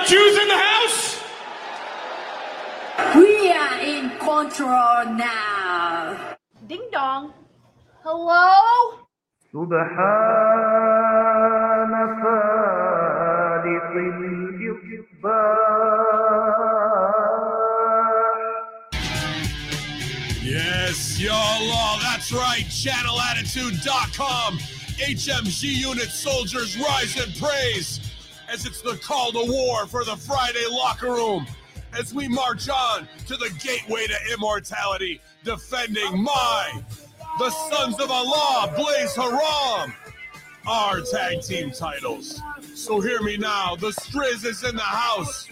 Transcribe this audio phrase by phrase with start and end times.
[0.00, 1.22] got Jews in the house?
[3.14, 6.36] We are in control now.
[6.66, 7.32] Ding dong.
[8.02, 8.98] Hello?
[9.52, 9.92] سبحان
[12.22, 15.66] فالق الإصباح
[20.42, 21.98] Yes, y'all.
[22.00, 22.64] That's right.
[22.68, 24.58] ChannelAttitude.com.
[24.98, 27.99] HMG unit soldiers rise and praise
[28.51, 31.47] as it's the call to war for the Friday locker room.
[31.97, 36.81] As we march on to the gateway to immortality, defending my,
[37.39, 39.93] the Sons of Allah, Blaze Haram,
[40.67, 42.39] our tag team titles.
[42.75, 43.75] So hear me now.
[43.75, 45.49] The Strizz is in the house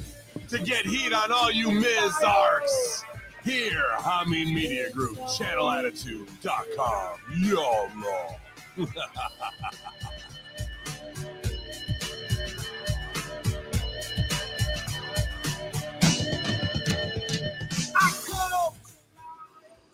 [0.50, 3.04] to get heat on all you Miz Arcs.
[3.44, 7.20] Here, Hameen Media Group, channelattitude.com.
[7.38, 8.36] YOLO.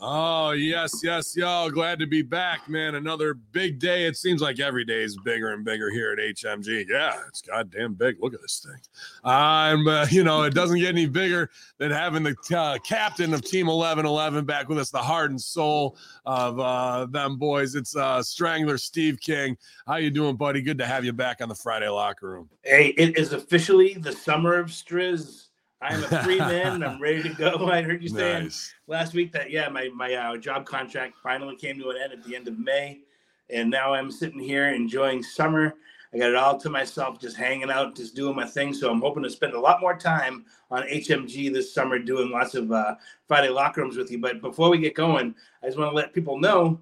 [0.07, 1.71] Oh, yes, yes, y'all.
[1.71, 2.93] Glad to be back, man.
[2.93, 4.05] Another big day.
[4.05, 6.85] It seems like every day is bigger and bigger here at HMG.
[6.87, 8.17] Yeah, it's goddamn big.
[8.21, 8.79] Look at this thing.
[9.23, 13.41] Um, uh, you know, it doesn't get any bigger than having the uh, captain of
[13.41, 17.73] Team 1111 back with us, the heart and soul of uh, them boys.
[17.73, 19.57] It's uh, Strangler Steve King.
[19.87, 20.61] How you doing, buddy?
[20.61, 22.47] Good to have you back on the Friday locker room.
[22.61, 25.44] Hey, it is officially the summer of Strizz.
[25.85, 27.67] I'm a free man and I'm ready to go.
[27.71, 28.73] I heard you saying Nice.
[28.87, 32.23] last week that yeah, my my uh, job contract finally came to an end at
[32.23, 33.01] the end of May,
[33.49, 35.75] and now I'm sitting here enjoying summer.
[36.13, 38.73] I got it all to myself, just hanging out, just doing my thing.
[38.73, 42.55] So I'm hoping to spend a lot more time on HMG this summer, doing lots
[42.55, 42.95] of uh,
[43.27, 44.19] Friday locker rooms with you.
[44.19, 46.79] But before we get going, I just want to let people know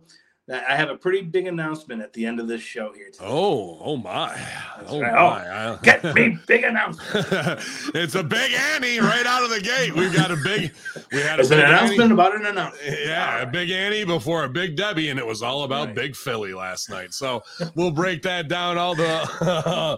[0.51, 3.23] I have a pretty big announcement at the end of this show here today.
[3.25, 4.37] Oh, oh my.
[4.87, 5.13] Oh right.
[5.13, 5.67] my.
[5.67, 7.25] Oh, Get me big announcement.
[7.95, 9.95] it's a big Annie right out of the gate.
[9.95, 10.73] We've got a big,
[11.13, 12.13] we had a an announcement Annie.
[12.13, 12.99] about an announcement.
[13.05, 15.95] Yeah, a big Annie before a big Debbie, and it was all about Right.
[15.95, 17.13] Big Philly last night.
[17.13, 17.41] So
[17.75, 19.97] we'll break that down, all the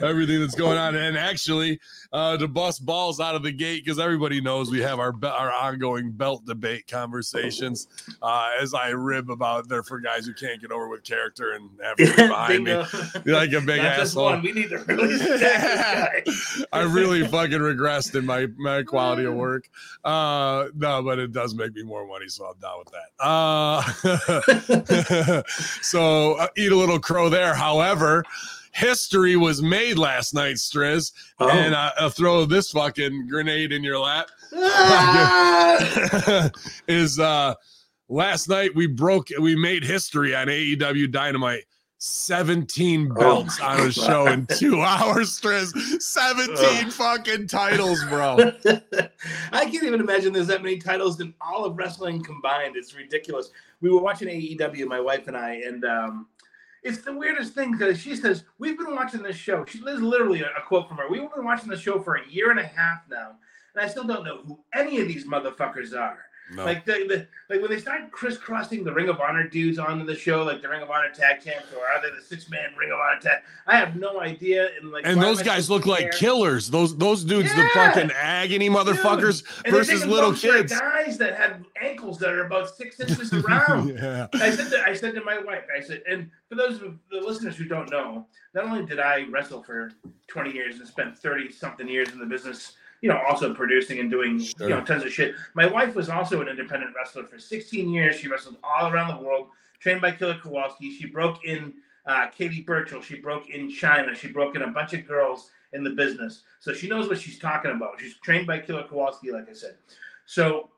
[0.02, 1.80] everything that's going on, and actually
[2.12, 5.52] uh, to bust balls out of the gate because everybody knows we have our our
[5.52, 7.88] ongoing belt debate conversations.
[8.20, 11.70] Uh, as I rib about there for guys who can't get over with character and
[11.84, 12.72] everything behind me,
[13.24, 14.24] You're like a big Not just asshole.
[14.24, 14.42] one.
[14.42, 16.64] We need to really stack this guy.
[16.72, 19.68] I really fucking regressed in my my quality of work.
[20.04, 23.10] Uh no, but it does make me more money, so I'm down with that.
[23.24, 23.82] Uh
[25.82, 27.54] so uh, eat a little crow there.
[27.54, 28.24] However,
[28.72, 31.48] history was made last night, Strizz, Oh.
[31.48, 34.28] and uh, I'll throw this fucking grenade in your lap.
[34.58, 36.50] Ah!
[36.88, 37.54] is uh
[38.08, 41.64] last night we broke we made history on AEW Dynamite.
[41.98, 46.00] 17 belts my on a show in two hours, Strizz.
[46.02, 46.92] 17 Ugh.
[46.92, 48.36] fucking titles, bro.
[49.52, 52.76] I can't even imagine there's that many titles in all of wrestling combined.
[52.76, 53.50] It's ridiculous.
[53.80, 56.26] We were watching AEW, my wife and I, and um,
[56.82, 59.64] it's the weirdest thing because she says we've been watching this show.
[59.64, 61.08] She there's literally a, a quote from her.
[61.08, 63.32] We've been watching the show for a year and a half now,
[63.74, 66.25] and I still don't know who any of these motherfuckers are.
[66.50, 66.64] No.
[66.64, 70.14] Like the, the like when they start crisscrossing the Ring of Honor dudes onto the
[70.14, 72.92] show, like the Ring of Honor tag champs, or are they the six man Ring
[72.92, 73.42] of Honor tag?
[73.66, 74.68] I have no idea.
[74.80, 76.70] And like, and those guys look like killers.
[76.70, 80.72] Those those dudes, the fucking agony motherfuckers they're versus little kids.
[80.72, 83.88] guys that had ankles that are about six inches around.
[83.88, 84.28] yeah.
[84.34, 87.20] I said to, I said to my wife, I said, and for those of the
[87.20, 89.90] listeners who don't know, not only did I wrestle for
[90.28, 92.74] 20 years and spent 30 something years in the business,
[93.06, 95.36] you know, also producing and doing you know tons of shit.
[95.54, 98.16] My wife was also an independent wrestler for 16 years.
[98.16, 99.46] She wrestled all around the world,
[99.78, 100.90] trained by Killer Kowalski.
[100.90, 101.74] She broke in
[102.06, 103.00] uh, Katie Burchill.
[103.00, 104.16] She broke in Chyna.
[104.16, 106.42] She broke in a bunch of girls in the business.
[106.58, 108.00] So she knows what she's talking about.
[108.00, 109.76] She's trained by Killer Kowalski, like I said.
[110.24, 110.70] So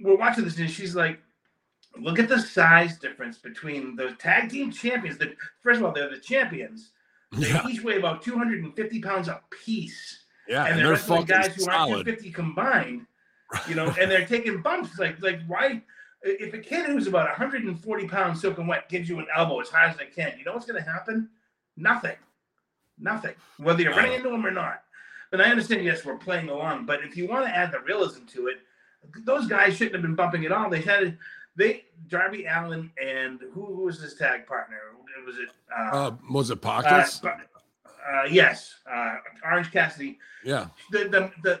[0.00, 1.18] we're watching this and she's like,
[2.00, 5.18] look at the size difference between the tag team champions.
[5.18, 6.92] The, first of all, they're the champions.
[7.32, 7.68] They Yeah.
[7.68, 10.22] each weigh about 250 pounds a piece.
[10.48, 13.06] Yeah, and, and they're, they're wrestling fucking guys who aren't 250 combined,
[13.68, 14.98] you know, and they're taking bumps.
[14.98, 15.82] Like, like why?
[16.22, 19.88] If a kid who's about 140 pounds soaking wet gives you an elbow as high
[19.88, 21.28] as they can, you know what's going to happen?
[21.76, 22.16] Nothing.
[22.98, 23.34] Nothing.
[23.58, 24.82] Whether you're running into them or not.
[25.32, 28.24] And I understand, yes, we're playing along, but if you want to add the realism
[28.26, 28.58] to it,
[29.24, 30.70] those guys shouldn't have been bumping at all.
[30.70, 31.18] They had
[31.56, 34.78] they Darby Allin and who, who was his tag partner?
[35.26, 37.22] Was it uh, Uh, was it uh, pockets?
[37.24, 37.34] uh,
[38.30, 40.18] yes, uh, Orange Cassidy.
[40.44, 40.68] yeah.
[40.90, 41.60] The, the the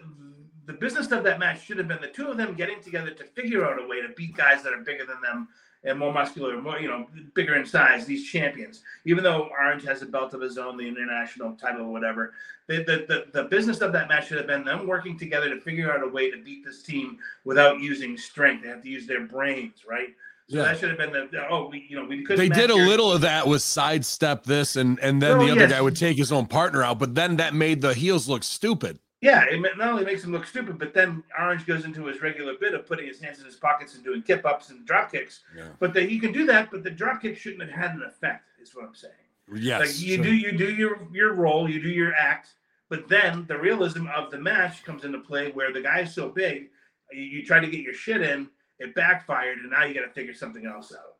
[0.66, 3.24] the business of that match should have been the two of them getting together to
[3.24, 5.48] figure out a way to beat guys that are bigger than them
[5.84, 8.04] and more muscular, more you know, bigger in size.
[8.04, 11.92] These champions, even though Orange has a belt of his own, the international title or
[11.92, 12.34] whatever,
[12.66, 15.60] the the, the, the business of that match should have been them working together to
[15.60, 18.64] figure out a way to beat this team without using strength.
[18.64, 20.08] They have to use their brains, right?
[20.48, 20.62] So Yeah.
[20.64, 22.74] that should have been the, the- oh we you know we could They did a
[22.74, 25.70] little of that with sidestep this, and and then Oh, the other yes.
[25.72, 28.98] guy would take his own partner out, but then that made the heels look stupid.
[29.22, 32.54] Yeah, it not only makes him look stupid, but then Orange goes into his regular
[32.60, 35.40] bit of putting his hands in his pockets and doing kip ups and drop kicks.
[35.56, 35.68] Yeah.
[35.80, 38.44] But that he can do that, but the drop kick shouldn't have had an effect.
[38.60, 39.14] Is what I'm saying.
[39.54, 40.24] Yes, like you sure.
[40.24, 42.50] do, you do your your role, you do your act,
[42.88, 46.28] but then the realism of the match comes into play where the guy is so
[46.28, 46.68] big,
[47.12, 50.12] you, you try to get your shit in, it backfired, and now you got to
[50.12, 51.14] figure something else out.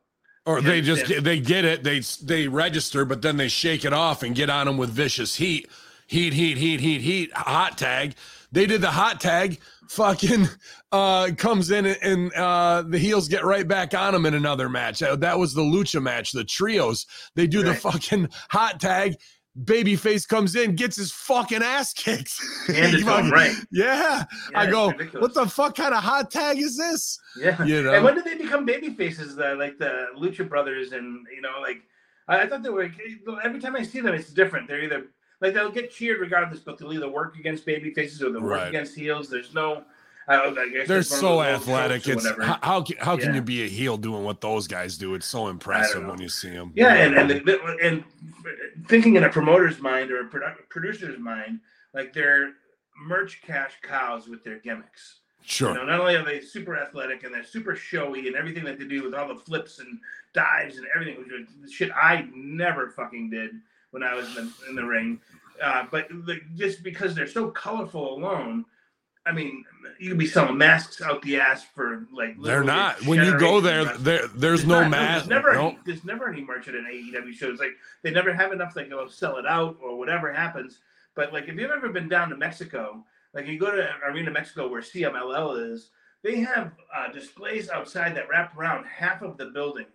[0.45, 1.25] or you they just understand?
[1.25, 4.65] they get it, they they register, but then they shake it off and get on
[4.67, 5.69] them with vicious heat,
[6.07, 8.15] heat, heat, heat, heat, heat, hot tag.
[8.51, 9.59] They did the hot tag.
[9.89, 10.47] Fucking
[10.91, 14.99] uh comes in and, uh the heels get right back on them in another match.
[14.99, 17.05] That was the lucha match, the trios.
[17.35, 19.15] They do the fucking hot tag.
[19.63, 22.33] Babyface comes in, gets his fucking ass kicked.
[22.67, 23.55] And it's right.
[23.71, 24.25] Yeah.
[24.51, 27.19] Yeah, I go, what the fuck kind of hot tag is this?
[27.39, 27.63] Yeah.
[27.63, 27.93] You know?
[27.93, 29.35] And when did they become baby faces?
[29.35, 31.81] The, like the Lucha Brothers, and you know, like
[32.27, 32.91] I, I thought they were.
[33.43, 34.67] Every time I see them, it's different.
[34.67, 35.07] They're either
[35.41, 38.67] like they'll get cheered regardless, but they'll either work against baby faces or they'll work
[38.69, 39.29] against heels.
[39.29, 39.83] There's no.
[40.29, 42.07] I, They're that's one of so athletic.
[42.07, 43.35] It's how how, ca- how can Yeah.
[43.35, 45.13] you be a heel doing what those guys do?
[45.15, 46.73] It's so impressive when you see them.
[46.75, 48.03] Yeah, and and, the, and
[48.87, 51.59] thinking in a promoter's mind or a produ- producer's mind,
[51.93, 52.51] like they're
[53.05, 55.19] merch cash cows with their gimmicks.
[55.43, 55.69] sure.
[55.69, 58.79] You know, not only are they super athletic and they're super showy and everything that
[58.79, 59.99] they do with all the flips and
[60.33, 61.29] dives and everything, which
[61.63, 63.51] is shit I never fucking did
[63.91, 65.21] when I was in the, in the ring.
[65.63, 68.65] Uh, but like, just because they're so colorful alone,
[69.27, 69.65] I mean,
[69.99, 72.41] you could be selling masks out the ass for like.
[72.41, 73.05] They're not.
[73.05, 75.25] When you go there, there there's no not- mask.
[75.25, 75.69] There's never, no.
[75.69, 77.49] any, there's never any merch at AEW show.
[77.49, 78.73] It's like they never have enough.
[78.73, 80.79] They go sell it out or whatever happens.
[81.15, 83.03] But like, if you've ever been down to Mexico,
[83.33, 85.89] like you go to Arena Mexico where CMLL is,
[86.23, 89.85] they have uh, displays outside that wrap around half of the building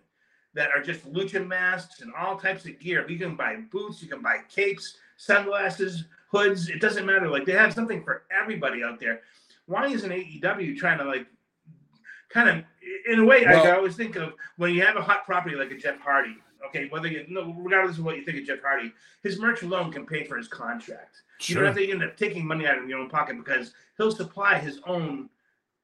[0.53, 3.09] that are just lucha masks and all types of gear.
[3.09, 6.69] You can buy boots, you can buy capes, sunglasses, hoods.
[6.69, 7.29] It doesn't matter.
[7.29, 9.21] Like they have something for everybody out there.
[9.67, 11.27] Why isn't AEW trying to like
[12.29, 12.65] kind of
[13.07, 15.71] in a way Well- I always think of when you have a hot property like
[15.71, 16.35] a Jeff Hardy.
[16.67, 18.91] Okay, whether you no, regardless of what you think of Jeff Hardy,
[19.21, 21.21] his merch alone can pay for his contract.
[21.39, 21.55] Sure.
[21.55, 24.11] You don't have to end up taking money out of your own pocket because he'll
[24.11, 25.29] supply his own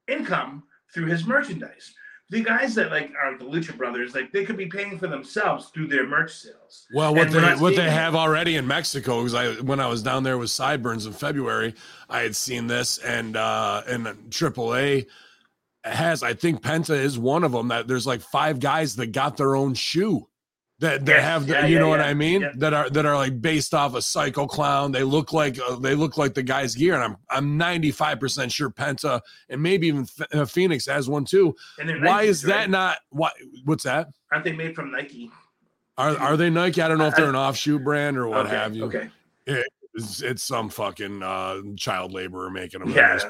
[0.07, 0.63] income
[0.94, 1.94] through his merchandise.
[2.31, 5.70] The guys that like are the Lucha Brothers, like they could be paying for themselves
[5.70, 6.86] through their merch sales.
[6.94, 10.04] Well, what And they what they have already in Mexico because I when I was
[10.04, 11.74] down there with Sideburns in February,
[12.10, 15.08] I had seen this and uh and AAA
[15.84, 19.38] has I think Penta is one of them that there's like five guys that got
[19.38, 20.28] their own shoe
[20.80, 22.90] that that Yes, have the, yeah, you yeah, know what yeah, I mean that are
[22.90, 24.92] that are like based off a Psycho Clown.
[24.92, 28.52] They look like uh, they look like the guy's gear, and I'm I'm 95 percent
[28.52, 31.56] sure Penta and maybe even uh, Fenix has one too.
[31.80, 32.70] And Why Nikes, is that right?
[32.70, 33.31] not why?
[33.66, 34.08] What's that?
[34.31, 35.30] Aren't they made from Nike?
[35.98, 36.81] Are are they Nike?
[36.81, 38.86] I don't know if they're an offshoot brand or what okay, have you.
[38.86, 39.10] Okay.
[39.96, 42.92] It's, it's some fucking uh, child laborer making them.
[42.92, 43.26] Yeah, Let's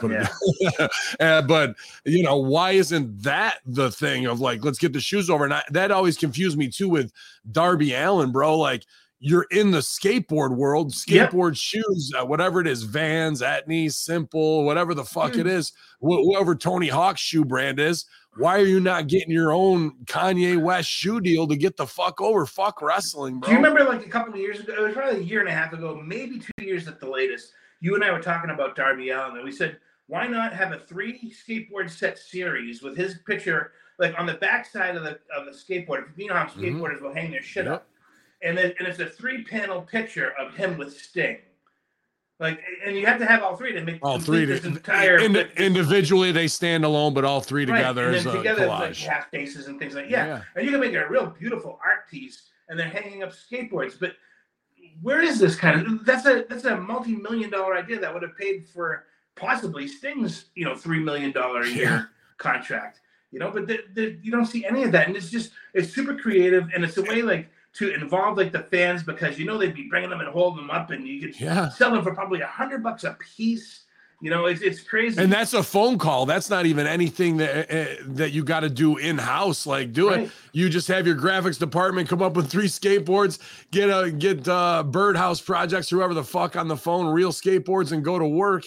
[1.19, 1.75] uh, but
[2.05, 5.45] you know, why isn't that the thing of like, let's get the shoes over?
[5.45, 7.11] And I, that always confused me too with
[7.51, 8.57] Darby Allin, bro.
[8.57, 8.85] Like,
[9.19, 14.93] you're in the skateboard world, skateboard shoes, uh, whatever it is, Vans, Etnies, Simple, whatever
[14.93, 15.41] the fuck Dude.
[15.45, 18.05] it is, wh- whoever Tony Hawk's shoe brand is.
[18.37, 22.21] Why are you not getting your own Kanye West shoe deal to get the fuck
[22.21, 22.45] over?
[22.45, 23.47] Fuck wrestling, bro.
[23.49, 24.73] Do you remember like a couple of years ago?
[24.73, 27.51] It was probably a year and a half ago, maybe two years at the latest.
[27.81, 30.79] You and I were talking about Darby Allin, and we said, why not have a
[30.79, 35.51] three skateboard set series with his picture like on the backside of the of the
[35.51, 36.05] skateboard?
[36.15, 36.55] You know how Mhm.
[36.79, 37.73] skateboarders will hang their shit Yep.
[37.73, 37.87] up,
[38.41, 41.39] and then and it's a three panel picture of him with Sting.
[42.39, 45.17] Like, and you have to have all three to make all three this to, entire
[45.19, 48.69] indi- individually they stand alone, but all three Right, together and is a together it's
[48.69, 49.05] like collage.
[49.05, 50.41] half faces and things like yeah.
[50.55, 54.13] and you can make a real beautiful art piece and they're hanging up skateboards but
[55.01, 58.37] where is this kind of that's a that's a multi-million dollar idea that would have
[58.37, 59.05] paid for
[59.35, 62.03] possibly sting's you know three million dollar a year Yeah.
[62.37, 65.51] contract you know but the, the, you don't see any of that and it's just
[65.73, 69.45] it's super creative and it's a way like to involve like the fans because you
[69.45, 71.69] know they'd be bringing them and holding them up and you could Yeah.
[71.69, 73.83] sell them for probably a hundred bucks a piece
[74.21, 76.25] you know it's, it's crazy And that's a phone call.
[76.25, 79.65] That's not even anything that uh, that you got to do in house.
[79.65, 80.29] Like do it.
[80.51, 83.39] You just have your graphics department come up with three skateboards,
[83.71, 88.03] get a get uh, birdhouse projects, whoever the fuck on the phone, real skateboards, and
[88.03, 88.65] go to work.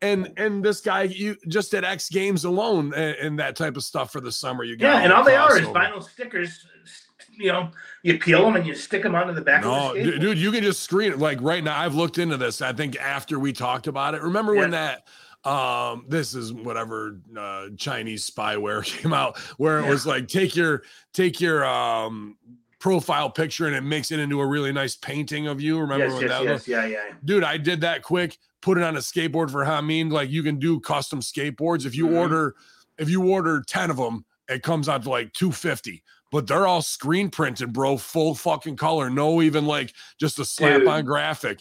[0.00, 3.82] And and this guy, you just at X Games alone, and, and that type of
[3.82, 4.62] stuff for the summer.
[4.62, 6.64] You got Yeah, and all they are is vinyl stickers.
[7.36, 7.70] You know,
[8.02, 10.20] you peel them and you stick them onto the back No, of the skateboard.
[10.20, 11.18] dude, you can just screen it.
[11.18, 12.62] Like right now, I've looked into this.
[12.62, 15.06] I think after we talked about it, remember when that
[15.44, 19.90] um this is whatever uh Chinese spyware came out where it Yeah.
[19.90, 22.38] was like take your take your um
[22.78, 25.78] profile picture and it makes it into a really nice painting of you.
[25.80, 26.68] Remember Yes, when yes, that yes, was?
[26.68, 26.98] yeah, yeah.
[27.24, 30.10] Dude, I did that quick, put it on a skateboard for Hameen.
[30.10, 31.84] Like you can do custom skateboards.
[31.86, 32.16] If you Mhm.
[32.18, 32.54] order,
[32.98, 36.02] if you order 10 of them, it comes out to like 250.
[36.34, 39.08] But they're all screen printed, bro, full fucking color.
[39.08, 41.60] No, even like just a slap on graphic.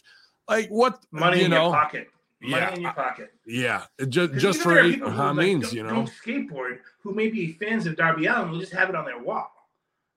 [0.50, 1.65] Like what Money you in know?
[1.65, 2.08] your pocket.
[2.42, 2.74] Money Yeah.
[2.74, 3.32] in your pocket.
[3.46, 6.08] Yeah, just just for eight like, don't- you know.
[6.25, 9.51] skateboard who may be fans of Darby Allin will just have it on their wall.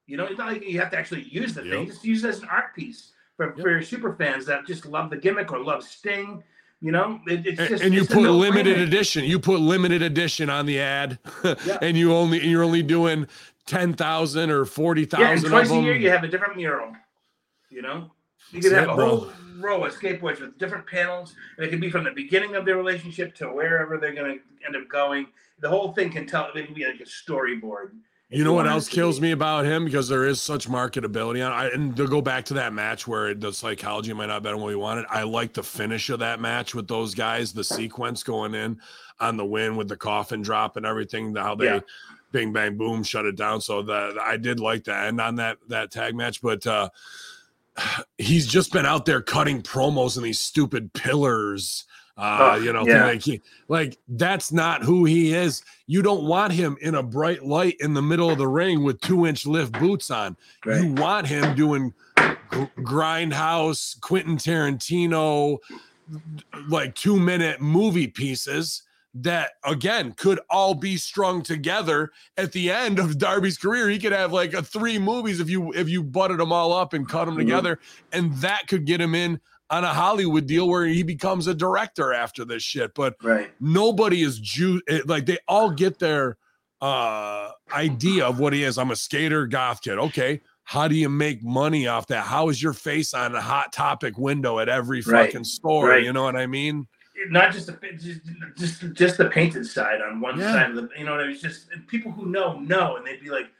[0.07, 2.29] You know, it's not like you have to actually use the thing; just use it
[2.29, 3.59] as an art piece for, Yep.
[3.61, 6.43] for super fans that just love the gimmick or love Sting.
[6.81, 9.25] You know, it, it's just and you put limited edition.
[9.25, 11.79] You put limited edition on the ad, Yeah.
[11.83, 13.27] and you only you're only doing
[13.67, 16.93] ten thousand or forty Yeah, and twice a year you have a different mural.
[17.69, 18.11] You know,
[18.51, 19.09] you can have it, a bro.
[19.09, 22.65] whole row of skateboards with different panels, and it can be from the beginning of
[22.65, 25.27] their relationship to wherever they're going to end up going.
[25.61, 26.51] The whole thing can tell.
[26.55, 27.91] It can be like a storyboard.
[28.29, 31.53] You know what else kills me about him because there is such marketability on.
[31.53, 34.59] I and to go back to that match where the psychology might not have been
[34.59, 35.07] what we wanted.
[35.09, 38.81] I like the finish of that match with those guys, the sequence going in
[39.21, 41.37] on the win with the coffin drop and everything.
[41.37, 41.81] How they Yeah.
[42.37, 43.61] Bing bang boom shut it down.
[43.63, 46.91] So that I did like the end on that that tag match, but uh
[48.19, 51.85] he's just been out there cutting promos and these stupid pillars.
[52.19, 53.05] Uh, Oh, you know, yeah.
[53.05, 55.63] like, he- like that's not who he is.
[55.87, 59.01] You don't want him in a bright light in the middle of the ring with
[59.03, 60.37] two inch lift boots on.
[60.65, 60.83] Right.
[60.83, 65.59] You want him doing gr- grindhouse, Quentin Tarantino,
[66.69, 68.83] like two minute movie pieces
[69.23, 73.89] that again could all be strung together at the end of Darby's career.
[73.89, 76.93] He could have like a three movies if you if you butted them all up
[76.93, 77.39] and cut them Mhm.
[77.39, 77.79] together,
[78.13, 82.13] and that could get him in on a Hollywood deal where he becomes a director
[82.13, 82.95] after this shit.
[82.95, 83.51] But Right.
[83.61, 86.37] nobody is Jew like they all get their
[86.81, 88.77] uh idea of what he is.
[88.79, 89.99] I'm a skater, goth kid.
[89.99, 90.41] Okay.
[90.65, 92.25] How do you make money off that?
[92.27, 95.27] How is your face on a hot topic window at every Right.
[95.27, 95.89] fucking store?
[95.91, 96.03] Right.
[96.05, 96.87] You know what I mean?
[97.29, 98.21] Not just the just
[98.57, 100.53] just, just the painted side on one Yeah.
[100.53, 100.89] side of the.
[100.99, 101.33] You know, what I mean?
[101.33, 103.51] it's just and people who know know, and they'd be like,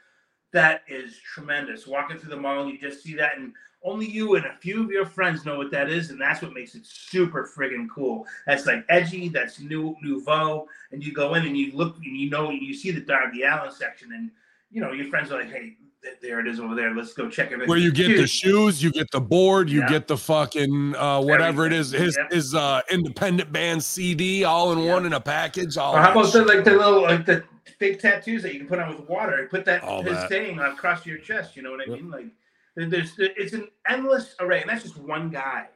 [0.53, 4.45] "That is tremendous." Walking through the mall, you just see that, and only you and
[4.45, 7.45] a few of your friends know what that is, and that's what makes it super
[7.55, 8.25] friggin' cool.
[8.45, 9.29] That's like edgy.
[9.29, 12.91] That's new nouveau, and you go in and you look and you know you see
[12.91, 14.31] the Darby Allin section, and
[14.71, 15.77] you know your friends are like, "Hey,
[16.21, 16.93] there it is over there.
[16.95, 19.89] Let's go check it." Where you get the shoes, you get the board, you Yeah.
[19.89, 22.31] get the fucking uh whatever it is, his Yep.
[22.31, 24.93] his uh independent band CD all in Yeah.
[24.93, 25.77] one in a package.
[25.77, 27.43] All Or how about the, like the little like the
[27.79, 29.47] fake tattoos that you can put on with water?
[29.49, 30.29] Put that All his that.
[30.29, 31.55] saying across your chest.
[31.55, 32.09] You know what I mean?
[32.09, 32.27] Like
[32.75, 35.67] there's it's an endless array, and that's just one guy.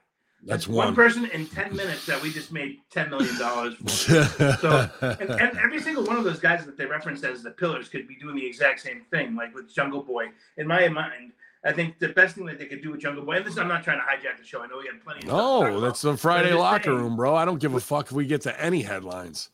[0.44, 0.96] That's one one.
[0.96, 3.88] person in ten minutes that we just made ten million dollars for.
[4.62, 7.90] So and, and every single one of those guys that they reference as the pillars
[7.90, 10.30] could be doing the exact same thing, like with Jungle Boy.
[10.58, 11.34] In my mind,
[11.64, 13.68] I think the best thing that they could do with Jungle Boy, and this I'm
[13.68, 14.62] not trying to hijack the show.
[14.64, 16.98] I know we had plenty of stuff to talk no, that's the Friday locker saying.
[16.98, 17.36] room, bro.
[17.36, 19.50] I don't give a fuck if we get to any headlines.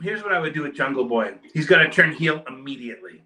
[0.00, 1.34] here's what I would do with Jungle Boy.
[1.52, 3.22] He's got to turn heel immediately.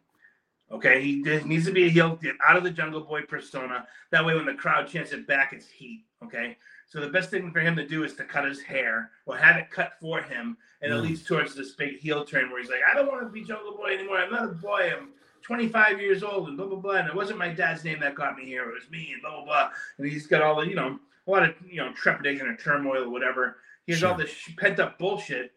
[0.71, 3.87] Okay, he needs to be a heel, get out of the Jungle Boy persona.
[4.11, 6.05] That way, when the crowd chants it back, it's heat.
[6.23, 6.59] Okay,
[6.89, 9.57] so the best thing for him to do is to cut his hair or have
[9.57, 11.03] it cut for him, and it Mm.
[11.03, 13.77] leads towards this big heel turn where he's like, "I don't want to be Jungle
[13.77, 14.19] Boy anymore.
[14.19, 14.93] I'm not a boy.
[14.97, 15.11] I'm
[15.43, 16.95] 25 years old, and blah blah blah.
[16.97, 18.69] And it wasn't my dad's name that got me here.
[18.69, 21.31] It was me, and blah blah blah." And he's got all the, you know, a
[21.31, 23.59] lot of you know trepidation or turmoil or whatever.
[23.87, 25.53] He has all this pent up bullshit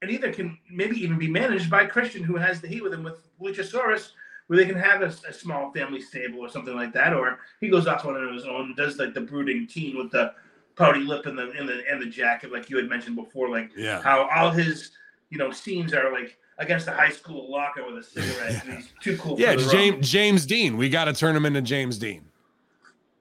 [0.00, 3.02] and either can maybe even be managed by Christian, who has the heat with him
[3.02, 4.12] with Luchasaurus,
[4.46, 7.68] where they can have a, a small family stable or something like that, or he
[7.68, 10.32] goes off on his own and does like the brooding teen with the
[10.78, 13.70] pouty lip and the and the and the jacket, like you had mentioned before, like
[13.76, 14.00] Yeah.
[14.00, 14.92] how all his
[15.30, 18.64] you know scenes are like against a high school locker with a cigarette.
[18.64, 19.38] and he's too cool.
[19.38, 20.10] Yeah, James.
[20.10, 20.76] James Dean.
[20.76, 22.24] We got to turn him into James Dean.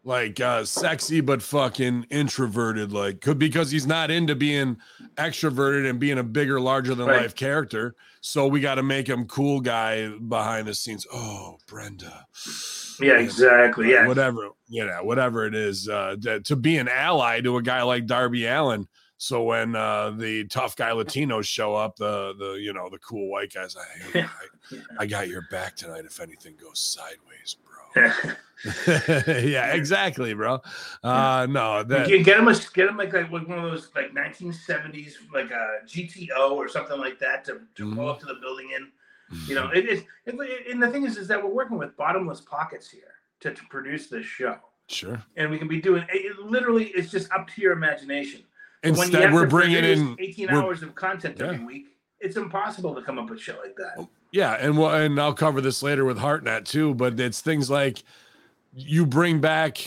[0.07, 4.77] Like uh sexy but fucking introverted like could because he's not into being
[5.15, 7.23] extroverted and being a bigger larger than Right.
[7.23, 7.93] life character.
[8.21, 11.05] So we got to make him cool guy behind the scenes.
[11.13, 12.25] Oh, Brenda.
[13.01, 13.91] Yeah, exactly.
[13.91, 17.61] Yeah, Whatever, you know, whatever it is uh that- to be an ally to a
[17.61, 18.87] guy like Darby Allin.
[19.17, 23.29] So when uh the tough guy Latinos show up, the the you know, the cool
[23.29, 24.19] white guys, I,
[24.71, 27.57] I, I got your back tonight if anything goes sideways.
[29.27, 30.61] yeah, exactly, bro.
[31.03, 34.13] Uh, no, that get, get him a get him like, like one of those like
[34.13, 37.97] 1970s like a GTO or something like that to, to Mhm.
[37.97, 38.91] roll up to the building in.
[39.47, 40.03] You know, it is.
[40.25, 44.07] And the thing is, is that we're working with bottomless pockets here to, to produce
[44.07, 45.21] this show, sure.
[45.35, 46.85] and we can be doing it, literally.
[46.95, 48.43] It's just up to your imagination.
[48.81, 51.87] But when you Instead, we're bringing in 18 hours of content every week.
[52.19, 54.07] It's impossible to come up with shit like that.
[54.31, 56.93] Yeah, and well, and I'll cover this later with HeartNet too.
[56.93, 58.03] But it's things like
[58.73, 59.77] you bring back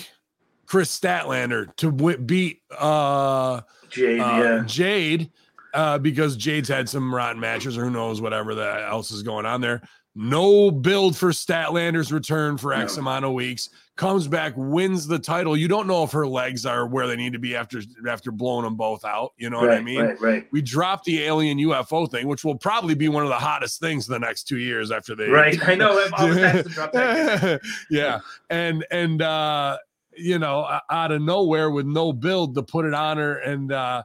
[0.66, 4.62] Kris Statlander to w- beat uh, Jade, uh, yeah.
[4.66, 5.30] Jade
[5.74, 9.46] uh, because Jade's had some rotten matches or who knows whatever that else is going
[9.46, 9.82] on there.
[10.16, 13.02] No build for Statlander's return for X No.
[13.02, 13.68] amount of weeks.
[14.00, 15.54] Comes back, wins the title.
[15.54, 18.64] You don't know if her legs are where they need to be after after blowing
[18.64, 19.34] them both out.
[19.36, 20.00] You know what I mean?
[20.00, 20.46] right, right.
[20.52, 24.08] We dropped the alien UFO thing, which will probably be one of the hottest things
[24.08, 26.02] in the next two years after they Right, I know.
[26.14, 27.60] I've to drop that.
[27.90, 29.76] yeah and and uh
[30.16, 34.02] you know out of nowhere with no build to put it on her and uh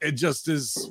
[0.00, 0.90] it just is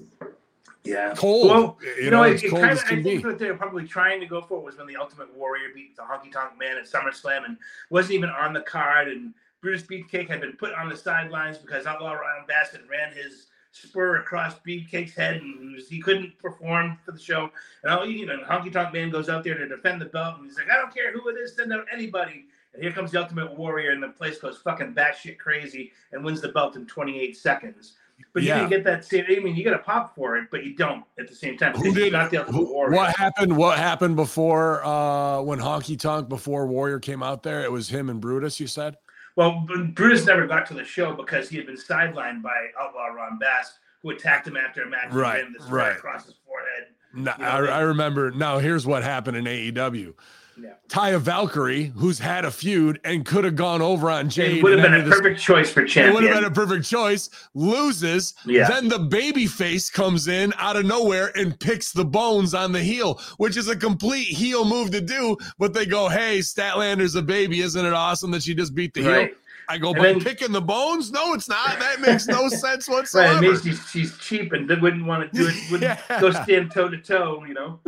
[0.86, 1.14] Yeah.
[1.16, 3.88] cold Well, you, You know, it, kind of, I can think what they were probably
[3.88, 6.86] trying to go for was when the Ultimate Warrior beat the Honky Tonk Man at
[6.86, 7.58] SummerSlam and
[7.90, 9.08] wasn't even on the card.
[9.08, 13.48] And Brutus Beefcake had been put on the sidelines because Outlaw Ryan Bassett ran his
[13.72, 17.50] spur across Beefcake's head and he, was, he couldn't perform for the show.
[17.84, 20.46] And all you know, Honky Tonk Man goes out there to defend the belt and
[20.46, 22.46] he's like, I don't care who it is, send out anybody.
[22.76, 26.42] And here comes the Ultimate Warrior, and the place goes fucking batshit crazy and wins
[26.42, 27.94] the belt in 28 seconds.
[28.34, 28.56] But Yeah.
[28.56, 29.26] you didn't get that same.
[29.30, 31.74] I mean, you get a pop for it, but you don't at the same time.
[31.76, 36.68] who did got the who- what happened what happened before uh when honky tonk before
[36.68, 38.98] warrior came out there it was him and brutus you said
[39.38, 43.38] Well, Brutus never got to the show because he had been sidelined by Outlaw Ron
[43.38, 45.90] Bass, who attacked him after a match Right, ran this right.
[45.90, 46.88] right across his forehead.
[47.14, 50.14] no, You know, I, I remember now here's what happened in aew
[50.58, 50.70] Yeah.
[50.88, 54.58] Taya Valkyrie, who's had a feud and could have gone over on Jade.
[54.60, 56.10] It would have been a this- perfect choice for champion.
[56.10, 57.30] It would have been a perfect choice.
[57.54, 58.34] Loses.
[58.46, 58.68] Yeah.
[58.70, 62.82] Then the baby face comes in out of nowhere and picks the bones on the
[62.82, 65.36] heel, which is a complete heel move to do.
[65.60, 67.60] But they go, hey, Statlander's a baby.
[67.62, 69.12] Isn't it awesome that she just beat the heel?
[69.12, 69.38] right.
[69.68, 71.12] I go, And then- picking the bones?
[71.12, 71.80] No, it's not.
[71.80, 72.96] That makes no sense Right.
[72.98, 73.38] whatsoever.
[73.44, 76.22] It means she's, she's cheap and wouldn't want to do it, wouldn't Yeah.
[76.22, 77.80] go stand toe to toe, you know?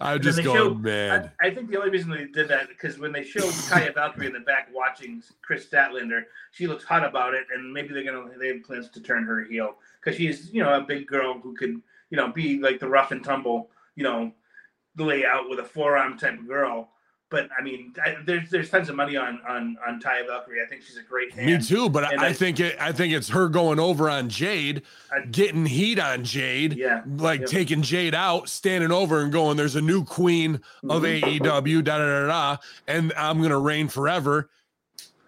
[0.00, 1.30] I'm just going, show- man.
[1.40, 4.26] I, I think the only reason they did that because when they showed Taya Valkyrie
[4.26, 8.36] in the back watching Kris Statlander, she looks hot about it, and maybe they're gonna
[8.38, 11.54] they have plans to turn her heel because she's you know a big girl who
[11.54, 11.80] could
[12.10, 14.32] you know be like the rough and tumble you know
[14.98, 16.90] lay out with a forearm type of girl.
[17.28, 20.62] But I mean, I, there's there's tons of money on on on Taya Valkyrie.
[20.64, 21.46] I think she's a great hand.
[21.46, 22.76] Me too, but I I- think it.
[22.80, 27.02] I think it's her going over on Jade, I- getting heat on Jade, Yeah.
[27.04, 27.48] like Yep.
[27.48, 31.22] taking Jade out, standing over and going, "There's a new queen of Mhm.
[31.40, 34.48] AEW, da da da da, and I'm gonna reign forever."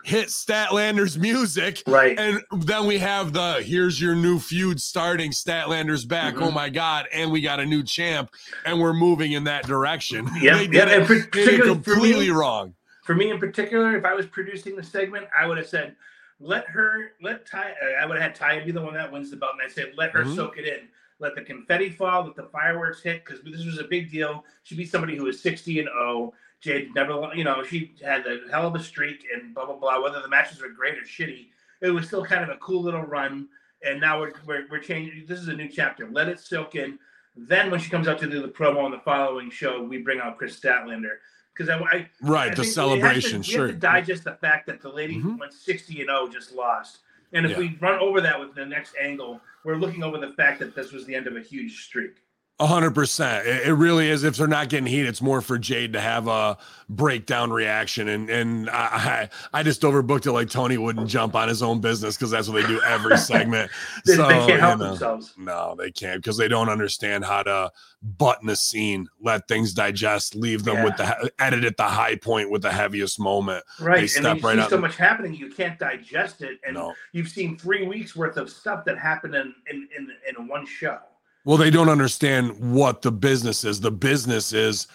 [0.04, 2.18] Hit Statlander's music, Right.
[2.18, 5.30] and then we have the here's your new feud starting.
[5.32, 6.34] Statlander's back.
[6.34, 6.42] Mhm.
[6.42, 7.06] Oh my god!
[7.12, 8.30] And we got a new champ,
[8.64, 10.28] and we're moving in that direction.
[10.40, 10.56] Yeah.
[10.56, 12.74] they did and it, did it particularly me- completely wrong.
[13.04, 15.96] for me in particular, if I was producing the segment, I would have said,
[16.40, 19.36] let her, let Ty, I would have had Ty be the one that wins the
[19.36, 19.52] belt.
[19.60, 20.36] And I said, let her Mhm.
[20.36, 20.88] soak it in.
[21.18, 24.44] Let the confetti fall, let the fireworks hit, because this was a big deal.
[24.62, 26.32] She'd be somebody who was 60 and 0.
[26.60, 30.02] Jade never, you know, she had a hell of a streak and blah, blah, blah.
[30.02, 31.46] Whether the matches were great or shitty,
[31.80, 33.48] it was still kind of a cool little run.
[33.84, 35.24] And now we're, we're, we're changing.
[35.28, 36.08] This is a new chapter.
[36.10, 36.98] Let it soak in.
[37.36, 40.18] Then when she comes out to do the promo on the following show, we bring
[40.18, 41.18] out Kris Statlander.
[41.56, 43.66] Because I, I, Right, I the think we have to- celebration, we sure.
[43.66, 45.38] have to digest the fact that the lady who Mhm.
[45.38, 46.98] went 60 and 0 just lost.
[47.32, 47.58] And if Yeah.
[47.58, 50.90] we run over that with the next angle, we're looking over the fact that this
[50.92, 52.16] was the end of a huge streak.
[52.60, 53.46] A hundred percent.
[53.46, 54.24] It really is.
[54.24, 58.08] If they're not getting heat, it's more for Jade to have a breakdown reaction.
[58.08, 62.16] And and I I just overbooked it like Tony wouldn't jump on his own business
[62.16, 63.70] because that's what they do every segment.
[64.06, 65.34] They, so they can't you help know, themselves.
[65.36, 67.70] no, they can't because they don't understand how to
[68.02, 72.50] button a scene, let things digest, leave them with the edit at the high point
[72.50, 73.62] with the heaviest moment.
[73.78, 74.00] Right.
[74.00, 76.58] and step right up- so much happening, you can't digest it.
[76.66, 76.92] And No.
[77.12, 80.98] you've seen three weeks worth of stuff that happened in, in, in, in one show.
[81.48, 83.80] Well, they don't understand what the business is.
[83.80, 84.86] The business is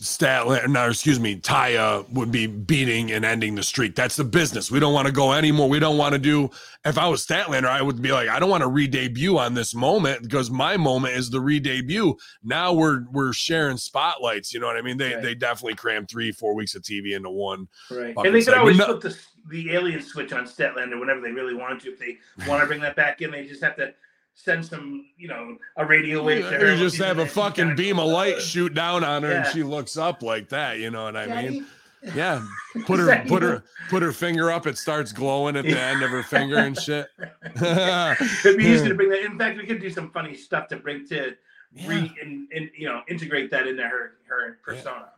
[0.00, 3.94] Statler, no, excuse me, Taya would be beating and ending the streak.
[3.94, 4.68] That's the business.
[4.68, 5.68] We don't want to go anymore.
[5.68, 6.50] We don't want to do.
[6.84, 9.76] If I was Statlander, I would be like, I don't want to re-debut on this
[9.76, 12.16] moment because my moment is the re-debut.
[12.42, 14.52] Now we're we're sharing spotlights.
[14.52, 14.96] You know what I mean?
[14.96, 15.22] They Right.
[15.22, 17.68] they definitely cram three, four weeks of TV into one.
[17.92, 18.12] Right.
[18.16, 18.58] And they could segment.
[18.58, 19.16] always flip the,
[19.50, 21.92] the alien switch on Statlander whenever they really want to.
[21.92, 22.18] If they
[22.48, 23.94] want to bring that back in, they just have to
[24.36, 26.72] send some, you know, a radio wave to her.
[26.74, 29.96] You just have a fucking beam of light shoot down on her and she looks
[29.96, 30.78] up like that.
[30.78, 31.66] You know what I Daddy, mean?
[32.14, 32.46] Yeah,
[32.84, 34.64] put her put her put her finger up.
[34.68, 37.08] It starts glowing at the end of her finger and shit.
[37.56, 39.24] It'd be easy to bring that.
[39.24, 41.34] In fact, we could do some funny stuff to bring to
[41.72, 41.88] Yeah.
[41.88, 45.08] re and, and you know integrate that into her her persona.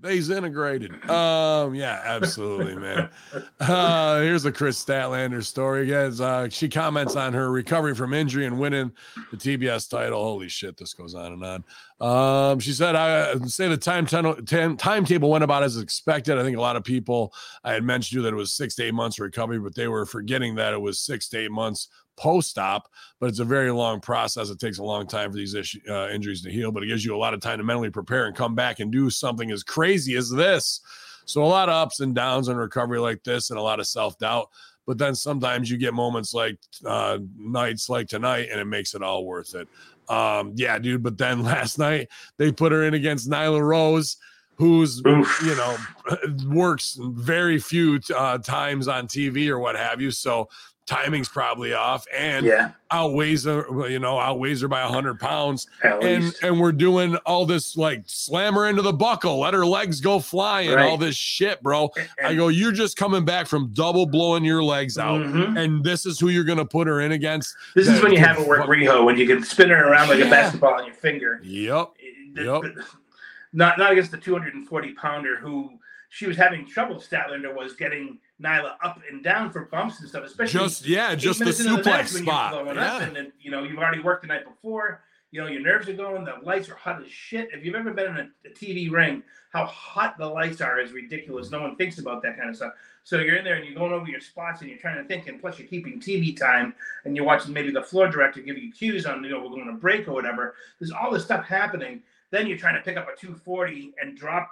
[0.00, 0.92] They's integrated.
[1.10, 3.10] Um, yeah, absolutely, man.
[3.58, 5.86] Uh, here's a Kris Statlander story.
[5.86, 8.92] Guys, uh, she comments on her recovery from injury and winning
[9.32, 10.22] the TBS title.
[10.22, 11.64] Holy shit, this goes on and on.
[12.52, 16.38] Um, she said, I uh, say the time ten, ten, timetable went about as expected.
[16.38, 17.34] I think a lot of people
[17.64, 19.88] I had mentioned to you that it was six to eight months recovery, but they
[19.88, 22.88] were forgetting that it was six to eight months post-op
[23.20, 24.50] but it's a very long process.
[24.50, 27.04] It takes a long time for these issue, uh, injuries to heal but it gives
[27.04, 29.62] you a lot of time to mentally prepare and come back and do something as
[29.62, 30.80] crazy as this.
[31.24, 33.86] So a lot of ups and downs in recovery like this and a lot of
[33.86, 34.48] self-doubt
[34.86, 39.02] but then sometimes you get moments like uh, nights like tonight and it makes it
[39.02, 39.68] all worth it.
[40.08, 44.16] Um, yeah dude but then last night they put her in against nyla rose
[44.58, 45.40] who's Oof.
[45.44, 45.76] you know
[46.54, 50.48] works very few uh, times on tv or what have you so
[50.86, 55.66] timing's probably off and Yeah, outweighs her, you know, outweighs her by a hundred pounds.
[55.84, 56.42] at And least.
[56.42, 60.18] and we're doing all this like slam her into the buckle, let her legs go
[60.18, 60.88] flying, Right.
[60.88, 61.90] all this shit, bro.
[62.24, 65.20] I go, you're just coming back from double blowing your legs out.
[65.20, 65.58] Mhm.
[65.62, 67.54] And this is who you're gonna put her in against.
[67.74, 70.20] This is when you have it work reho when you can spin her around like
[70.20, 70.24] Yeah.
[70.28, 71.38] a basketball on your finger.
[71.44, 71.88] Yep.
[72.34, 72.62] Yep.
[73.58, 75.72] Not not against the 240 pounder who
[76.10, 76.94] she was having trouble.
[77.00, 81.40] Statlander was getting Nyla up and down for bumps and stuff, especially Just yeah, just
[81.40, 82.66] the minutes into match suplex you're spot.
[82.76, 83.02] Yeah.
[83.02, 85.02] and then, you know you've already worked the night before.
[85.32, 86.24] You know your nerves are going.
[86.24, 87.48] The lights are hot as shit.
[87.52, 90.92] If you've ever been in a, a TV ring, how hot the lights are is
[90.92, 91.50] ridiculous.
[91.50, 92.74] No one thinks about that kind of stuff.
[93.02, 95.26] So you're in there and you're going over your spots and you're trying to think,
[95.26, 98.70] and plus you're keeping TV time and you're watching maybe the floor director give you
[98.70, 100.54] cues on you know we're going to break or whatever.
[100.78, 102.02] There's all this stuff happening.
[102.30, 104.50] Then you're trying to pick up a 240 and drop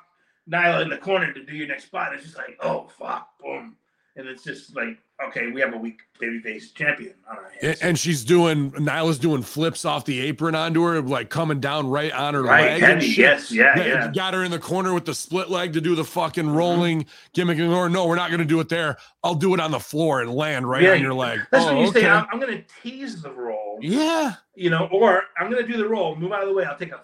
[0.50, 2.14] Nyla in the corner to do your next spot.
[2.14, 3.76] It's just like, oh fuck, boom.
[4.18, 4.96] And it's just like,
[5.28, 7.80] okay, we have a weak babyface champion on our And, hands.
[7.82, 12.10] and she's doing Nyla's doing flips off the apron onto her, like coming down right
[12.12, 12.82] on her right, leg.
[12.82, 14.12] and heavy, yes, yeah, Yeah, yeah.
[14.14, 16.54] Got her in the corner with the split leg to do the fucking Mm-hmm.
[16.56, 17.58] rolling gimmick.
[17.58, 18.96] Or no, we're not going to do it there.
[19.22, 21.40] I'll do it on the floor and land right Yeah, on your leg.
[21.50, 22.08] That's Oh, when you say.
[22.08, 25.76] I'm, I'm going to tease the roll, yeah, you know, or I'm going to do
[25.76, 26.64] the roll, move out of the way.
[26.64, 27.02] I'll take a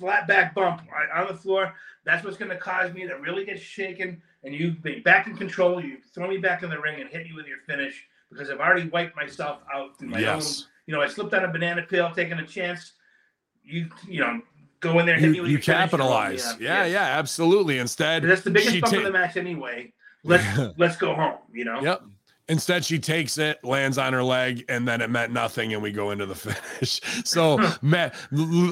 [0.00, 1.74] flat back bump right on the floor.
[2.04, 4.20] That's what's going to cause me to really get shaken.
[4.42, 5.84] And you be back in control.
[5.84, 8.58] You throw me back in the ring and hit me with your finish because I've
[8.58, 10.62] already wiped myself out through my yes.
[10.62, 10.66] own.
[10.86, 12.92] You know, I slipped on a banana peel, taking a chance.
[13.62, 14.40] You, you know,
[14.80, 16.46] go in there, and hit me You, with you your finish, me capitalize.
[16.46, 16.60] up.
[16.60, 16.92] Yeah, Yes.
[16.92, 17.78] yeah, absolutely.
[17.78, 19.92] Instead, That's the biggest bump ta- of the match anyway.
[20.24, 20.44] Let's
[20.78, 21.38] let's go home.
[21.52, 21.80] You know.
[21.80, 22.02] Yep.
[22.50, 25.92] Instead, she takes it, lands on her leg, and then it meant nothing, and we
[25.92, 27.00] go into the finish.
[27.24, 28.10] So, ma-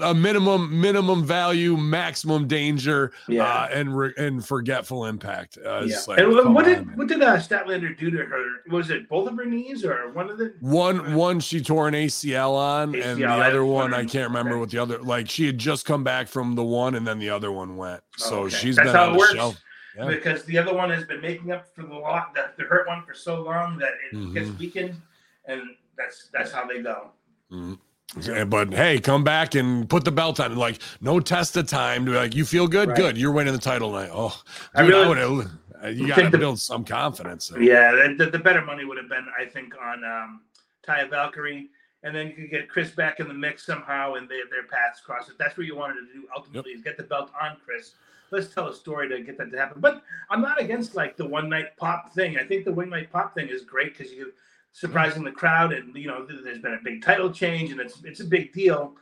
[0.02, 3.44] a minimum minimum value, maximum danger, Yeah.
[3.44, 5.58] uh, and re- and forgetful impact.
[5.64, 5.96] Uh, Yeah.
[6.08, 6.96] like, and what, on, did man.
[6.96, 8.44] what did uh, Statlander do to her?
[8.68, 10.54] Was it both of her knees or one of the?
[10.60, 14.60] One one she tore an ACL on, and the other one I can't remember Okay.
[14.60, 14.98] what the other.
[15.00, 18.02] Like she had just come back from the one, and then the other one went.
[18.16, 18.56] So Okay.
[18.56, 19.32] she's That's been on the works.
[19.34, 19.56] shelf.
[19.96, 20.06] Yeah.
[20.06, 23.04] Because the other one has been making up for the lot that the hurt one
[23.04, 24.58] for so long that it gets Mhm.
[24.58, 25.00] weakened,
[25.46, 25.62] and
[25.96, 27.10] that's that's how they go.
[27.50, 27.78] Mhm.
[28.22, 30.54] Yeah, But hey, come back and put the belt on.
[30.56, 32.04] Like no test of time.
[32.06, 32.96] To be like, you feel good, Right.
[32.96, 33.18] good.
[33.18, 34.10] You're winning the title tonight.
[34.12, 34.40] Oh,
[34.74, 35.96] I dude, I really- would have.
[35.96, 37.48] You I got to build some confidence.
[37.48, 37.62] there.
[37.62, 40.40] Yeah, the, the, the better money would have been, I think, on um,
[40.84, 41.68] Taya Valkyrie,
[42.02, 45.00] and then you could get Kris back in the mix somehow, and their their paths
[45.00, 45.28] cross.
[45.28, 47.94] If that's what you wanted to do, ultimately, is get the belt on Kris.
[48.30, 49.80] Let's tell a story to get that to happen.
[49.80, 52.38] But I'm not against like the one night pop thing.
[52.38, 54.28] I think the one night pop thing is great because you're
[54.72, 58.20] surprising the crowd, and you know there's been a big title change, and it's it's
[58.20, 58.94] a big deal.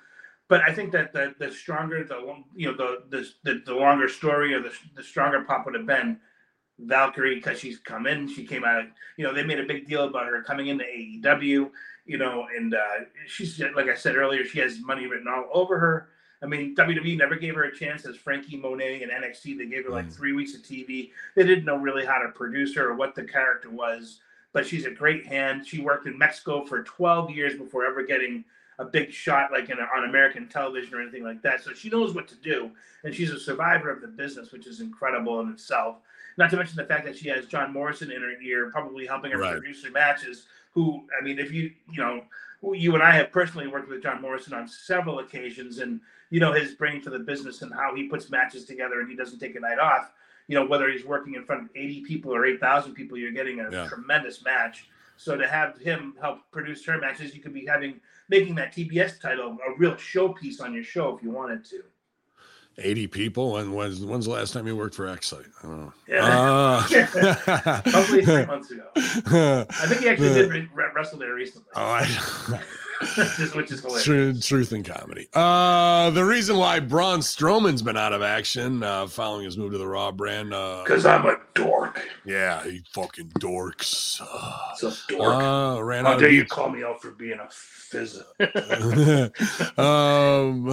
[0.49, 2.77] But I think that the the stronger the you know
[3.11, 6.19] the the the, longer story or the the stronger pop would have been
[6.79, 8.29] Valkyrie because she's come in.
[8.29, 8.85] She came out.
[9.17, 11.71] You know, they made a big deal about her coming into AEW.
[12.05, 15.79] You know, and uh, she's like I said earlier, she has money written all over
[15.79, 16.11] her.
[16.43, 19.57] I mean, WWE never gave her a chance as Franky Monet in NXT.
[19.57, 20.13] They gave her like Mm.
[20.17, 21.13] three weeks of TV.
[21.35, 24.21] They didn't know really how to produce her or what the character was.
[24.53, 25.67] But she's a great hand.
[25.67, 28.45] She worked in Mexico for 12 years before ever getting
[28.79, 31.63] a big shot like in on American television or anything like that.
[31.63, 32.71] So she knows what to do,
[33.05, 35.97] and she's a survivor of the business, which is incredible in itself.
[36.37, 39.31] Not to mention the fact that she has John Morrison in her ear, probably helping
[39.33, 39.53] her Right.
[39.53, 40.47] produce her matches.
[40.73, 42.25] Who, I mean, if you, you know,
[42.75, 46.53] you and I have personally worked with John Morrison on several occasions, and you know
[46.53, 49.57] his brain for the business and how he puts matches together, and he doesn't take
[49.57, 50.13] a night off.
[50.49, 53.61] You know, whether he's working in front of 80 people or 8,000 people, you're getting
[53.61, 53.87] a Yeah.
[53.89, 54.89] tremendous match.
[55.17, 59.19] So to have him help produce her matches, you could be having making that TBS
[59.19, 61.85] title a real showpiece on your show if you wanted to.
[62.79, 63.53] 80 people.
[63.53, 65.47] When when's when's the last time you worked for Excite?
[65.63, 65.93] I don't know.
[66.09, 66.25] Yeah.
[66.25, 68.85] Uh, Probably three months ago.
[68.97, 72.03] I think he actually did re- re- wrestle there recently, Oh, I,
[73.55, 74.05] which is hilarious.
[74.05, 75.29] Truth, truth and comedy.
[75.35, 79.79] Uh, the reason why Braun Strowman's been out of action uh, following his move to
[79.79, 80.55] the Raw brand.
[80.55, 82.03] Uh, Because I'm a dork.
[82.25, 84.21] yeah, he fucking dorks.
[84.21, 85.43] Uh, It's a dork.
[85.43, 88.25] uh, ran How dare you call me out for being a fizzer?
[89.79, 90.65] um,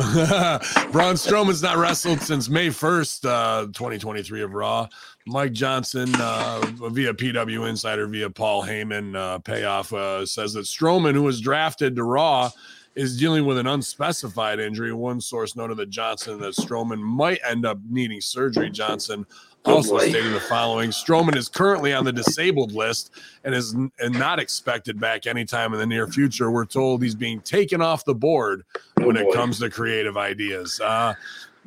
[0.92, 4.88] Braun Strowman's not wrestled since May 1st, uh, 2023 of Raw.
[5.26, 6.60] Mike Johnson, uh,
[6.92, 11.96] via PW Insider, via Paul Heyman, uh, payoff, uh, says that Strowman, who was drafted
[11.96, 12.50] to Raw,
[12.96, 14.94] is dealing with an unspecified injury.
[14.94, 18.70] One source noted that Johnson, that Strowman might end up needing surgery.
[18.70, 19.26] Johnson
[19.66, 20.10] also boy.
[20.10, 23.12] stating the following Strowman is currently on the disabled list
[23.44, 26.52] and is n- and not expected back anytime in the near future.
[26.52, 28.64] We're told he's being taken off the board
[28.98, 30.80] when it comes to creative ideas.
[30.80, 31.14] Uh,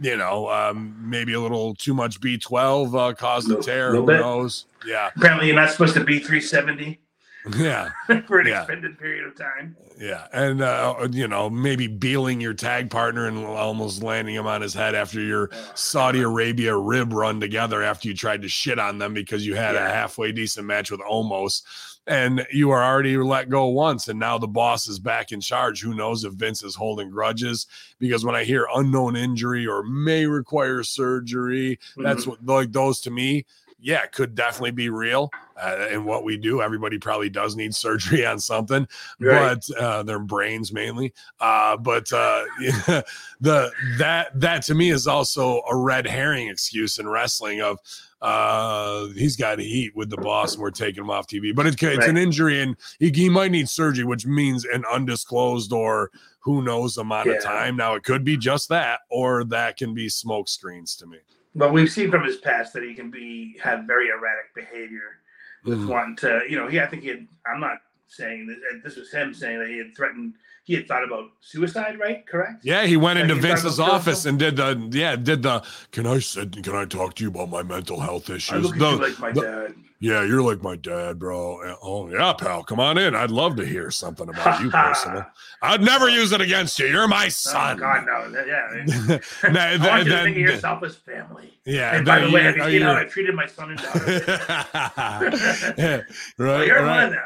[0.00, 3.94] you know, um, maybe a little too much B12 uh, caused the tear.
[3.94, 4.20] Who bit.
[4.20, 4.66] knows?
[4.86, 5.10] Yeah.
[5.16, 7.00] Apparently, you're not supposed to be 370
[7.56, 7.90] Yeah.
[8.26, 8.60] for an Yeah.
[8.62, 9.76] extended period of time.
[9.98, 14.60] Yeah, and uh, you know maybe beeling your tag partner and almost landing him on
[14.60, 18.98] his head after your Saudi Arabia rib run together after you tried to shit on
[18.98, 21.62] them because you had a halfway decent match with Omos,
[22.06, 25.82] and you are already let go once, and now the boss is back in charge.
[25.82, 27.66] Who knows if Vince is holding grudges?
[27.98, 32.30] Because when I hear unknown injury or may require surgery, that's Mm-hmm.
[32.30, 33.44] what like those to me.
[33.78, 35.30] Yeah, could definitely be real.
[35.60, 38.86] Uh, and what we do, everybody probably does need surgery on something
[39.20, 39.58] Right.
[39.68, 41.12] but uh, their brains mainly.
[41.40, 42.44] Uh, but uh,
[43.40, 47.78] the that that to me is also a red herring excuse in wrestling of
[48.22, 51.54] uh, he's got heat with the boss and we're taking him off TV.
[51.54, 55.72] But it's, it's an injury and he, he might need surgery, which means an undisclosed
[55.72, 57.34] or who knows amount Yeah.
[57.34, 57.76] of time.
[57.76, 61.18] Now it could be just that, or that can be smoke screens to me.
[61.54, 65.20] But we've seen from his past that he can be have very erratic behavior
[65.64, 65.88] with Mhm.
[65.88, 67.26] wanting to, you know, he I think he had.
[67.50, 68.58] I'm not saying this.
[68.84, 70.34] This was him saying that he had threatened.
[70.66, 72.26] He had thought about suicide, right?
[72.26, 72.64] Correct.
[72.64, 76.62] Yeah, he went into Vince's office and did the yeah did the can I sit
[76.64, 78.64] can I talk to you about my mental health I issues?
[78.64, 79.74] look at The- you like my the- dad.
[79.98, 81.58] Yeah, you're like my dad, bro.
[81.82, 82.62] Oh, yeah, pal.
[82.64, 83.14] Come on in.
[83.14, 85.22] I'd love to hear something about you personally.
[85.62, 86.84] I'd never use it against you.
[86.86, 87.80] You're my son.
[87.80, 88.04] Oh son.
[88.04, 88.44] God, no.
[88.46, 89.50] Yeah.
[89.50, 91.58] Nah, I want you to think of yourself as family.
[91.64, 91.96] yeah.
[91.96, 94.20] And by the way, have you seen how I treated my son and daughter?
[95.78, 96.02] Yeah,
[96.38, 96.84] Well, right, you're right.
[96.96, 97.22] one of them.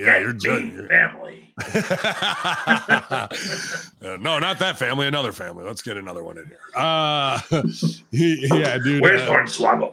[0.00, 1.54] Yeah, Get you're family.
[4.02, 5.06] Uh, no, not that family.
[5.06, 5.62] Another family.
[5.64, 6.58] Let's get another one in here.
[6.74, 7.38] Uh,
[8.10, 9.02] he- yeah, dude.
[9.02, 9.92] Where's uh, Hornswoggle?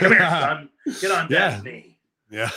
[0.00, 0.68] Come here, son.
[1.00, 1.38] Get on Yeah.
[1.50, 1.98] dad's knee.
[2.30, 2.50] Yeah.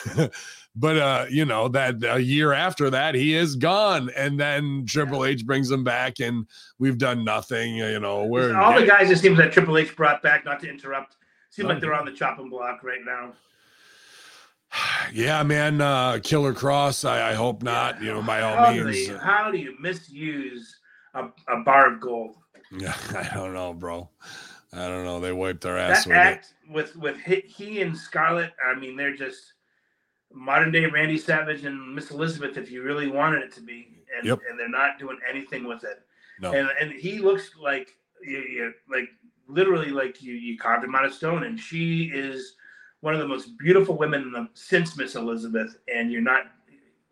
[0.78, 4.10] but uh, you know, that a year after that, he is gone.
[4.16, 6.48] And then Triple H brings him back, and
[6.80, 7.76] we've done nothing.
[7.76, 10.70] You know, we're All the guys it seems that Triple H brought back, not to
[10.70, 11.18] interrupt,
[11.50, 11.74] seems No.
[11.74, 13.34] like they're on the chopping block right now.
[15.14, 17.08] Yeah, man, uh Killer Kross.
[17.08, 19.10] I, I hope not, you know, by all How do, means.
[19.22, 20.76] how do you misuse
[21.14, 22.36] a, a bar of gold?
[22.72, 24.10] Yeah, I don't know, bro.
[24.74, 25.20] I don't know.
[25.20, 26.20] They wiped their ass That with it.
[26.20, 29.54] act with with he, he and Scarlett, I mean, they're just
[30.34, 34.26] modern day Randy Savage and Miss Elizabeth, if you really wanted it to be, and
[34.28, 34.40] Yep.
[34.50, 36.02] and they're not doing anything with it.
[36.42, 36.52] No.
[36.52, 39.08] And and he looks like you, you like
[39.48, 42.56] literally like you you carved him out of stone, and she is
[43.02, 46.44] one of the most beautiful women in the, since Miss Elizabeth, and you're not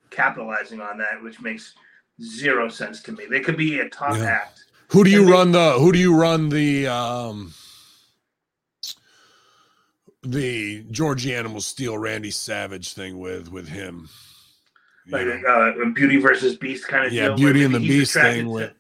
[0.10, 1.74] capitalizing on that, which makes
[2.21, 3.26] zero sense to me.
[3.30, 4.24] They could be a top Yeah.
[4.26, 4.63] act.
[4.89, 7.54] Who do you they- run the who do you run the um
[10.24, 14.10] the Georgie Animal Steele Randy Savage thing with with him?
[15.08, 15.41] Like know?
[15.48, 17.36] uh, a Beauty versus Beast kind of Yeah, deal.
[17.38, 18.74] Beauty and the Beast thing to, with-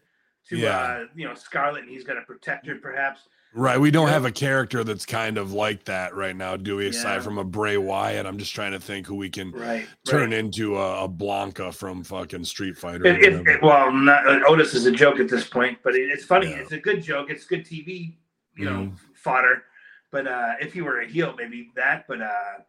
[0.49, 0.77] to yeah.
[0.77, 3.21] uh, you know Scarlett, and he's got to protect her, perhaps.
[3.57, 3.79] Right.
[3.79, 6.87] We don't have a character that's kind of like that right now, do we?
[6.87, 7.21] Aside Yeah.
[7.21, 9.87] from a Bray Wyatt, I'm just trying to think who we can Right.
[10.05, 10.39] turn right.
[10.39, 13.05] into a, a Blanka from fucking Street Fighter.
[13.05, 16.09] It, it, it- well, not, uh, Otis is a joke at this point, but it,
[16.11, 16.49] it's funny.
[16.49, 16.57] Yeah.
[16.57, 17.29] It's a good joke.
[17.29, 18.17] It's good TV,
[18.57, 18.97] you know, Mhm.
[19.15, 19.63] fodder.
[20.11, 22.07] But uh, if he were a heel, maybe that.
[22.09, 22.59] But uh,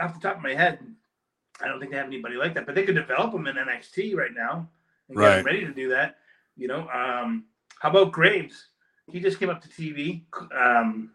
[0.00, 0.80] off the top of my head,
[1.62, 2.66] I don't think they have anybody like that.
[2.66, 4.68] But they could develop him in NXT right now
[5.08, 6.16] and get ready to do that.
[6.56, 7.44] You know, um,
[7.80, 8.66] how about Graves?
[9.10, 10.22] He just came up to TV.
[10.54, 11.12] Um,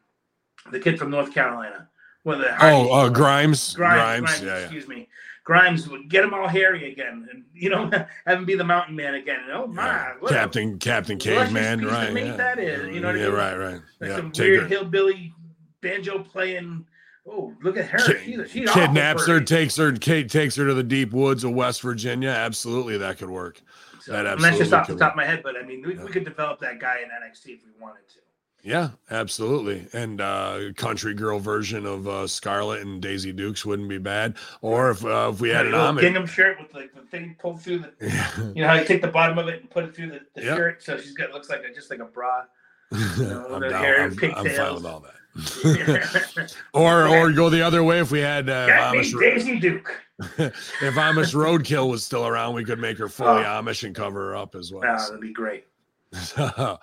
[0.71, 1.89] the kid from North Carolina.
[2.23, 3.73] One of the oh, uh, Grimes.
[3.73, 4.21] Grimes, Grimes.
[4.21, 4.63] Grimes, Yeah, yeah.
[4.63, 5.09] excuse me.
[5.43, 7.89] Grimes would get him all hairy again, and you know,
[8.25, 9.41] have him be the Mountain Man again.
[9.43, 10.13] And, oh my, Yeah.
[10.19, 12.15] what a- Captain Captain Caveman, right?
[12.15, 12.35] yeah.
[12.37, 13.35] that is, you know what I yeah, mean?
[13.35, 13.81] right, right.
[13.99, 15.33] like yeah, some weird her- hillbilly
[15.81, 16.85] banjo playing.
[17.25, 17.99] Oh, look at her!
[17.99, 21.81] She's, she's kidnaps her, takes her, Kate takes her to the deep woods of West
[21.81, 22.29] Virginia.
[22.29, 23.61] Absolutely, that could work.
[24.05, 25.95] So, that and that's just off the top of my head, but I mean, we,
[25.95, 26.03] Yeah.
[26.03, 28.19] we could develop that guy in NXT if we wanted to.
[28.65, 29.87] Yeah, absolutely.
[29.93, 34.35] And uh country girl version of uh Scarlett and Daisy Dukes wouldn't be bad.
[34.61, 37.35] Or if uh, if we had an a little gingham shirt with like the thing
[37.39, 38.51] pulled through the.
[38.55, 40.43] You know how you take the bottom of it and put it through the, the
[40.43, 40.57] Yep.
[40.57, 42.43] shirt, so she's got looks like a, just like a bra.
[42.93, 45.15] I'm, down, I'm, I'm fine with all that.
[46.73, 49.99] or or go the other way if we had uh, Amish Daisy Duke.
[50.19, 53.61] if Amish Roadkill was still around, we could make her fully Oh.
[53.61, 54.83] Amish and cover her up as well.
[54.85, 55.65] Ah, that'd be great.
[56.37, 56.77] uh,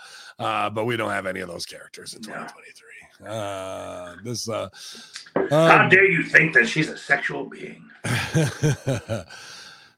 [0.71, 2.35] but we don't have any of those characters in No.
[2.35, 3.29] 2023.
[3.29, 4.69] Uh, this uh,
[5.51, 7.85] How um, dare you think that she's a sexual being?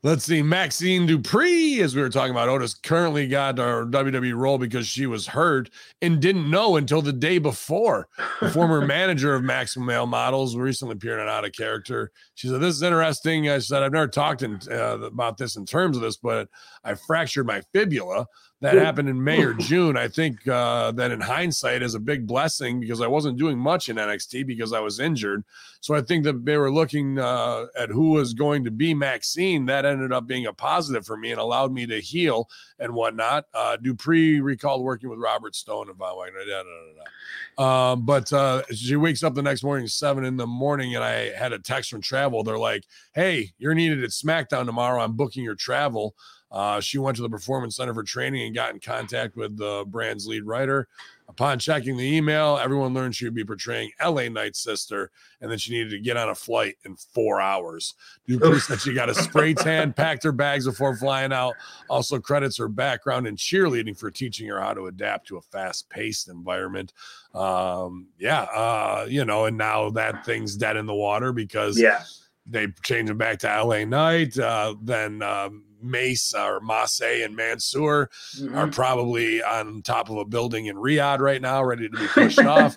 [0.05, 0.43] Let's see.
[0.43, 5.07] Maxine Dupree, as we were talking about, Otis currently got our WWE role because she
[5.07, 8.09] was hurt and didn't know until the day before.
[8.41, 12.11] The former manager of Maximum Male Models recently appeared on Out of Character.
[12.35, 13.49] She said, This is interesting.
[13.49, 16.49] I said, I've never talked in, uh, about this in terms of this, but
[16.83, 18.27] I fractured my fibula.
[18.63, 19.97] That happened in May or June.
[19.97, 23.89] I think uh, that in hindsight is a big blessing because I wasn't doing much
[23.89, 25.43] in NXT because I was injured.
[25.81, 29.67] So I think that they were looking uh, at who was going to be Maxine.
[29.67, 32.49] That ended up being a positive for me and allowed me to heal
[32.79, 33.47] and whatnot.
[33.53, 36.45] Uh, Dupree recalled working with Robert Stone and Von Wagner.
[36.49, 37.93] Da, da, da, da.
[37.93, 41.33] Um, but uh, she wakes up the next morning, seven in the morning, and I
[41.33, 42.45] had a text from travel.
[42.45, 45.03] They're like, "Hey, you're needed at SmackDown tomorrow.
[45.03, 46.15] I'm booking your travel."
[46.53, 49.85] Uh, she went to the Performance Center for training and got in contact with the
[49.89, 50.87] brand's lead writer.
[51.29, 55.11] Upon checking the email, everyone learned she would be portraying LA Knight's sister,
[55.41, 57.95] and then she needed to get on a flight in four hours.
[58.29, 61.55] Dupree said she got a spray tan, packed her bags before flying out.
[61.89, 66.29] Also credits her background in cheerleading for teaching her how to adapt to a fast-paced
[66.29, 66.93] environment.
[67.35, 72.03] Um, yeah, uh, you know, and now that thing's dead in the water because Yeah.
[72.45, 74.39] they changed him back to LA Knight.
[74.39, 78.57] Uh, then um, Mace or Masse and Mansoor Mm-hmm.
[78.57, 82.39] are probably on top of a building in Riyadh right now, ready to be pushed
[82.39, 82.77] off.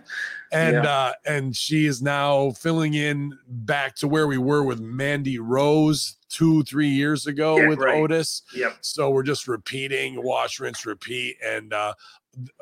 [0.52, 0.82] And Yeah.
[0.84, 6.18] uh, and she is now filling in back to where we were with Mandy Rose
[6.30, 7.96] two, three years ago Yeah, with right.
[7.96, 8.42] Otis.
[8.54, 8.78] Yep.
[8.82, 11.38] So we're just repeating, wash, rinse, repeat.
[11.44, 11.94] And uh,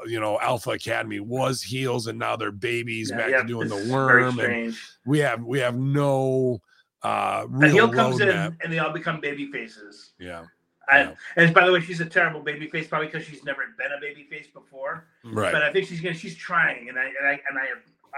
[0.06, 3.70] you know, Alpha Academy was heels, and now they're babies Yeah, back yeah, to doing
[3.70, 4.40] the worm.
[4.40, 4.76] And
[5.06, 6.62] we have we have no
[7.04, 10.12] uh real heel comes in and they all become baby faces.
[10.20, 10.46] Yeah.
[10.90, 11.14] I, Yeah.
[11.38, 14.02] And by the way, she's a terrible baby face, probably because she's never been a
[14.02, 15.08] baby face before.
[15.24, 15.52] Right.
[15.52, 17.68] But I think she's gonna she's trying, and I and I and I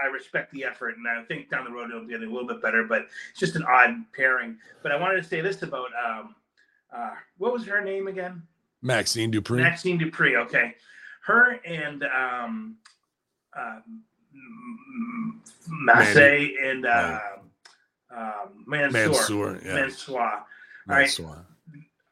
[0.02, 2.60] I respect the effort, and I think down the road it'll get a little bit
[2.60, 2.84] better.
[2.84, 4.58] But it's just an odd pairing.
[4.82, 6.34] But I wanted to say this about um,
[6.94, 8.42] uh, what was her name again?
[8.82, 9.62] Maxine Dupree.
[9.62, 10.36] Maxine Dupree.
[10.36, 10.74] Okay,
[11.24, 12.76] her and um,
[13.56, 13.80] uh,
[15.68, 17.20] Masse and uh,
[18.16, 19.00] um, Mansoor.
[19.00, 19.74] Mansoor, yeah.
[19.74, 20.20] Mansoor.
[20.20, 20.46] All
[20.86, 21.00] right.
[21.00, 21.46] Mansoor.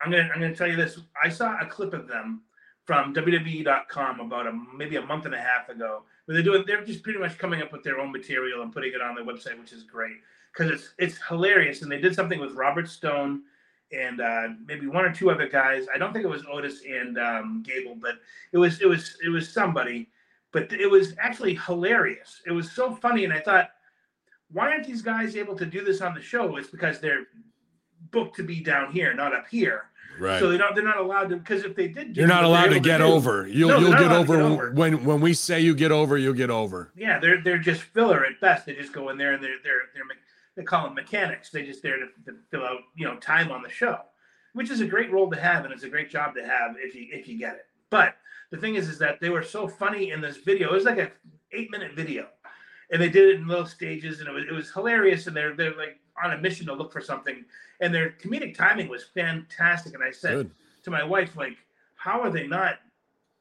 [0.00, 0.98] I'm gonna I'm gonna tell you this.
[1.22, 2.42] I saw a clip of them
[2.84, 6.02] from WWE.com about a maybe a month and a half ago.
[6.26, 8.92] Where they're doing they're just pretty much coming up with their own material and putting
[8.92, 10.16] it on their website, which is great
[10.52, 11.82] because it's it's hilarious.
[11.82, 13.42] And they did something with Robert Stone
[13.92, 15.86] and uh, maybe one or two other guys.
[15.94, 18.16] I don't think it was Otis and um, Gable, but
[18.52, 20.08] it was it was it was somebody.
[20.52, 22.40] But it was actually hilarious.
[22.46, 23.70] It was so funny, and I thought,
[24.54, 26.56] why aren't these guys able to do this on the show?
[26.56, 27.26] It's because they're
[28.10, 29.90] booked to be down here, not up here.
[30.18, 30.38] Right.
[30.38, 31.36] So they're not they're not allowed to.
[31.36, 33.48] Because if they did, You're not allowed to get do- over.
[33.48, 34.70] You'll no, you'll get over, get over.
[34.72, 36.92] when when we say you get over, you'll get over.
[36.96, 38.66] Yeah, they're they're just filler at best.
[38.66, 40.04] They just go in there and they're they're they're
[40.56, 41.50] they call them mechanics.
[41.50, 43.98] They just there to, to fill out you know time on the show,
[44.52, 46.94] which is a great role to have and it's a great job to have if
[46.94, 47.66] you if you get it.
[47.90, 48.14] But
[48.52, 50.68] the thing is, is that they were so funny in this video.
[50.70, 51.10] It was like a
[51.50, 52.28] eight minute video,
[52.94, 55.26] and they did it in little stages, and it was it was hilarious.
[55.26, 57.44] And they're they're like on a mission to look for something,
[57.80, 59.94] and their comedic timing was fantastic.
[59.94, 60.50] And I said Good.
[60.84, 61.56] to my wife, like,
[61.96, 62.76] how are they not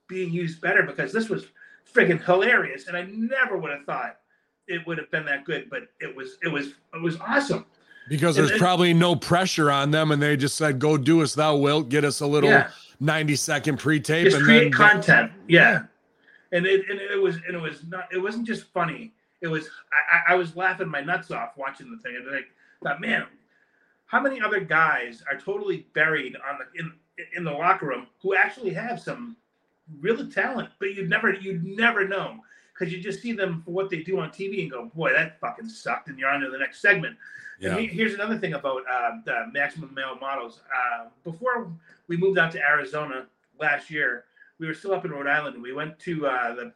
[0.09, 0.81] being used better?
[0.81, 1.45] Because this was
[1.93, 4.17] freaking hilarious, and I never would have thought
[4.67, 7.65] it would have been that good, but it was it was it was awesome.
[8.09, 11.35] Because there's it- probably no pressure on them, and they just said, "Go do us
[11.35, 12.71] thou wilt." Get us a little Yeah.
[12.99, 15.83] 90 second pre-tape, Just and create then content, yeah.
[16.51, 19.13] And it and it was and it was not it wasn't just funny.
[19.43, 19.69] It was
[20.11, 22.41] I, I was laughing my nuts off watching the thing, and I
[22.81, 23.25] thought, man,
[24.05, 26.93] how many other guys are totally buried on the in
[27.35, 29.35] in the locker room who actually have some
[29.99, 32.39] real talent, but you'd never you'd never know
[32.73, 35.39] because you just see them for what they do on TV and go, boy, that
[35.39, 37.15] fucking sucked, and you're on to the next segment.
[37.59, 37.77] Yeah.
[37.77, 40.61] He- here's another thing about uh, the maximum male models.
[40.73, 41.71] Uh, before
[42.07, 43.27] we moved out to Arizona
[43.59, 44.23] last year,
[44.57, 46.73] we were still up in Rhode Island, and we went to uh, the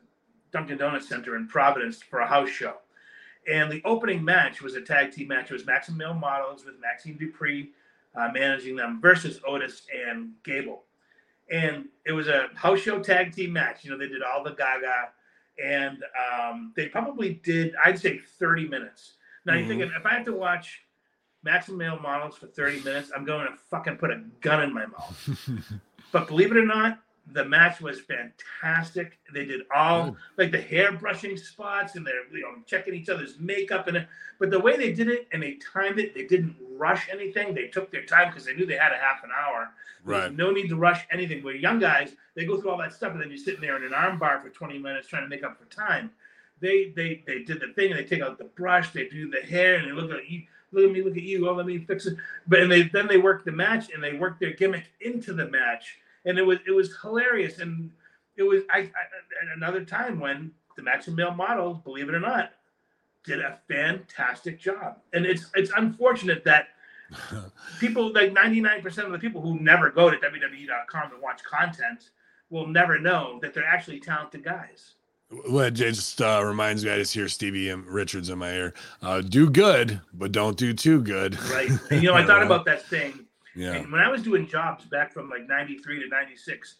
[0.52, 2.76] Dunkin' Donuts Center in Providence for a house show.
[3.52, 5.50] And the opening match was a tag team match.
[5.50, 7.72] It was Maximum Male Models with Maxine Dupree
[8.16, 10.84] uh, managing them versus Otis and Gable.
[11.50, 13.86] And it was a house show tag team match.
[13.86, 15.10] You know, they did all the Gaga
[15.64, 16.04] and
[16.42, 19.14] um, they probably did I'd say 30 minutes.
[19.46, 19.60] Now Mhm.
[19.60, 20.82] you're thinking if I have to watch
[21.44, 24.86] Maximum Male Models for 30 minutes, I'm going to fucking put a gun in my
[24.88, 25.48] mouth.
[26.12, 27.00] but believe it or not,
[27.34, 29.20] the match was fantastic.
[29.34, 30.16] They did all Good.
[30.38, 34.08] like the hair brushing spots and they're you know checking each other's makeup and
[34.40, 37.54] but the way they did it and they timed it, they didn't rush anything.
[37.56, 39.70] They took their time because they knew they had a half an hour.
[40.06, 40.34] There's Right.
[40.34, 41.44] no need to rush anything.
[41.44, 43.84] Where young guys, they go through all that stuff and then you're sitting there in
[43.84, 46.12] an arm bar for 20 minutes trying to make up for time.
[46.60, 49.42] They they they did the thing and they take out the brush, they do the
[49.42, 51.80] hair and they look at you, look at me, look at you, oh let me
[51.80, 52.18] fix it.
[52.48, 55.48] But and they then they work the match and they work their gimmick into the
[55.50, 55.98] match.
[56.28, 57.60] And it was it was hilarious.
[57.60, 57.90] And
[58.36, 62.20] it was I, I at another time when the Maximum Male models, believe it or
[62.20, 62.52] not,
[63.26, 65.00] did a fantastic job.
[65.14, 66.68] And it's it's unfortunate that
[67.80, 72.10] people like 99% of the people who never go to wwe.com to watch content
[72.50, 74.94] will never know that they're actually talented guys.
[75.30, 76.92] Well, it just uh, reminds me.
[76.92, 77.74] I just hear Stevie.
[77.74, 78.74] Richards in my ear.
[79.02, 81.38] Uh, do good, but don't do too good.
[81.50, 81.70] Right.
[81.92, 83.27] And you know, I thought about that thing.
[83.58, 83.74] Yeah.
[83.74, 86.76] And when I was doing jobs back from like 93 to 96,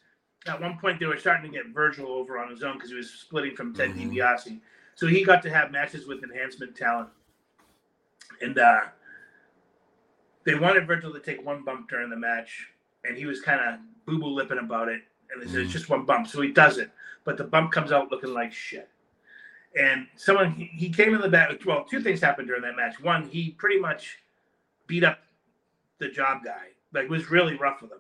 [0.48, 2.96] at one point they were starting to get Virgil over on his own because he
[2.96, 4.14] was splitting from Ted Mhm.
[4.14, 4.60] DiBiase.
[4.94, 7.10] So he got to have matches with enhancement talent.
[8.42, 8.82] And uh,
[10.44, 12.68] they wanted Virgil to take one bump during the match,
[13.04, 15.02] and he was kind of boo boo lipping about it.
[15.32, 15.74] And they said, it's Mhm.
[15.74, 16.28] just one bump.
[16.28, 16.92] So he does it,
[17.24, 18.90] but the bump comes out looking like shit.
[19.78, 21.52] And someone, he, he came in the back.
[21.66, 23.00] Well, two things happened during that match.
[23.00, 24.20] One, he pretty much
[24.86, 25.20] beat up
[26.00, 28.00] the job guy, like was really rough with him.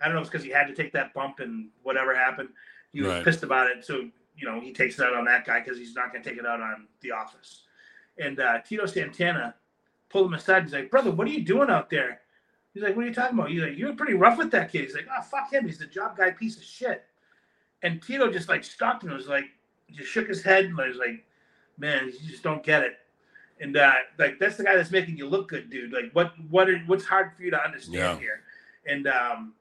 [0.00, 2.48] I don't know if it's because he had to take that bump and whatever happened.
[2.92, 3.24] He was Right.
[3.24, 3.84] pissed about it.
[3.84, 6.28] So, you know, he takes it out on that guy because he's not going to
[6.28, 7.62] take it out on the office.
[8.18, 9.54] And uh, Tito Santana
[10.08, 10.64] pulled him aside.
[10.64, 12.20] He's like, brother, what are you doing out there?
[12.74, 13.50] He's like, what are you talking about?
[13.50, 14.82] He's like, you're pretty rough with that kid.
[14.82, 15.66] He's like, oh, fuck him.
[15.66, 17.04] He's the job guy piece of shit.
[17.82, 19.44] And Tito just like stopped him and was like,
[19.90, 21.24] just shook his head and was like,
[21.78, 22.96] man, you just don't get it.
[23.62, 25.92] And uh, like that's the guy that's making you look good, dude.
[25.92, 28.18] Like what what are, what's hard for you to understand Yeah.
[28.18, 28.40] here?
[28.86, 29.54] And um,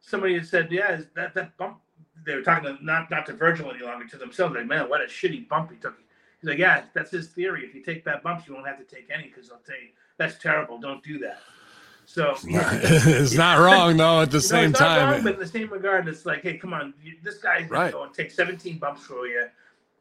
[0.00, 1.78] somebody had said, yeah, is that that bump.
[2.26, 4.54] They were talking to, not not to Virgil any longer, to themselves.
[4.54, 5.96] Like, man, what a shitty bump he took.
[6.38, 7.64] He's like, yeah, that's his theory.
[7.64, 9.88] If you take bad bumps, you won't have to take any because they'll tell you
[10.18, 10.78] that's terrible.
[10.78, 11.38] Don't do that.
[12.04, 14.20] So it's not wrong though.
[14.22, 16.58] At the you know, same time, wrong, but in the same regard, it's like, hey,
[16.58, 17.90] come on, you, this guy's Right.
[17.92, 19.46] go take 17 bumps for you.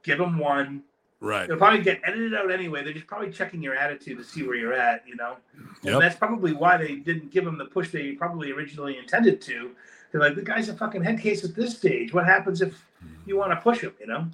[0.04, 0.84] Give him one.
[1.22, 1.46] Right?
[1.46, 2.84] It'll probably get edited out anyway.
[2.84, 5.38] They're just probably checking your attitude to see where you're at, you know.
[5.84, 9.72] And that's probably why they didn't give him the push they probably originally intended to.
[10.12, 12.14] They're like, the guy's a fucking head case at this stage.
[12.14, 12.84] What happens if
[13.26, 14.28] you want to push him, you know?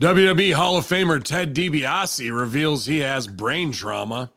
[0.00, 4.30] WWE Hall of Famer Ted DiBiase reveals he has brain trauma.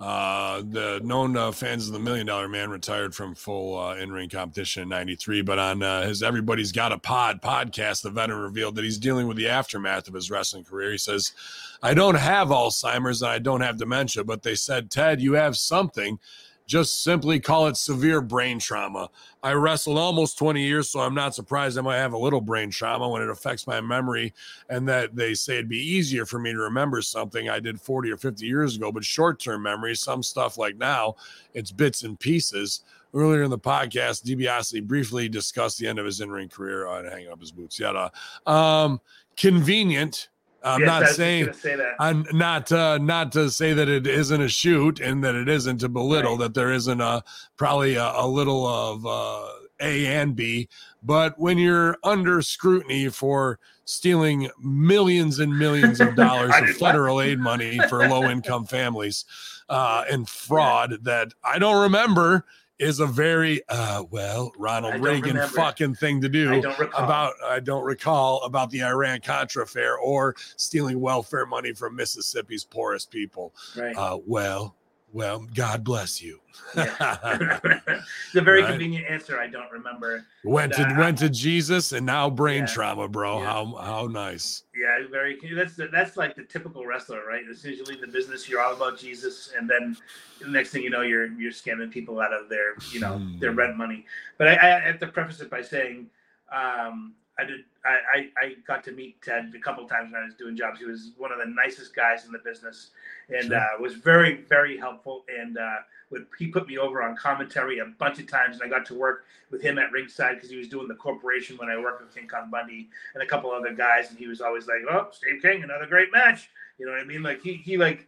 [0.00, 4.28] Uh, the known uh, fans of the Million Dollar Man retired from full uh, in-ring
[4.28, 8.74] competition in '93, but on uh, his "Everybody's Got a Pod" podcast, the veteran revealed
[8.74, 10.90] that he's dealing with the aftermath of his wrestling career.
[10.90, 11.32] He says,
[11.80, 15.56] "I don't have Alzheimer's and I don't have dementia, but they said, Ted, you have
[15.56, 16.18] something."
[16.66, 19.10] Just simply call it severe brain trauma.
[19.42, 22.70] I wrestled almost 20 years, so I'm not surprised I might have a little brain
[22.70, 24.32] trauma when it affects my memory
[24.70, 28.10] and that they say it'd be easier for me to remember something I did 40
[28.10, 28.90] or 50 years ago.
[28.90, 31.16] But short term memory, some stuff like now,
[31.52, 32.82] it's bits and pieces.
[33.12, 36.86] Earlier in the podcast, DiBiase briefly discussed the end of his in ring career.
[36.88, 37.78] Oh, hanging up his boots.
[37.78, 38.10] Yada.
[38.46, 39.00] Um,
[39.36, 40.30] convenient.
[40.64, 41.94] I'm Yes, not saying say that.
[42.00, 45.78] I'm not uh, not to say that it isn't a shoot and that it isn't
[45.78, 46.40] to belittle Right.
[46.44, 47.22] that there isn't a
[47.56, 49.46] probably a, a little of uh,
[49.80, 50.68] A and B,
[51.02, 57.38] but when you're under scrutiny for stealing millions and millions of dollars of federal aid
[57.38, 59.26] money for low income families
[59.68, 62.46] uh, and fraud that I don't remember
[62.84, 65.56] is a very uh, well Ronald Reagan remember.
[65.56, 67.04] fucking thing to do I don't recall.
[67.04, 72.64] about I don't recall about the Iran Contra affair or stealing welfare money from Mississippi's
[72.64, 73.54] poorest people.
[73.76, 73.96] right.
[73.96, 74.76] Uh, well,
[75.14, 76.40] well, God bless you.
[76.76, 77.18] Yeah.
[77.86, 78.70] it's a very Right.
[78.70, 79.38] convenient answer.
[79.38, 80.26] I don't remember.
[80.42, 82.66] went to Uh, went to Jesus and now brain Yeah.
[82.74, 83.38] trauma, bro.
[83.38, 83.44] Yeah.
[83.46, 84.64] How how nice.
[84.74, 85.38] Yeah, very.
[85.54, 87.44] That's that's like the typical wrestler, right?
[87.48, 89.96] As soon as you leave the business, you're all about Jesus, and then
[90.40, 93.52] the next thing you know, you're you're scamming people out of their you know their
[93.52, 93.58] Hmm.
[93.58, 94.04] rent money.
[94.36, 96.10] But I, I have to preface it by saying,
[96.52, 97.64] um, I did.
[97.84, 100.78] I, I I got to meet Ted a couple times when I was doing jobs.
[100.80, 102.90] He was one of the nicest guys in the business,
[103.28, 103.58] and Sure.
[103.58, 105.24] uh, was very very helpful.
[105.28, 105.76] And uh,
[106.10, 108.94] would he put me over on commentary a bunch of times, and I got to
[108.94, 112.14] work with him at ringside because he was doing the corporation when I worked with
[112.14, 115.42] King Kong Bundy and a couple other guys, and he was always like, "Oh, Steve
[115.42, 117.22] King, another great match." You know what I mean?
[117.22, 118.06] Like he he like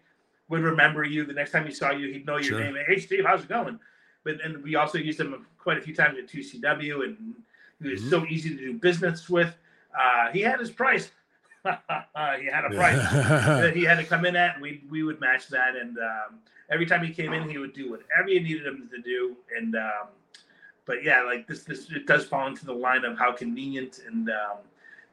[0.49, 2.61] would remember you the next time he saw you, he'd know your Sure.
[2.61, 2.77] name.
[2.87, 3.79] Hey, Steve, how's it going?
[4.25, 7.35] But and we also used him quite a few times at 2CW, and
[7.83, 8.11] he was Mhm.
[8.11, 9.55] so easy to do business with.
[9.99, 11.11] Uh, he had his price.
[11.65, 15.21] he had a price that he had to come in at, and we we would
[15.21, 15.75] match that.
[15.77, 16.39] And um,
[16.71, 19.37] every time he came in, he would do whatever you needed him to do.
[19.57, 20.09] And um,
[20.85, 24.29] but yeah, like this this it does fall into the line of how convenient and
[24.31, 24.59] um,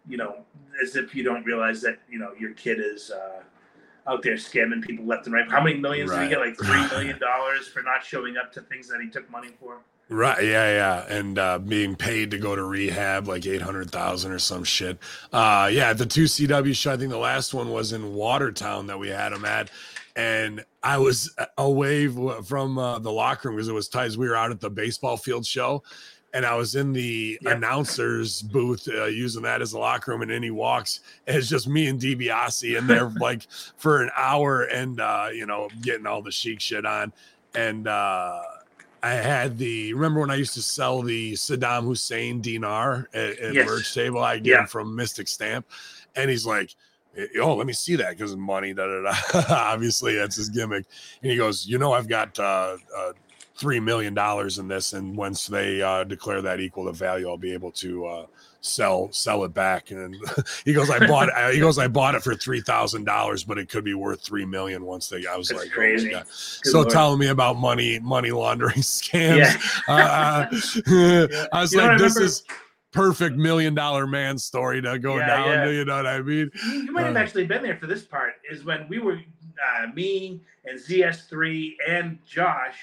[0.08, 0.44] you know,
[0.82, 3.12] as if you don't realize that you know your kid is.
[3.12, 3.42] Uh,
[4.06, 5.50] out there scamming people left and right.
[5.50, 6.40] How many millions did he get?
[6.40, 9.80] Like three million dollars for not showing up to things that he took money for.
[10.14, 14.32] Right, yeah, yeah, and uh, being paid to go to rehab like eight hundred thousand
[14.32, 15.00] or some shit.
[15.32, 16.94] Uh, yeah, the two CW show.
[16.94, 19.72] I think the last one was in Watertown that we had him at,
[20.16, 24.16] and I was away from uh, the locker room because it was tight.
[24.16, 25.82] We were out at the baseball field show,
[26.32, 30.30] and I was in the announcer's booth uh, using that as a locker room, and
[30.30, 33.48] then he walks, and it's just me and DiBiase in there like
[33.78, 37.12] for an hour, and uh, you know, getting all the chic shit on,
[37.56, 38.42] and uh,
[39.04, 43.54] I had the remember when I used to sell the Saddam Hussein dinar at, at
[43.54, 43.68] yes.
[43.68, 44.66] merch table, I get yeah.
[44.66, 45.66] from Mystic Stamp,
[46.16, 46.76] and he's like.
[47.40, 48.74] Oh, let me see that because money.
[48.74, 49.46] Da, da, da.
[49.72, 50.84] Obviously, that's his gimmick.
[51.22, 53.12] And he goes, "You know, I've got uh, uh,
[53.56, 57.38] three million dollars in this, and once they uh, declare that equal to value, I'll
[57.38, 58.26] be able to uh,
[58.64, 59.92] sell sell it back.
[59.92, 60.16] And
[60.66, 61.54] he goes, I bought it.
[61.54, 64.46] He goes, I bought it for three thousand dollars, but it could be worth three
[64.46, 65.26] million once they.
[65.28, 66.16] I was That's like, crazy.
[66.16, 66.90] Oh so Lord.
[66.90, 69.38] telling me about money money laundering scams.
[69.38, 69.58] Yeah.
[69.88, 70.48] uh,
[70.88, 71.46] yeah.
[71.54, 72.44] I was you like, this is
[72.92, 75.74] perfect million dollar man story to go yeah, down.
[75.74, 76.50] You know what I mean?
[76.66, 78.34] You might have uh, actually been there for this part.
[78.50, 79.20] Is when we were
[79.80, 82.78] uh, me and ZS3 and Josh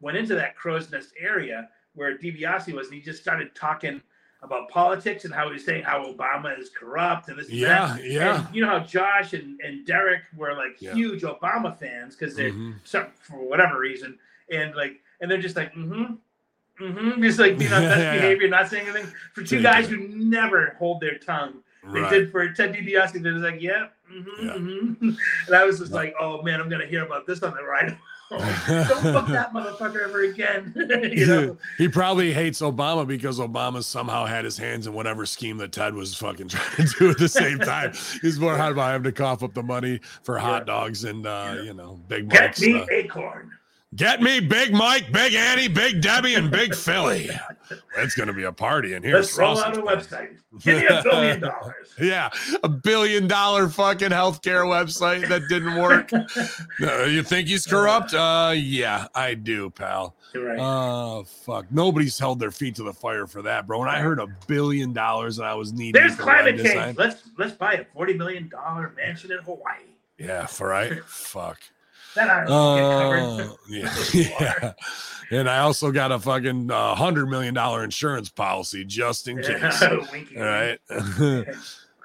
[0.00, 4.00] went into that crow's nest area where DiBiase was, and he just started talking
[4.42, 7.48] about politics and how he was saying how Obama is corrupt and this.
[7.48, 8.46] Yeah, and yeah.
[8.46, 10.94] And you know how Josh and, and Derek were like yeah.
[10.94, 12.72] huge Obama fans because they're mm-hmm.
[12.84, 14.18] some, for whatever reason,
[14.50, 16.14] and like, and they're just like, mm-hmm.
[16.80, 17.22] Mm-hmm.
[17.22, 19.12] Just like being on best yeah, behavior, not saying anything.
[19.34, 21.62] For two guys who never hold their tongue,
[21.92, 22.10] they right.
[22.10, 23.22] did for Ted DiBiase.
[23.22, 24.52] They was like, yeah, mm-hmm, yeah.
[24.54, 25.10] Mm-hmm.
[25.46, 27.96] and I was just like, oh man, I'm gonna hear about this on the ride
[28.68, 30.72] don't fuck that motherfucker ever again.
[31.12, 31.58] you know?
[31.78, 35.94] He probably hates Obama because Obama somehow had his hands in whatever scheme that Ted
[35.94, 37.92] was fucking trying to do at the same time.
[38.20, 41.54] He's more hot about having to cough up the money for hot dogs and uh,
[41.56, 41.62] yeah.
[41.62, 43.50] you know, big Get me uh, acorn.
[43.94, 47.28] Get me Big Mike, Big Annie, Big Debbie, and Big Philly.
[47.98, 49.16] It's going to be a party in here.
[49.16, 50.38] Let's roll out a website.
[50.60, 51.74] Give me a billion dollars.
[52.00, 52.30] yeah,
[52.62, 56.10] a billion dollar fucking healthcare website that didn't work.
[56.80, 58.14] no, you think he's corrupt?
[58.14, 60.16] Uh, yeah, I do, pal.
[60.34, 60.58] Right.
[60.58, 61.66] Oh fuck!
[61.70, 63.80] Nobody's held their feet to the fire for that, bro.
[63.80, 66.96] When I heard a billion dollars and I was needing, there's climate change.
[66.96, 69.84] Let's let's buy a forty million dollar mansion in Hawaii.
[70.18, 71.04] Yeah, for right.
[71.06, 71.60] fuck.
[72.16, 74.72] I uh, yeah, yeah.
[75.30, 79.82] And I also got a fucking uh, hundred million dollar insurance policy just in case.
[79.82, 80.06] All
[80.36, 80.78] right.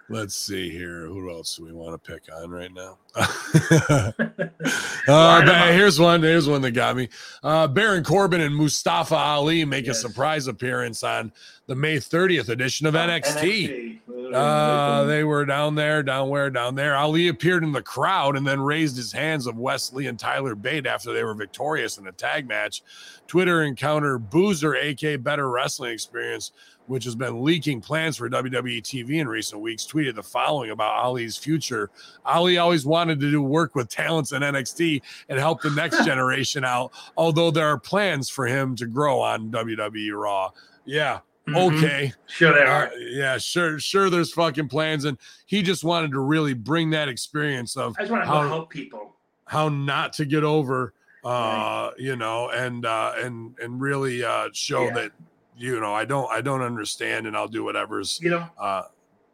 [0.10, 1.05] Let's see here.
[1.05, 2.97] Who else do we want to pick on right now?
[5.08, 6.24] uh, here's one.
[6.24, 7.10] Here's one that got me.
[7.43, 9.97] Uh, Baron Corbin and Mustafa Ali make yes.
[9.97, 11.34] a surprise appearance on
[11.66, 13.99] the May 30th edition of NXT.
[14.08, 14.34] NXT.
[14.34, 16.95] Uh, they were down there, down where, down there.
[16.95, 20.55] Ali appeared in the crowd and then raised his hands of Wes Lee and Tyler
[20.55, 22.82] Bate after they were victorious in a tag match.
[23.28, 26.51] Twitter encounter Boozer, aka Better Wrestling Experience,
[26.88, 30.96] which has been leaking plans for WWE TV in recent weeks, tweeted the following about
[30.96, 31.90] Ali's future.
[32.26, 36.64] Ali always wanted to do work with talents in NXT and help the next generation
[36.64, 40.52] out, although there are plans for him to grow on WWE Raw.
[40.86, 41.20] Yeah.
[41.48, 41.76] Mm-hmm.
[41.76, 42.14] Okay.
[42.26, 42.88] Sure there are.
[42.88, 45.06] Uh, yeah, sure, sure there's fucking plans.
[45.06, 48.70] And he just wanted to really bring that experience of I just want to help
[48.70, 49.16] people.
[49.46, 50.94] How not to get over
[51.28, 54.94] uh, you know, and uh and and really uh show yeah.
[54.94, 55.12] that
[55.58, 58.84] you know, I don't I don't understand and I'll do whatever's you know uh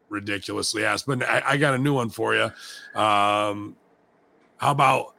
[0.10, 1.06] ridiculously asked.
[1.06, 2.52] But I, I got a new one for you.
[3.00, 3.76] Um
[4.58, 5.16] how about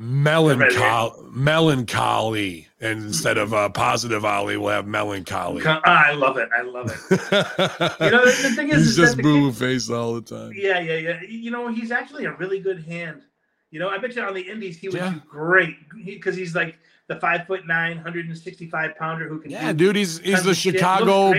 [0.00, 5.64] melancholy melancholy and instead of uh, positive Ali we'll have melancholy.
[5.66, 6.48] I love it.
[6.56, 8.00] I love it.
[8.00, 10.52] You know the, the thing is he's is just moving face all the time.
[10.54, 11.20] Yeah yeah yeah.
[11.22, 13.22] You know he's actually a really good hand.
[13.70, 15.14] You know i bet you on the indies he would yeah.
[15.14, 15.76] do great.
[16.04, 16.76] Because he, he's like
[17.08, 19.50] the five foot nine, 165 pounder who can.
[19.50, 21.32] Yeah, dude, he's he's the Chicago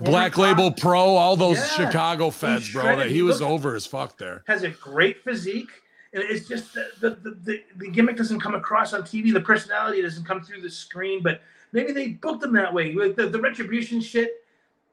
[0.00, 1.86] Black Label Pro, all those yeah.
[1.86, 2.96] Chicago feds, bro.
[2.96, 4.44] That he, was over as fuck there.
[4.46, 5.70] Has a great physique.
[6.12, 9.30] And it's just the, the, the, the, gimmick doesn't come across on TV.
[9.30, 11.42] The personality doesn't come through the screen, but
[11.72, 12.94] maybe they booked him that way.
[12.94, 14.42] The, the retribution shit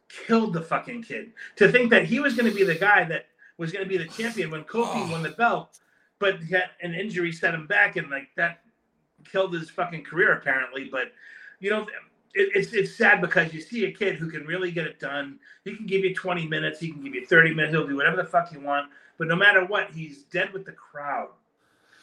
[0.10, 1.32] killed the fucking kid.
[1.56, 3.98] To think that he was going to be the guy that was going to be
[3.98, 5.12] the champion when Kofi oh.
[5.12, 5.80] won the belt,
[6.20, 6.40] but
[6.82, 8.65] an injury set him back, and like that
[9.30, 10.90] killed his fucking career apparently.
[10.92, 11.12] But
[11.60, 11.84] you know,
[12.34, 15.40] it, it's it's sad because you see a kid who can really get it done.
[15.64, 16.80] He can give you 20 minutes.
[16.80, 17.74] He can give you 30 minutes.
[17.74, 18.92] He'll do whatever the fuck you want.
[19.18, 21.30] But no matter what, he's dead with the crowd.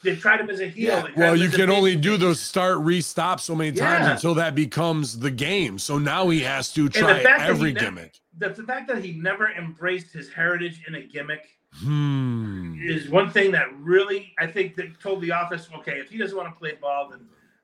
[0.02, 0.88] They tried him as a heel.
[0.88, 1.06] Yeah.
[1.16, 4.12] Well, you can only do those start restop so many times Yeah.
[4.14, 5.78] until that becomes the game.
[5.78, 8.18] So now he has to try every ne- gimmick.
[8.38, 12.76] The, the fact that he never embraced his heritage in a gimmick Hmm.
[12.80, 16.36] is one thing that really I think that told the office, okay, if he doesn't
[16.36, 17.20] want to play ball, then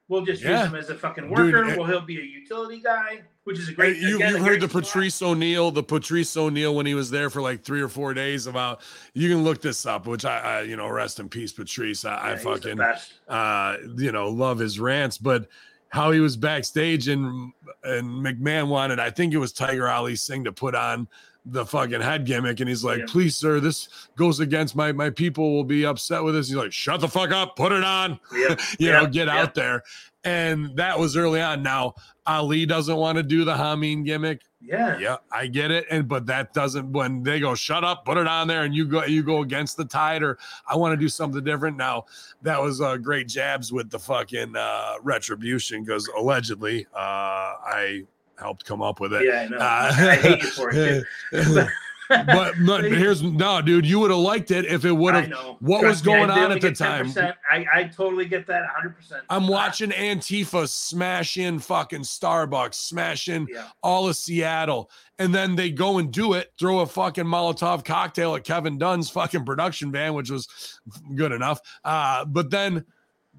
[0.08, 0.62] we'll just Yeah.
[0.62, 1.64] use him as a fucking worker.
[1.64, 3.98] eh, well, he'll be a utility guy, which is a great.
[3.98, 4.68] you again, you heard the.
[4.68, 8.46] Patrice O'Neal, the Patrice O'Neal when he was there for like three or four days
[8.46, 8.80] about.
[9.12, 12.04] You can look this up, which I, I you know, rest in peace, Patrice.
[12.06, 12.80] I, I Yeah, the fucking
[13.28, 15.48] uh, you know, love his rants, but
[15.90, 17.52] how he was backstage and
[17.84, 21.08] and McMahon wanted, I think it was Tiger Ali Singh to put on
[21.46, 23.04] the fucking head gimmick, and he's like, Yeah.
[23.08, 26.72] "Please, sir, this goes against my my people will be upset with this." He's like,
[26.72, 29.82] "Shut the fuck up, put it on." Yep, you know, get out there.
[30.24, 31.62] And that was early on.
[31.62, 31.94] Now
[32.26, 34.42] Ali doesn't want to do the Hameen gimmick.
[34.60, 34.98] Yeah.
[34.98, 35.86] Yeah, I get it.
[35.90, 38.84] And but that doesn't when they go, shut up, put it on there, and you
[38.84, 40.36] go you go against the tide, or
[40.66, 41.76] I want to do something different.
[41.76, 42.06] Now
[42.42, 48.02] that was uh, great jabs with the fucking uh, retribution because allegedly uh, I
[48.38, 49.24] helped come up with it.
[49.26, 49.56] Yeah, I know.
[49.56, 51.04] Uh, I hate you for it.
[52.08, 53.84] But, but here's no, dude.
[53.84, 55.30] You would have liked it if it would have.
[55.60, 57.12] what Trust was going only on at the time?
[57.50, 59.20] I, I totally get that 100%.
[59.28, 63.66] I'm watching Antifa smash in fucking Starbucks, smash in Yeah.
[63.82, 68.34] all of Seattle, and then they go and do it, throw a fucking Molotov cocktail
[68.36, 70.80] at Kevin Dunn's fucking production van, which was
[71.14, 71.60] good enough.
[71.84, 72.86] Uh, but then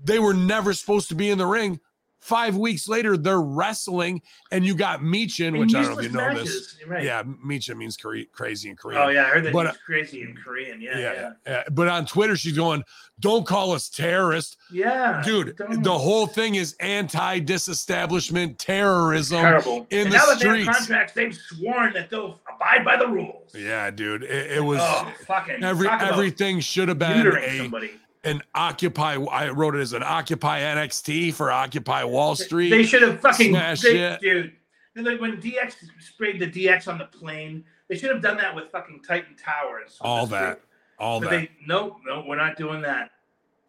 [0.04, 1.80] they were never supposed to be in the ring.
[2.20, 6.12] Five weeks later, they're wrestling, and you got Meechin, which I don't know if you
[6.12, 6.88] know Useless this.
[6.88, 7.04] Right.
[7.04, 9.02] Yeah, Meechin means cra- crazy in Korean.
[9.02, 9.26] Oh, yeah.
[9.26, 10.82] I heard that But, he's crazy in Korean.
[10.82, 10.98] Yeah.
[11.00, 11.32] yeah, Yeah.
[11.48, 11.64] yeah.
[11.72, 12.84] But on Twitter, she's going,
[13.22, 15.22] "Don't call us terrorists." Yeah.
[15.26, 19.88] dude don't- the whole thing is anti-disestablishment terrorism terrible.
[19.90, 23.08] in and the now that they have contracts, they've sworn that they'll abide by the
[23.08, 23.54] rules.
[23.56, 27.92] yeah dude it, it was oh, fucking every everything should have been a, somebody.
[28.24, 33.02] An occupy i wrote it as an occupy nxt for occupy wall street They should
[33.02, 34.20] have fucking Smash they, it.
[34.22, 34.54] dude.
[34.96, 38.70] Like when DX sprayed the DX on the plane, they should have done that with
[38.72, 39.98] fucking Titan Towers.
[40.02, 40.60] all that
[40.98, 43.12] all But that they nope, no, we're not doing that.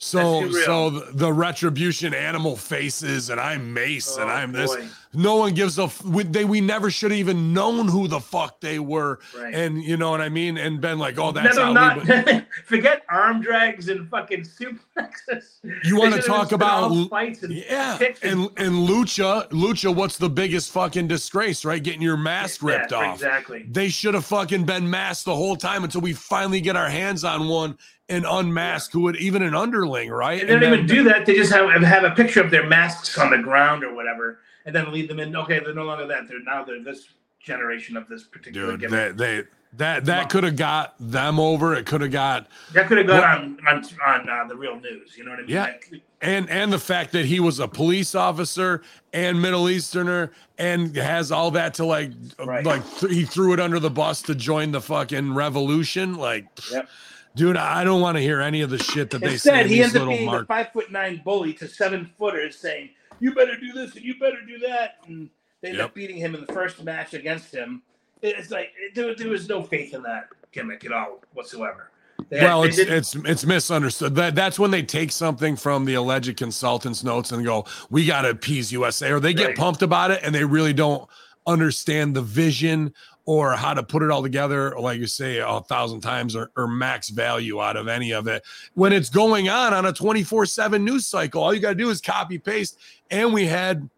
[0.03, 0.65] So that's too real.
[0.65, 4.75] so the, the retribution animal faces and i'm mace and Oh, i'm this
[5.13, 8.21] no one gives a f- we, they we never should have even known who the
[8.21, 9.55] fuck they were Right.
[9.55, 13.03] and you know what i mean and been like oh that's Never not we, forget
[13.11, 15.45] arm drags and fucking suplexes.
[15.85, 19.95] You talk just been all about- fights and Yeah, and and lucha, lucha.
[19.95, 21.83] What's the biggest fucking disgrace, right?
[21.83, 23.15] Getting your mask Yeah, ripped off.
[23.17, 23.67] Exactly.
[23.69, 27.25] They should have fucking been masked the whole time until we finally get our hands
[27.25, 27.77] on one
[28.11, 30.41] and unmask who would even an underling, right?
[30.41, 31.25] And they don't then- even do that.
[31.27, 34.75] They just have have a picture of their masks on the ground or whatever, and
[34.75, 35.35] then lead them in.
[35.35, 36.29] Okay, they're no longer that.
[36.29, 37.09] They're now they're this
[37.43, 38.91] generation of this particular dude.
[38.91, 39.43] They, they
[39.75, 41.75] that that could have got them over.
[41.75, 45.17] It could have got That could have What- on on, on uh, the real news.
[45.17, 45.51] You know what I mean?
[45.51, 45.63] Yeah.
[45.65, 48.83] Like, and and the fact that he was a police officer
[49.13, 52.11] and Middle Easterner and has all that to like
[52.45, 52.65] Right.
[52.67, 56.17] like th- he threw it under the bus to join the fucking revolution.
[56.17, 56.89] Like, Yep.
[57.35, 59.33] Dude, I don't want to hear any of the shit that they.
[59.33, 62.11] Instead, in he ends up little being mark- a five foot nine bully to seven
[62.19, 65.29] footers, saying, "You better do this and you better do that," and
[65.61, 65.87] they end Yep.
[65.87, 67.83] up beating him in the first match against him.
[68.23, 71.91] It's like there, there was no faith in that gimmick at all whatsoever.
[72.29, 74.15] They well, it's it's it's misunderstood.
[74.15, 78.23] That that's when they take something from the alleged consultant's notes and go, "We got
[78.23, 79.57] to appease USA," or they get Right.
[79.57, 81.09] pumped about it and they really don't
[81.47, 82.93] understand the vision
[83.31, 86.67] or how to put it all together, like you say a thousand times, or, or
[86.67, 88.43] max value out of any of it.
[88.75, 91.75] When it's going on on a twenty four seven news cycle, all you got to
[91.77, 92.77] do is copy paste.
[93.09, 93.89] And we had,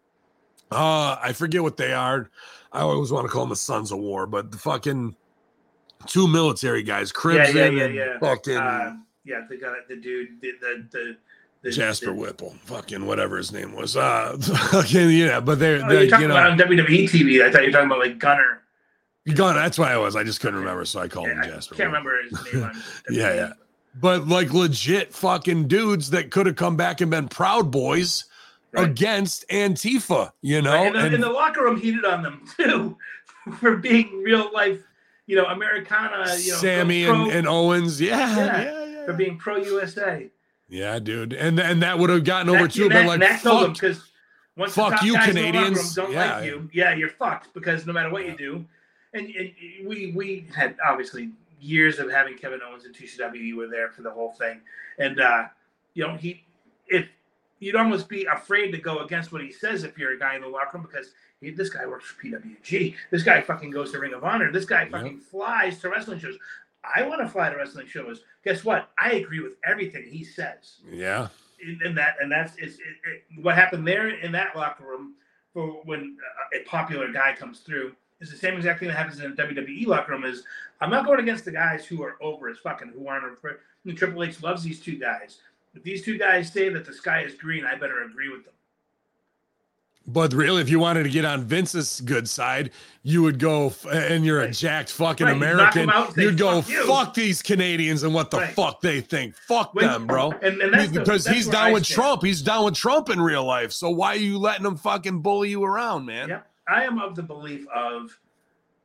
[0.69, 2.29] uh, I forget what they are.
[2.71, 5.15] I always want to call them the Sons of War, but the fucking
[6.05, 8.19] two military guys, Crimson yeah, yeah, and yeah.
[8.19, 8.57] fucking.
[8.57, 11.17] Uh, yeah, the guy, the dude, the the the,
[11.63, 13.97] the Jasper the, Whipple, fucking whatever his name was.
[13.97, 14.37] Uh,
[14.69, 17.43] fucking yeah, but they're, Oh, they're you know, about on WWE TV.
[17.43, 18.62] I thought you were talking about like Gunner.
[19.31, 19.55] Gone.
[19.55, 20.15] That's why I was.
[20.15, 21.75] I just couldn't remember, so I called Yeah, him I Jasper.
[21.75, 22.71] can't remember his name.
[23.09, 23.53] Yeah, yeah.
[23.95, 28.25] But like legit fucking dudes that could have come back and been Proud Boys
[28.75, 28.89] Right.
[28.89, 30.73] against Antifa, you know.
[30.73, 32.97] Right, and, the, And- and the locker room heated on them too
[33.59, 34.79] for being real life,
[35.27, 36.25] you know, Americana.
[36.39, 40.27] You know, Sammy pro, and, and Owens, yeah, Yeah, yeah, yeah, for being pro USA.
[40.69, 42.89] yeah, dude, and and that would have gotten over too.
[42.89, 44.09] But like, Matt told them fuck, because
[44.57, 45.93] once fuck the top you, guys in the locker room Canadians.
[45.95, 46.35] don't Yeah.
[46.37, 48.65] like you, yeah, you're fucked because no matter what you do,
[49.13, 49.51] and, and
[49.85, 53.39] we we had obviously years of having Kevin Owens and 2CW.
[53.39, 54.61] You were there for the whole thing,
[54.99, 55.45] and uh,
[55.93, 56.43] you know he
[56.87, 57.07] if
[57.59, 60.41] you'd almost be afraid to go against what he says if you're a guy in
[60.41, 62.95] the locker room because he, this guy works for PWG.
[63.09, 64.51] This guy fucking goes to Ring of Honor.
[64.51, 66.37] This guy fucking flies to wrestling shows.
[66.83, 68.21] I want to fly to wrestling shows.
[68.43, 68.89] Guess what?
[68.99, 70.81] I agree with everything he says.
[70.91, 71.29] Yeah.
[71.65, 75.13] And and that and that's is it, it, what happened there in that locker room
[75.53, 76.17] for when
[76.53, 79.85] a popular guy comes through is the same exact thing that happens in a WWE
[79.87, 80.23] locker room.
[80.25, 80.43] Is
[80.81, 83.37] I'm not going against the guys who are over as fucking who aren't.
[83.85, 85.39] Mean, Triple H loves these two guys.
[85.75, 88.53] If these two guys say that the sky is green, I better agree with them.
[90.05, 92.71] But really, if you wanted to get on Vince's good side,
[93.03, 95.89] you would go, and you're a jacked fucking Right, you knock 'em American.
[95.89, 98.53] out You'd go, "Fuck you." fuck these Canadians and what the Right.
[98.53, 99.33] fuck they think.
[99.47, 100.31] Fuck When- them, bro.
[100.41, 101.95] And, and that's the- because that's he's down I with stand.
[101.95, 102.23] Trump.
[102.23, 103.71] He's down with Trump in real life.
[103.71, 106.27] So why are you letting him fucking bully you around, man?
[106.27, 108.17] Yeah, I am of the belief of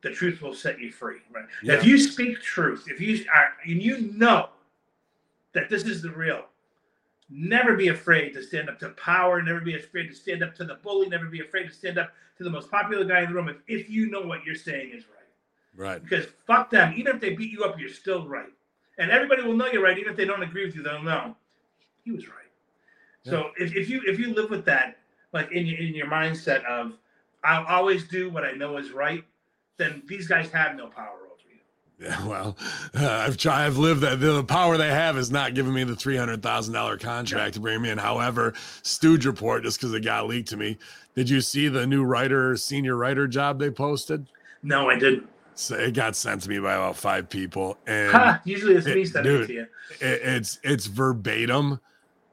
[0.01, 1.17] the truth will set you free.
[1.33, 1.45] Right?
[1.63, 1.73] Yeah.
[1.73, 4.49] If you speak truth, if you are, and you know
[5.53, 6.45] that this is the real,
[7.29, 9.41] never be afraid to stand up to power.
[9.41, 11.09] Never be afraid to stand up to the bully.
[11.09, 13.49] Never be afraid to stand up to the most popular guy in the room.
[13.49, 15.15] If, if you know what you're saying is right,
[15.75, 16.03] Right.
[16.03, 16.93] because fuck them.
[16.97, 18.51] Even if they beat you up, you're still right,
[18.97, 19.97] and everybody will know you're right.
[19.97, 21.35] Even if they don't agree with you, they'll know
[22.03, 22.35] he was right.
[23.23, 24.97] So if, if you if you live with that,
[25.33, 26.93] like in your in your mindset of
[27.43, 29.23] I'll always do what I know is right,
[29.77, 32.05] then these guys have no power over you.
[32.07, 32.57] Yeah, well,
[32.95, 33.65] uh, I've tried.
[33.65, 34.19] I've lived that.
[34.19, 37.59] The power they have is not giving me the three hundred thousand dollar contract to
[37.59, 37.97] bring me in.
[37.97, 40.77] However, Stooge report just because it got leaked to me.
[41.15, 44.25] Did you see the new writer, senior writer job they posted?
[44.63, 45.27] No, I didn't.
[45.55, 49.01] So it got sent to me by about five people, and Ha, usually it's me
[49.01, 49.61] it- sending it to you.
[49.99, 51.79] it, it's it's verbatim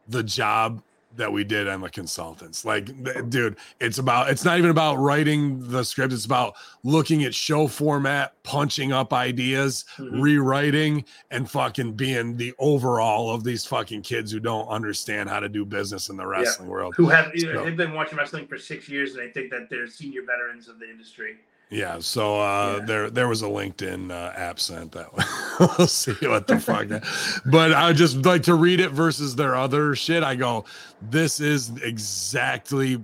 [0.09, 0.81] the job
[1.17, 2.91] that we did on the consultants like
[3.31, 6.55] dude it's about it's not even about writing the script it's about
[6.85, 10.21] looking at show format punching up ideas Mhm.
[10.21, 15.49] rewriting and fucking being the overall of these fucking kids who don't understand how to
[15.49, 18.89] do business in the wrestling world Who have So- they've been watching wrestling for six
[18.89, 21.37] years, and they think that they're senior veterans of the industry.
[21.69, 22.85] Yeah, so uh, Yeah.
[22.87, 25.25] there there was a LinkedIn uh, app sent that way.
[25.79, 26.87] we'll see what the fuck.
[26.89, 27.03] That,
[27.47, 30.23] but I just like to read it versus their other shit.
[30.23, 30.65] I go,
[31.03, 33.03] this is exactly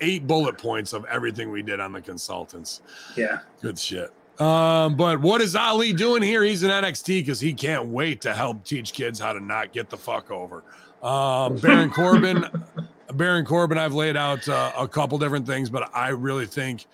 [0.00, 2.80] eight bullet points of everything we did on the consultants.
[3.16, 4.12] Yeah, Good shit.
[4.38, 6.42] Um, but what is Ali doing here?
[6.44, 9.90] He's in NXT because he can't wait to help teach kids how to not get
[9.90, 10.62] the fuck over.
[11.02, 12.46] Um, Baron Corbin,
[13.14, 16.86] Baron Corbin, I've laid out uh, a couple different things, but I really think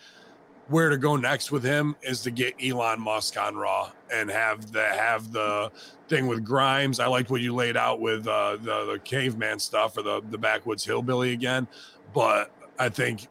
[0.68, 4.72] where to go next with him is to get Elon Musk on Raw and have
[4.72, 5.70] the have the
[6.08, 6.98] thing with Grimes.
[7.00, 10.38] I liked what you laid out with uh, the the caveman stuff or the the
[10.38, 11.66] backwoods hillbilly again,
[12.12, 13.28] but I think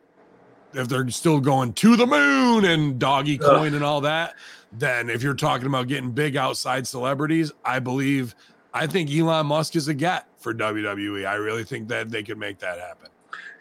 [0.74, 3.46] if they're still going to the moon and doggy Ugh.
[3.46, 4.36] coin and all that,
[4.74, 8.36] then if you're talking about getting big outside celebrities, I believe
[8.74, 11.26] I think Elon Musk is a get for WWE.
[11.26, 13.10] I really think that they could make that happen.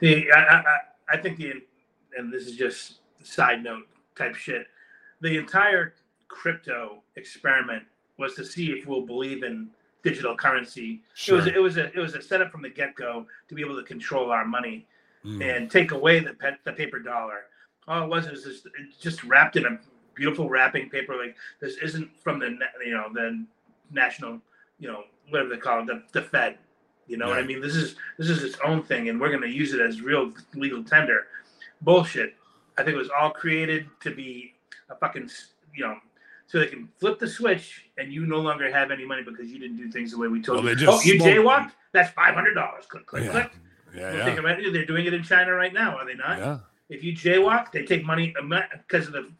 [0.02, 0.78] I, I, I-
[1.12, 1.52] I think the
[2.16, 2.94] and this is just
[3.24, 4.66] side note type shit.
[5.20, 5.94] The entire
[6.28, 7.82] crypto experiment
[8.18, 9.68] was to see if we'll believe in
[10.02, 11.00] digital currency.
[11.14, 11.38] Sure.
[11.38, 13.62] It was it was a it was a setup from the get go to be
[13.62, 14.86] able to control our money
[15.24, 15.56] Mm.
[15.56, 17.44] and take away the pet, the paper dollar.
[17.88, 18.66] All it was was just,
[19.00, 19.78] just wrapped in a
[20.14, 21.16] beautiful wrapping paper.
[21.16, 23.44] Like this isn't from the you know the
[23.90, 24.40] national
[24.78, 26.58] you know whatever they call it the, the Fed.
[27.06, 27.60] You know what I mean?
[27.62, 30.32] This is this is its own thing, and we're going to use it as real
[30.54, 31.26] legal tender.
[31.80, 32.34] Bullshit.
[32.78, 34.54] I think it was all created to be
[34.90, 35.30] a fucking
[35.74, 35.96] you know.
[36.46, 39.58] So they can flip the switch, and you no longer have any money because you
[39.58, 40.86] didn't do things the way we told Well, you.
[40.88, 41.72] oh, you jaywalked?
[41.92, 42.84] That's five hundred dollars.
[42.86, 43.30] Click, click, Yeah.
[43.30, 43.50] click.
[43.94, 44.72] Yeah, Well, yeah, about.
[44.72, 46.38] They're doing it in China right now, are they not?
[46.38, 46.58] yeah.
[46.90, 48.34] If you jaywalk, they take money
[48.86, 49.30] because of the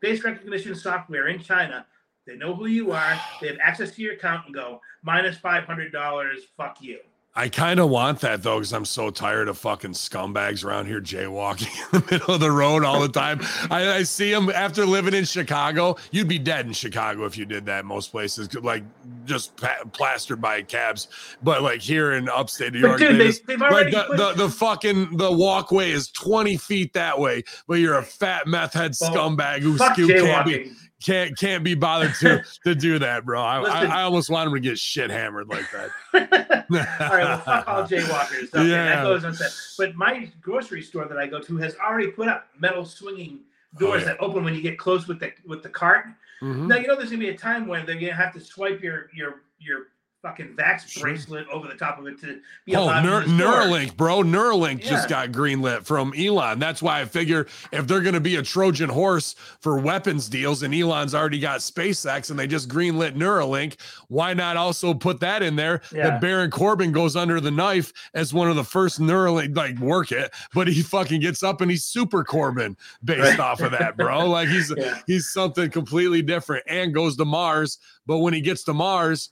[0.00, 1.86] face recognition software in China.
[2.26, 3.18] They know who you are.
[3.40, 6.40] They have access to your account and go minus five hundred dollars.
[6.56, 6.98] Fuck you.
[7.38, 11.00] I kind of want that though, because I'm so tired of fucking scumbags around here
[11.00, 13.38] jaywalking in the middle of the road all the time.
[13.70, 15.96] I, I see them after living in Chicago.
[16.10, 17.84] You'd be dead in Chicago if you did that.
[17.84, 18.82] Most places, like
[19.24, 21.06] just pa- plastered by cabs.
[21.40, 24.32] But like here in upstate New York, dude, they just- they've like already the, the,
[24.46, 28.92] the fucking the walkway is 20 feet that way, but you're a fat meth head
[28.92, 30.74] scumbag who fuck scoop can't be jaywalking.
[31.04, 33.40] Can't can't be bothered to to do that, bro.
[33.42, 35.90] I, I, I almost want him to get shit hammered like that.
[37.00, 38.54] all right, well, fuck all jaywalkers.
[38.54, 38.96] Okay, Yeah.
[38.96, 39.50] that goes unsaid.
[39.78, 43.40] But my grocery store that I go to has already put up metal swinging
[43.78, 44.12] doors Oh, yeah.
[44.12, 46.06] that open when you get close with the with the cart.
[46.42, 46.66] Mhm.
[46.66, 49.08] Now you know there's gonna be a time when they're gonna have to swipe your
[49.14, 49.88] your your
[50.28, 51.02] fucking Vax Sure.
[51.04, 53.62] bracelet over the top of it to be Oh, allowed Neur- in the store.
[53.62, 54.22] Neuralink, bro.
[54.22, 56.58] Neuralink just got greenlit from Elon.
[56.58, 60.62] That's why I figure if they're going to be a Trojan horse for weapons deals
[60.62, 63.76] and Elon's already got SpaceX and they just greenlit Neuralink,
[64.08, 66.10] why not also put that in there Yeah.
[66.10, 70.12] that Baron Corbin goes under the knife as one of the first Neuralink, like work
[70.12, 73.40] it, but he fucking gets up and he's super Corbin based Right.
[73.40, 74.26] off of that, bro.
[74.28, 74.98] Like he's Yeah.
[75.06, 77.78] he's something completely different and goes to Mars.
[78.06, 79.30] But when he gets to Mars,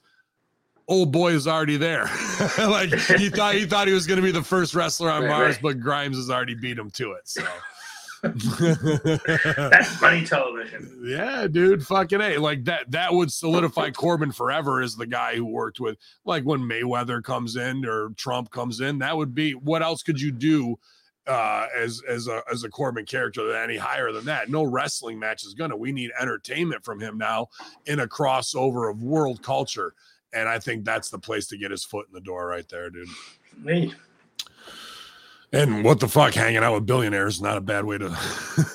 [0.88, 2.04] old boy is already there.
[2.58, 5.28] like he thought he thought he was going to be the first wrestler on Right,
[5.30, 5.62] Mars, right.
[5.62, 7.28] but Grimes has already beat him to it.
[7.28, 7.44] So.
[8.22, 11.00] That's funny television.
[11.04, 12.90] yeah, dude, fucking a like that.
[12.90, 17.56] That would solidify Corbin forever as the guy who worked with, like when Mayweather comes
[17.56, 18.98] in or Trump comes in.
[18.98, 20.76] That would be what else could you do
[21.26, 24.48] uh as as a as a Corbin character that any higher than that?
[24.48, 25.76] No wrestling match is gonna.
[25.76, 27.48] We need entertainment from him now
[27.84, 29.94] in a crossover of world culture.
[30.32, 32.90] And I think that's the place to get his foot in the door right there,
[32.90, 33.08] dude.
[33.58, 33.94] Me.
[35.52, 38.08] And what the fuck, hanging out with billionaires is not a bad way to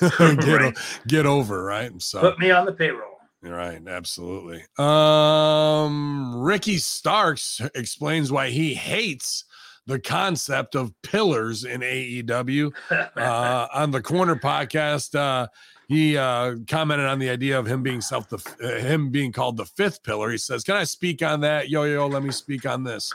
[0.20, 0.78] get, Right.
[1.06, 1.92] get over, right?
[2.02, 3.08] So Put me on the payroll.
[3.42, 4.64] Right, absolutely.
[4.78, 9.44] Um, Ricky Starks explains why he hates
[9.86, 12.72] the concept of pillars in AEW.
[13.16, 15.46] Uh, on the Corner podcast, uh,
[15.92, 19.58] he uh, commented on the idea of him being self the uh, him being called
[19.58, 20.30] the fifth pillar.
[20.30, 21.68] He says, "Can I speak on that?
[21.68, 23.12] Yo yo, let me speak on this.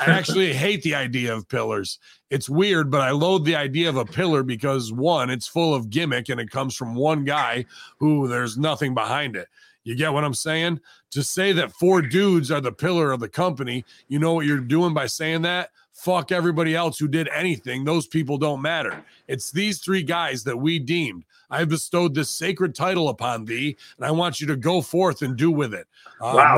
[0.00, 1.98] I actually hate the idea of pillars.
[2.30, 5.90] It's weird, but I loathe the idea of a pillar because one, it's full of
[5.90, 7.64] gimmick and it comes from one guy
[7.98, 9.48] who there's nothing behind it.
[9.82, 10.80] You get what I'm saying?
[11.10, 14.60] To say that four dudes are the pillar of the company, you know what you're
[14.60, 15.70] doing by saying that?
[15.92, 17.84] Fuck everybody else who did anything.
[17.84, 19.04] Those people don't matter.
[19.30, 21.24] It's these three guys that we deemed.
[21.50, 25.22] I have bestowed this sacred title upon thee, and I want you to go forth
[25.22, 25.86] and do with it.
[26.20, 26.56] Uh, wow.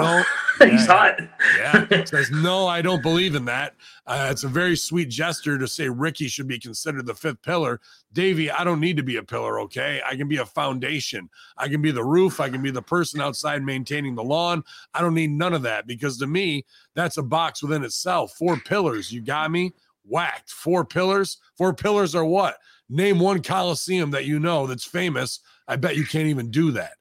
[0.59, 1.18] no- He's hot.
[1.59, 2.05] yeah.
[2.05, 3.75] Says, no, I don't believe in that.
[4.07, 7.81] Uh, it's a very sweet gesture to say Ricky should be considered the fifth pillar.
[8.14, 10.01] Davey, I don't need to be a pillar, okay?
[10.07, 11.29] I can be a foundation.
[11.59, 12.41] I can be the roof.
[12.41, 14.64] I can be the person outside maintaining the lawn.
[14.95, 16.64] I don't need none of that because to me,
[16.95, 18.33] that's a box within itself.
[18.33, 19.12] Four pillars.
[19.12, 19.73] You got me?
[20.05, 20.50] Whacked.
[20.50, 21.38] Four pillars?
[21.57, 22.59] Four pillars are what?
[22.88, 25.40] Name one Coliseum that you know that's famous.
[25.68, 26.92] I bet you can't even do that.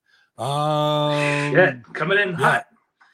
[0.42, 1.94] Um, Shit.
[1.94, 2.36] Coming in yeah.
[2.38, 2.66] hot.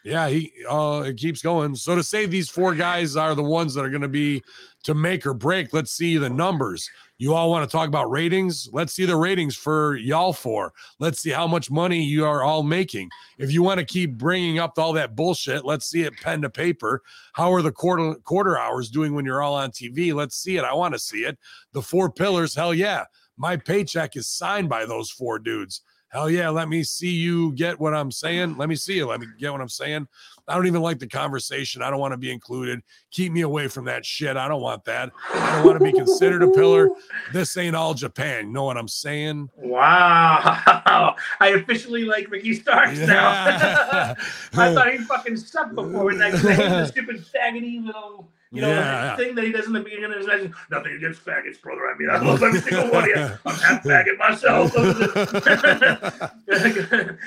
[0.04, 1.76] Yeah, he uh it keeps going.
[1.76, 4.42] So to say these four guys are the ones that are going to be
[4.84, 6.90] to make or break, let's see the numbers.
[7.20, 8.70] You all want to talk about ratings?
[8.72, 10.72] Let's see the ratings for y'all for.
[11.00, 13.10] Let's see how much money you are all making.
[13.40, 16.50] If you want to keep bringing up all that bullshit, let's see it pen to
[16.50, 17.02] paper.
[17.34, 20.14] How are the quarter quarter hours doing when you're all on TV?
[20.14, 20.64] Let's see it.
[20.64, 21.40] I want to see it.
[21.72, 23.06] The four pillars, hell yeah.
[23.36, 25.82] My paycheck is signed by those four dudes.
[26.10, 28.56] Hell yeah, let me see you get what I'm saying.
[28.58, 29.08] Let me see you.
[29.08, 30.08] Let me get what I'm saying.
[30.48, 31.82] I don't even like the conversation.
[31.82, 32.82] I don't want to be included.
[33.12, 34.38] Keep me away from that shit.
[34.38, 35.12] I don't want that.
[35.34, 36.90] I don't want to be considered a pillar.
[37.34, 38.48] This ain't all Japan.
[38.48, 39.50] You know what I'm saying?
[39.58, 41.16] Wow.
[41.40, 43.30] I officially like Ricky Starks now.
[44.54, 49.16] I thought he fucking sucked before with that, that stupid faggoty little, you know, Yeah.
[49.18, 50.50] thing that he does in the beginning of his match.
[50.72, 51.88] Nothing against faggots, brother.
[51.90, 53.38] I mean, I love every single one of you.
[53.46, 54.74] I'm half faggot myself.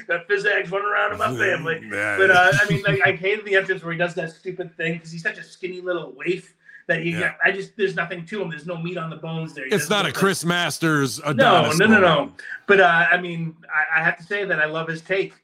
[0.06, 1.80] Got physics running around in my family.
[1.90, 2.16] Yeah.
[2.18, 4.94] But uh, I mean, like, I hated the entrance where he does that stupid thing
[4.94, 6.54] because he's such a skinny little waif
[6.86, 7.18] that you.
[7.18, 7.34] Yeah.
[7.44, 8.50] I just there's nothing to him.
[8.50, 9.64] There's no meat on the bones there.
[9.66, 11.18] He it's doesn't a like- Chris Masters.
[11.20, 12.14] no, Adonis no, no, no.
[12.16, 12.32] moment.
[12.66, 15.34] But uh, I mean, I, I have to say that I love his take,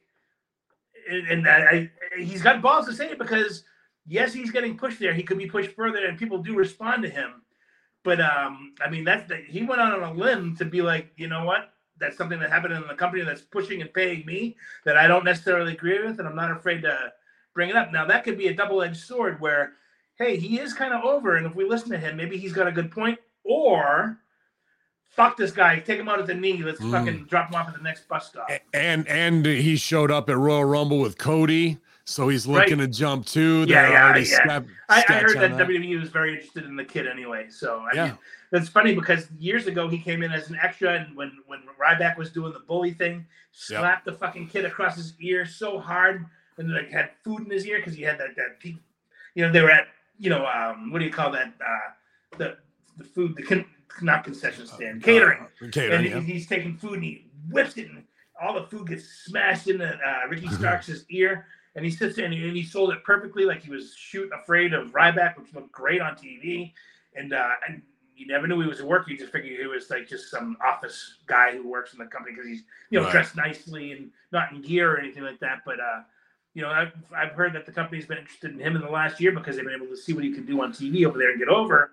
[1.11, 3.65] and, and I, I, he's got balls to say it because
[4.07, 5.13] yes, he's getting pushed there.
[5.15, 7.43] He could be pushed further, and people do respond to him.
[8.05, 11.13] But um, I mean, that's the, he went out on a limb to be like,
[11.17, 11.73] you know what?
[11.99, 15.25] That's something that happened in the company that's pushing and paying me that I don't
[15.25, 17.13] necessarily agree with, and I'm not afraid to
[17.55, 17.91] bring it up.
[17.91, 19.73] Now that could be a double-edged sword where,
[20.19, 22.67] hey, he is kind of over, and if we listen to him, maybe he's got
[22.69, 24.19] a good point, or
[25.09, 26.91] fuck this guy, take him out at the knee, let's Mm.
[26.91, 28.51] fucking drop him off at the next bus stop.
[28.75, 31.79] And and he showed up at Royal Rumble with Cody,
[32.09, 33.65] so he's looking to jump too.
[33.69, 34.27] Yeah, They're yeah, already yeah.
[34.45, 37.47] skep- I, I heard on that WWE was very interested in the kid anyway.
[37.51, 38.05] So I Yeah.
[38.07, 38.19] mean,
[38.53, 42.17] that's funny because years ago he came in as an extra, and when when Ryback
[42.17, 43.27] was doing the bully thing,
[43.71, 43.81] Yep.
[43.81, 46.25] slapped the fucking kid across his ear so hard,
[46.59, 48.65] and like had food in his ear because he had that that
[49.35, 49.89] you know they were at
[50.19, 52.57] you know um what do you call that uh the
[52.99, 53.65] the food the con-
[54.01, 55.41] not concession stand catering.
[55.43, 55.93] Uh, catering.
[55.93, 56.21] and yeah.
[56.21, 58.05] he- he's taking food and he whips it, and
[58.41, 61.47] all the food gets smashed into uh, Ricky Starks' ear.
[61.77, 64.73] And he sits and he, and he sold it perfectly, like he was shoot afraid
[64.73, 66.73] of Ryback, which looked great on TV.
[67.15, 67.83] And uh, and
[68.17, 69.09] you never knew he was at work.
[69.09, 72.35] You just figured he was like just some office guy who works in the company
[72.35, 73.13] because he's you know Right.
[73.13, 75.59] dressed nicely and not in gear or anything like that.
[75.67, 76.01] But uh,
[76.55, 79.21] you know, I've, I've heard that the company's been interested in him in the last
[79.21, 81.31] year because they've been able to see what he can do on TV over there
[81.31, 81.91] and get over.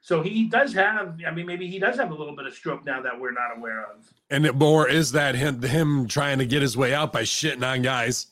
[0.00, 2.86] So he does have, I mean, maybe he does have a little bit of stroke
[2.86, 4.10] now that we're not aware of.
[4.30, 7.66] And it more is that him, him trying to get his way out by shitting
[7.66, 8.28] on guys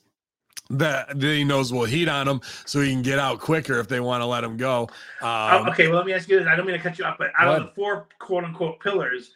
[0.70, 4.00] that, he knows will heat on him so he can get out quicker if they
[4.00, 4.82] want to let him go.
[5.20, 5.28] Um,
[5.66, 6.48] Oh, okay, well, let me ask you this.
[6.48, 9.32] I don't mean to cut you off, but out of the four quote unquote pillars,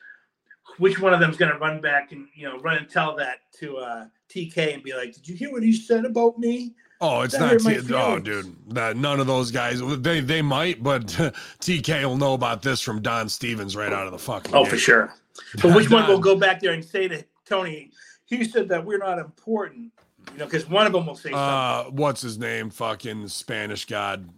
[0.79, 3.14] which one of them is going to run back and, you know, run and tell
[3.16, 6.74] that to uh, TK and be like, did you hear what he said about me?
[7.01, 7.72] Oh, it's That not.
[7.72, 9.81] T- oh, dude, that- none of those guys.
[10.01, 11.07] They they might, but
[11.61, 14.53] TK will know about this from Don Stevens right out of the fucking.
[14.55, 14.70] Oh, gate.
[14.70, 15.14] for sure.
[15.62, 17.93] But which one will go back there and say to Tony,
[18.26, 19.93] he said that we're not important?
[20.39, 21.36] You know, because one of them will say something.
[21.36, 22.70] Uh, what's his name?
[22.70, 24.30] Fucking Spanish god.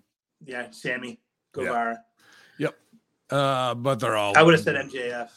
[0.42, 1.20] Yeah, Sammy.
[1.53, 1.98] Guevara.
[3.28, 4.36] Uh, but they're all.
[4.36, 5.28] I would have said MJF.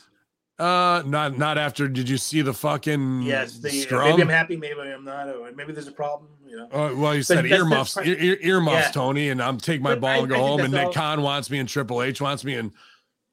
[0.57, 1.87] Uh, not not after.
[1.89, 4.09] Did you see the fucking Yes, the, scrum?
[4.09, 6.29] maybe I'm happy, maybe I'm not, or maybe there's a problem.
[6.47, 8.91] You know, Oh, well, you said that's- earmuffs, ear, ear, earmuffs, Yeah.
[8.93, 10.61] Tony, and I'm take my But ball I- and go home.
[10.61, 12.71] And that's Nick Khan wants me, and Triple H wants me, and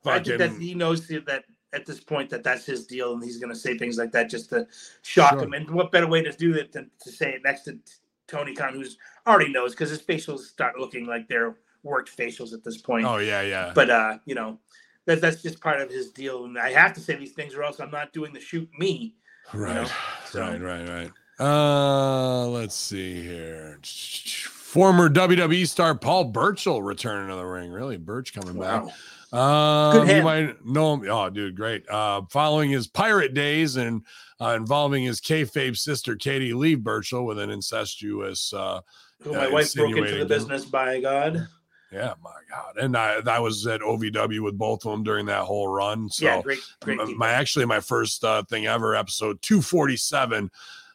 [0.05, 3.23] I think that fucking he knows that at this point that that's his deal, and
[3.23, 4.66] he's going to say things like that just to
[5.03, 5.43] shock Sure.
[5.45, 5.53] him.
[5.53, 7.79] And what better way to do that than to say it next to
[8.27, 8.97] Tony Khan, who's
[9.27, 13.07] already knows because his facials start looking like they're worked facials at this point.
[13.07, 13.73] oh yeah, yeah.
[13.75, 14.59] But uh, you know,
[15.07, 16.45] that that's just part of his deal.
[16.45, 19.14] And I have to say these things, or else I'm not doing the shoot me.
[19.53, 19.89] Right, know,
[20.27, 21.11] so- right, right, right.
[21.41, 23.79] Uh, let's see here.
[23.83, 27.73] Former WWE star Paul Burchill returning to the ring.
[27.73, 28.85] Really, Birch coming back.
[29.33, 31.09] Um, you might know him.
[31.09, 31.89] Oh, dude, great.
[31.89, 34.05] Uh, following his pirate days and
[34.41, 38.53] uh, involving his kayfabe sister Katie Lee Burchill with an incestuous.
[38.53, 38.81] Uh,
[39.22, 41.47] Who my uh, wife broke into the business by God.
[41.93, 45.45] yeah, my God, and I that was at OVW with both of them during that
[45.45, 46.09] whole run.
[46.09, 46.99] So yeah, great, great.
[46.99, 50.51] my, my actually my first uh, thing ever episode 247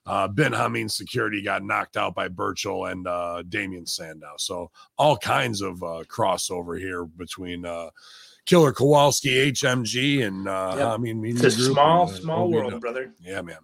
[0.08, 4.70] uh ben hameen security got knocked out by Burchill and uh Damien Sandow so
[5.00, 7.90] all kinds of uh crossover here between uh
[8.46, 10.88] Killer Kowalski HMG and uh Yep.
[10.88, 12.54] Hameen Media it's a Group small, and, uh, small OVW.
[12.54, 13.14] world, brother.
[13.22, 13.58] Yeah, man.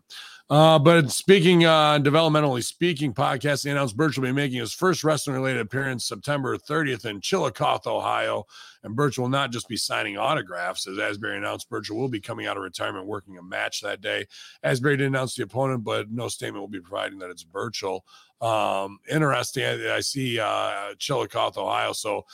[0.50, 5.04] Uh, but speaking uh developmentally speaking podcast, he announced Birch will be making his first
[5.04, 8.46] wrestling related appearance September 30th in Chillicothe, Ohio.
[8.84, 11.70] And Birch will not just be signing autographs, as Asbury announced.
[11.70, 14.26] Birch will be coming out of retirement working a match that day.
[14.64, 18.02] Asbury didn't announce the opponent, but no statement will be providing that it's Birchall.
[18.42, 19.64] Um, interesting.
[19.64, 21.94] I, I see uh Chillicothe, Ohio.
[21.94, 22.26] So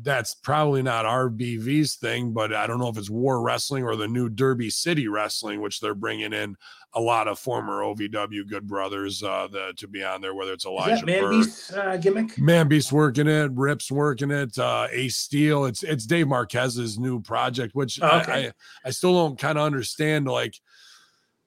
[0.00, 4.08] that's probably not RBV's thing, but I don't know if it's War Wrestling or the
[4.08, 6.56] new Derby City Wrestling, which they're bringing in
[6.94, 10.64] a lot of former OVW good brothers uh, the, to be on there, whether it's
[10.64, 12.38] Is Elijah that Man Beast's uh, gimmick?
[12.38, 15.66] Man Beast working it, Rips working it, uh, Ace Steel.
[15.66, 18.48] It's it's Dave Marquez's new project, which Oh, okay.
[18.48, 18.52] I
[18.88, 20.26] I still don't kind of understand.
[20.26, 20.54] Like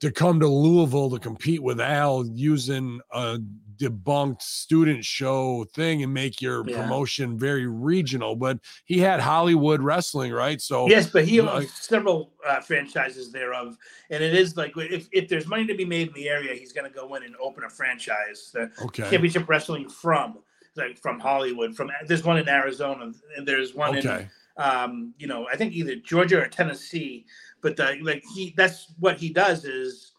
[0.00, 3.38] to come to Louisville to compete with Al using a
[3.78, 6.80] debunked student show thing and make your Yeah.
[6.82, 8.36] promotion very regional.
[8.36, 10.60] But he had Hollywood wrestling, right?
[10.60, 13.76] So Yes, but he Oh, like- several uh, franchises thereof,
[14.10, 16.72] and it is like if, if there's money to be made in the area, he's
[16.72, 18.50] going to go in and open a franchise.
[18.52, 20.38] The okay, Championship Wrestling from
[20.76, 21.74] like from Hollywood.
[21.76, 25.72] From there's one in Arizona, and there's one okay, in um, you know I think
[25.74, 27.26] either Georgia or Tennessee.
[27.62, 30.12] But uh, like he, that's what he does is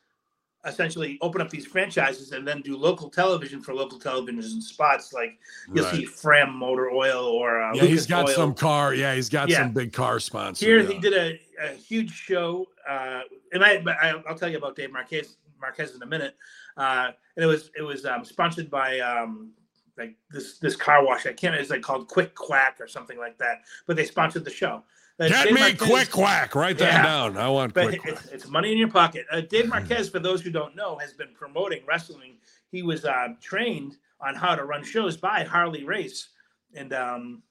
[0.68, 5.13] essentially open up these franchises and then do local television for local television and spots.
[5.13, 5.39] Like
[5.74, 5.95] you'll right.
[5.95, 8.36] see Fram Motor Oil or uh, yeah, he's got Oil.
[8.36, 8.93] some car.
[8.93, 9.59] Yeah, he's got Yeah.
[9.59, 10.59] some big car sponsors.
[10.59, 10.89] Here yeah.
[10.89, 13.22] he did a, a huge show, uh,
[13.53, 16.36] and I, I I'll tell you about Dave Marquez Marquez in a minute.
[16.76, 19.51] Uh, and it was it was um, sponsored by um,
[19.97, 21.26] like this this car wash.
[21.26, 21.55] I can't.
[21.55, 23.61] It's like called Quick Quack or something like that.
[23.86, 24.84] But they sponsored the show.
[25.20, 26.53] Uh, Get Dave me Marquez- quick quack.
[26.55, 27.03] Write that Yeah.
[27.03, 27.38] down.
[27.38, 28.13] I want But quick quack.
[28.13, 29.26] it's, it's money in your pocket.
[29.32, 32.38] Uh, Dave Marquez, for those who don't know, has been promoting wrestling.
[32.72, 36.30] He was uh, trained on how to run shows by Harley Race,
[36.76, 37.41] and um,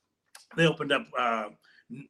[0.57, 1.47] they opened up uh,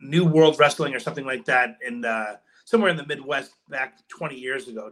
[0.01, 2.37] New World Wrestling or something like that, in uh,
[2.67, 4.91] somewhere in the Midwest back 20 years ago.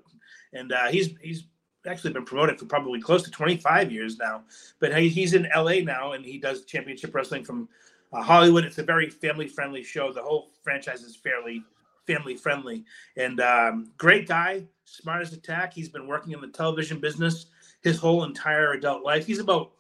[0.55, 1.45] And uh, he's he's
[1.87, 4.45] actually been promoted for probably close to 25 years now.
[4.81, 7.69] But he, he's in LA now, and he does championship wrestling from
[8.15, 8.65] uh, Hollywood.
[8.65, 10.13] It's a very family friendly show.
[10.13, 11.63] The whole franchise is fairly
[12.07, 12.85] family friendly
[13.17, 15.73] and um, great guy, smart as a tack.
[15.73, 17.47] He's been working in the television business
[17.83, 19.27] his whole entire adult life.
[19.27, 19.73] He's about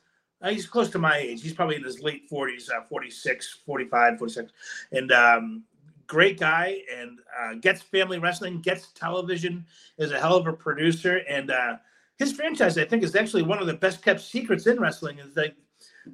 [0.43, 1.43] uh, he's close to my age.
[1.43, 4.53] He's probably in his late 40s, uh, 46, 45, 46.
[4.93, 5.65] And um,
[6.07, 9.65] great guy and uh, gets family wrestling, gets television,
[9.97, 11.23] is a hell of a producer.
[11.29, 11.77] And uh,
[12.19, 15.19] his franchise, I think, is actually one of the best kept secrets in wrestling.
[15.19, 15.55] Is that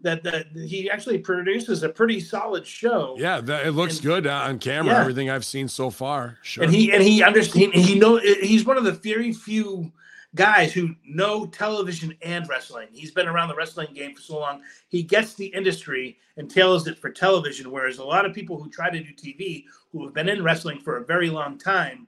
[0.02, 3.16] that, that he actually produces a pretty solid show.
[3.18, 4.94] Yeah, that, it looks And- good uh, on camera.
[4.94, 5.00] Yeah.
[5.00, 6.38] Everything I've seen so far.
[6.42, 6.64] Sure.
[6.64, 7.74] and he and he understands.
[7.86, 9.92] He know he's one of the very few
[10.36, 12.86] guys who know television and wrestling.
[12.92, 14.62] He's been around the wrestling game for so long.
[14.88, 18.70] He gets the industry and tailors it for television, whereas a lot of people who
[18.70, 22.06] try to do TV, who have been in wrestling for a very long time,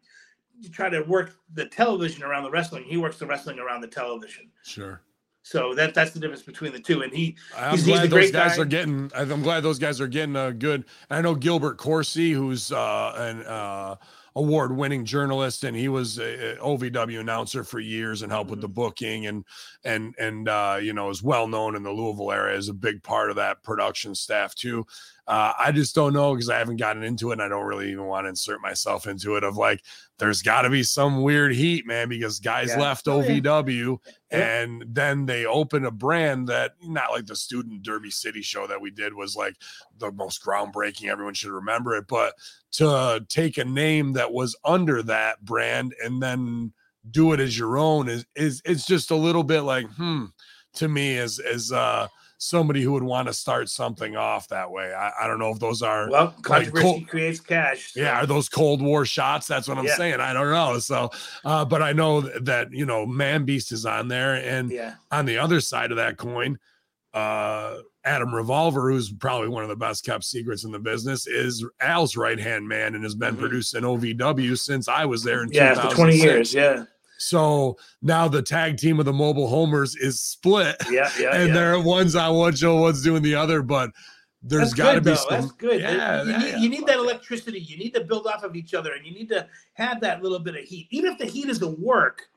[0.71, 2.85] try to work the television around the wrestling.
[2.85, 4.49] He works the wrestling around the television.
[4.63, 5.01] Sure.
[5.45, 7.03] So that that's the difference between the two.
[7.03, 8.63] And he I'm He's- he's glad a those great guys guy.
[8.63, 9.11] are getting.
[9.15, 10.85] I'm glad those guys are getting uh, good.
[11.11, 13.97] I know Gilbert Corsey, who's uh, an uh,
[14.37, 18.69] award-winning journalist, and he was a, a OVW announcer for years and helped with the
[18.69, 18.75] Mm-hmm.
[18.75, 19.45] booking, and
[19.85, 23.03] and and uh, you know is well known in the Louisville area as a big
[23.03, 24.87] part of that production staff too.
[25.27, 27.91] Uh, I just don't know because I haven't gotten into it, and I don't really
[27.93, 29.45] even want to insert myself into it.
[29.45, 29.81] Of like,
[30.19, 32.81] there's got to be some weird heat, man, because guys Yeah.
[32.81, 33.23] left Oh.
[33.23, 33.99] OVW
[34.33, 34.39] Yeah.
[34.63, 38.81] and then they open a brand that not like the student derby city show that
[38.81, 39.55] we did was like
[39.99, 42.33] the most groundbreaking everyone should remember it but
[42.73, 46.73] to take a name that was under that brand and then
[47.11, 50.25] do it as your own is is it's just a little bit like hmm
[50.75, 52.09] to me as as uh
[52.43, 55.59] somebody who would want to start something off that way i, I don't know if
[55.61, 57.93] those are well, controversy Col- creates cash.
[57.93, 59.47] so- yeah, are those Cold War shots?
[59.47, 59.97] That's what I'm Yeah.
[59.97, 60.21] saying.
[60.21, 60.79] I don't know.
[60.79, 61.11] So,
[61.45, 64.95] uh, but I know that you know, Man Beast is on there, and yeah.
[65.11, 66.59] on the other side of that coin,
[67.15, 71.65] uh, Adam Revolver, who's probably one of the best kept secrets in the business, is
[71.81, 73.41] Al's right hand man and has been Mhm.
[73.41, 76.53] producing OVW since I was there in Yeah, for 20 years.
[76.53, 76.85] Yeah.
[77.23, 81.11] So now the tag team of the mobile homers is split, Yeah.
[81.19, 81.31] Yeah.
[81.35, 81.55] and yeah.
[81.55, 83.63] they're one's on one show, one's doing the other.
[83.63, 83.91] But
[84.43, 85.15] there's That's got to be though.
[85.15, 85.29] some.
[85.31, 85.81] That's good.
[85.81, 86.57] Yeah, you yeah, need, yeah.
[86.59, 87.61] you need that electricity.
[87.61, 90.41] You need to build off of each other, and you need to have that little
[90.41, 90.89] bit of heat.
[90.91, 92.29] Even if the heat isn't work,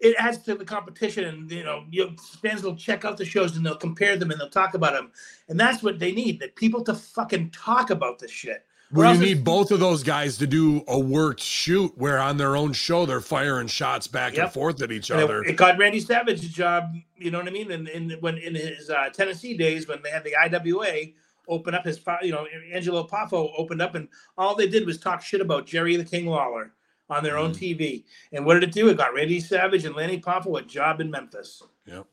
[0.00, 1.24] it adds to the competition.
[1.24, 4.40] And you know, you, fans will check out the shows and they'll compare them and
[4.40, 5.12] they'll talk about them.
[5.48, 8.65] And that's what they need: that people to fucking talk about this shit.
[8.92, 12.56] Well, you need both of those guys to do a worked shoot where on their
[12.56, 15.42] own show they're firing shots back and forth at each And other.
[15.42, 16.94] It, it got Randy Savage a job.
[17.16, 17.72] You know what I mean?
[17.72, 21.12] And in, when in his uh, Tennessee days, when they had the IWA
[21.48, 24.08] open up his, you know, Angelo Poffo opened up, and
[24.38, 26.72] all they did was talk shit about Jerry the King Lawler
[27.10, 28.04] on their own TV.
[28.32, 28.88] And what did it do?
[28.88, 31.62] It got Randy Savage and Lanny Poffo a job in Memphis.
[31.86, 32.06] Yep.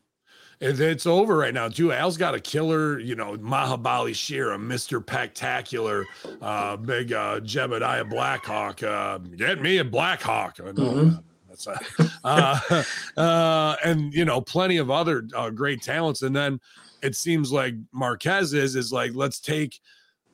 [0.60, 1.92] It- It's over right now, too.
[1.92, 5.02] Al's got a killer, you know, Mahabali Shera, Mr.
[5.02, 6.06] Spectacular,
[6.42, 8.82] uh, big uh, Jebediah Blackhawk.
[8.84, 10.60] Uh, get me a Blackhawk.
[10.60, 11.24] No, Mhm.
[11.50, 11.84] that's not,
[12.24, 12.84] uh,
[13.20, 16.22] uh, and, you know, plenty of other uh, great talents.
[16.22, 16.60] And then
[17.02, 19.80] it seems like Marquez is, is like, let's take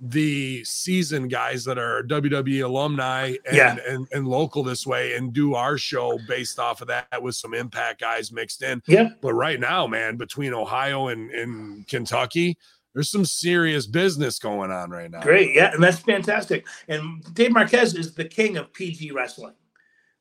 [0.02, 3.76] the seasoned guys that are WWE alumni and, Yeah.
[3.88, 7.54] and, and local this way and do our show based off of that with some
[7.54, 8.82] impact guys mixed in.
[8.88, 9.10] Yeah.
[9.22, 12.58] But right now, man, between Ohio and, and Kentucky,
[12.94, 15.22] there's some serious business going on right now.
[15.22, 16.66] Great, yeah, and that's fantastic.
[16.88, 19.54] And Dave Marquez is the king of PG wrestling.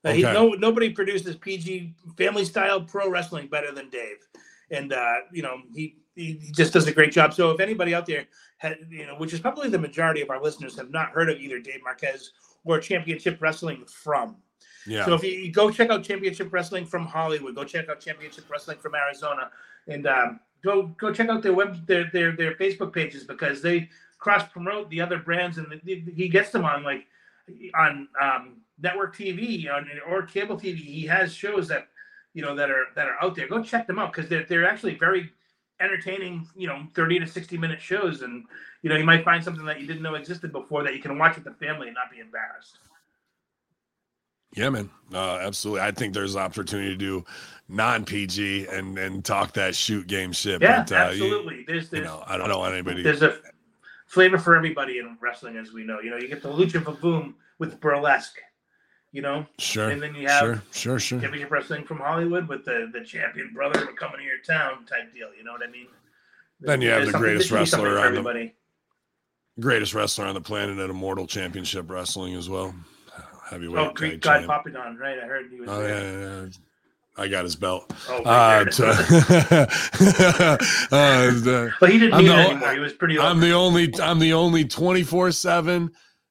[0.05, 0.22] Uh, Okay.
[0.22, 4.18] no, nobody produces PG family style pro wrestling better than Dave,
[4.70, 7.33] and uh, you know he he just does a great job.
[7.33, 8.26] So if anybody out there,
[8.59, 11.39] had, you know, which is probably the majority of our listeners, have not heard of
[11.39, 12.33] either Dave Marquez
[12.65, 14.37] or Championship Wrestling from,
[14.87, 15.05] Yeah.
[15.07, 18.51] so if you, you go check out Championship Wrestling from Hollywood, go check out Championship
[18.51, 19.51] Wrestling from Arizona,
[19.87, 23.89] and um, go go check out their web their their, their Facebook pages because they
[24.19, 27.07] cross promote the other brands and the, he gets them on like
[27.75, 30.79] on um, network TV on or cable TV.
[30.79, 31.89] He has shows that
[32.35, 33.49] you know that are that are out there.
[33.49, 35.33] Go check them out because they're they're actually very
[35.81, 36.47] entertaining.
[36.57, 38.45] You know, thirty to sixty minute shows, and
[38.83, 41.18] you know you might find something that you didn't know existed before that you can
[41.18, 42.79] watch with the family and not be embarrassed.
[44.55, 44.89] Yeah, man.
[45.12, 45.83] Uh, absolutely.
[45.83, 47.24] I think there's opportunity to do
[47.68, 50.62] non PG and and talk that shoot game shit.
[50.62, 51.64] Yeah, but, uh, you- absolutely.
[51.66, 53.03] there's You, there's know, I don't want anybody.
[53.03, 53.37] there's a
[54.07, 56.01] flavor for everybody in wrestling, as we know.
[56.01, 58.39] You know, you get the lucha boom with burlesque.
[59.11, 59.89] You know, Sure.
[59.91, 60.63] and then you have Sure.
[60.71, 60.99] Sure.
[60.99, 61.21] Sure.
[61.21, 65.29] championship wrestling from Hollywood with the the champion brother coming to your town type deal.
[65.37, 65.87] You know what I mean?
[66.61, 68.53] Then you have the greatest there should be something wrestler on the-
[69.61, 72.75] Greatest wrestler on the planet at Immortal Championship Wrestling as well.
[73.51, 73.87] Heavyweight.
[73.89, 74.47] Oh, Greek God champ.
[74.67, 75.19] Papadon, right?
[75.19, 75.69] I heard he was.
[75.71, 76.03] Oh there.
[76.21, 76.49] yeah, yeah.
[77.17, 77.93] I got his belt.
[78.11, 78.87] Oh, Uh, to-
[80.93, 82.73] uh, the- but he didn't I'm need the it anymore.
[82.74, 83.19] He was pretty.
[83.19, 85.91] I'm the only I'm the only 24/7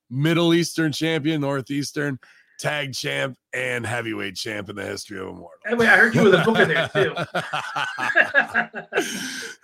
[0.09, 2.19] Middle Eastern champion, Northeastern
[2.59, 5.77] tag champ, and heavyweight champ in the history of Immortal.
[5.77, 7.13] Wait, I heard you with a book in there too.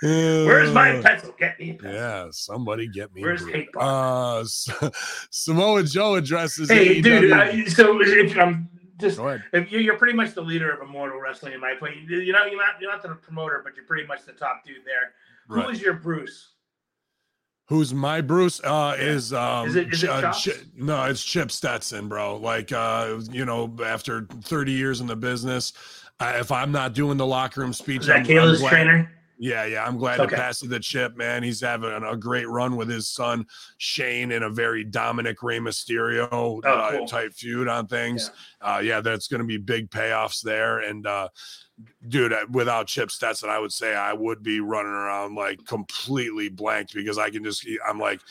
[0.47, 1.33] Where's my pencil?
[1.37, 1.71] Get me.
[1.71, 1.91] A pencil.
[1.93, 3.21] Yeah, somebody get me.
[3.21, 3.45] Where's.
[3.45, 6.69] Kate Uh, Samoa Joe addresses.
[6.69, 7.31] Hey, dude.
[7.31, 7.65] AEW.
[7.65, 9.19] Uh, so if I'm just
[9.51, 12.05] if you're, pretty much the leader of Immortal Wrestling in my opinion.
[12.09, 14.77] You know, you're not you're not the promoter, but you're pretty much the top dude
[14.85, 15.13] there.
[15.47, 15.85] Who is Right.
[15.85, 16.52] your Bruce?
[17.67, 18.59] Who's my Bruce?
[18.63, 20.33] Uh, is um, Is it- is it uh?
[20.33, 22.37] Chi- no, it's Chip Stetson, bro.
[22.37, 25.71] Like, uh, you know, after 30 years in the business,
[26.19, 28.69] uh, if I'm not doing the locker room speech, Is that I'm- I'm Kayla's glad-
[28.71, 29.11] trainer?
[29.43, 30.29] Yeah, yeah, I'm glad Okay.
[30.29, 31.43] to pass it the chip, man.
[31.43, 33.45] He's having a great run with his son
[33.77, 37.07] Shane in a very Dominic Rey Mysterio uh, cool.
[37.07, 38.31] type feud on things.
[38.61, 40.79] Yeah, uh, yeah that's going to be big payoffs there.
[40.79, 41.27] And uh,
[42.07, 46.47] dude, uh, without Chip Stetson, I would say I would be running around like completely
[46.47, 48.21] blanked because I can just, I'm like,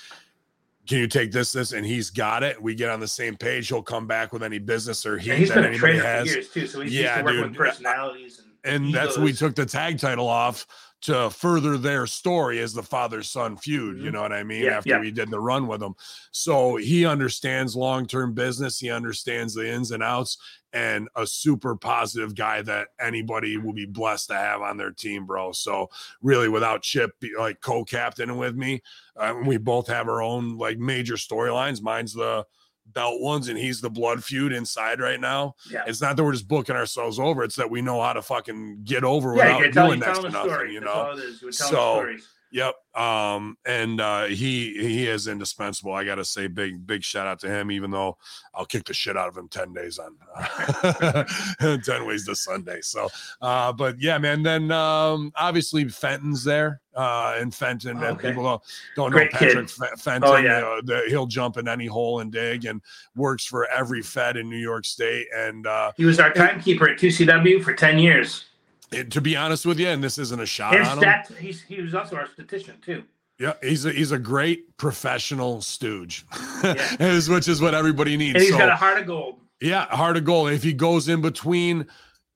[0.89, 2.61] can you take this, this, and he's got it.
[2.61, 3.69] We get on the same page.
[3.69, 6.67] He'll come back with any business or heat And he's that anybody has years too,
[6.67, 7.51] so he's Yeah, used to dude.
[7.51, 10.67] with personalities and and that's we took the tag title off
[11.03, 14.01] to further their story as the father son feud.
[14.01, 14.13] You Mhm.
[14.13, 14.65] know what I mean?
[14.65, 14.99] Yeah, After yeah.
[14.99, 15.95] we did the run with him,
[16.31, 18.79] so he understands long term business.
[18.79, 20.39] He understands the ins and outs,
[20.73, 25.27] and a super positive guy that anybody will be blessed to have on their team,
[25.27, 25.53] bro.
[25.53, 25.89] So
[26.23, 28.83] really, without Chip be like co captaining with me,
[29.17, 31.83] uh, we both have our own like major storylines.
[31.83, 32.47] Mine's the
[32.93, 35.55] belt ones, and he's the blood feud inside right now.
[35.71, 35.83] Yeah.
[35.87, 37.43] It's not that we're just booking ourselves over.
[37.45, 40.31] It's that we know how to fucking get over Yeah, without you're doing next to
[40.31, 40.73] nothing, story.
[40.75, 40.91] you know?
[40.93, 41.43] all it is.
[41.43, 42.27] You're telling So.
[42.55, 42.75] Yep.
[43.03, 45.95] Um, and uh he he is indispensable.
[45.95, 48.19] I gotta say big, big shout out to him, even though
[48.55, 50.17] I'll kick the shit out of him 10 days on
[51.83, 52.83] 10 ways to Sunday.
[52.83, 53.09] So
[53.41, 54.43] uh, but yeah, man.
[54.43, 56.82] Then um obviously Fenton's there.
[56.95, 58.29] Uh and Fenton and Okay.
[58.29, 58.63] people don't,
[58.97, 59.31] don't know Great.
[59.33, 60.31] Patrick Fe- Fenton.
[60.31, 60.59] Oh, yeah.
[60.59, 62.83] uh, the, he'll jump in any hole and dig and
[63.17, 65.27] works for every Fed in New York State.
[65.35, 68.45] And uh He was our timekeeper at 2CW for 10 years.
[68.93, 71.15] it- to be honest with you, and this isn't a shot And on him.
[71.41, 73.03] he's, he was also our statistician too.
[73.39, 76.25] Yeah, he's a he's a great professional stooge,
[76.63, 77.19] Yeah.
[77.29, 78.35] which is what everybody needs.
[78.35, 79.41] And he's So, got a heart of gold.
[79.61, 80.51] yeah, heart of gold.
[80.53, 81.87] If he goes in between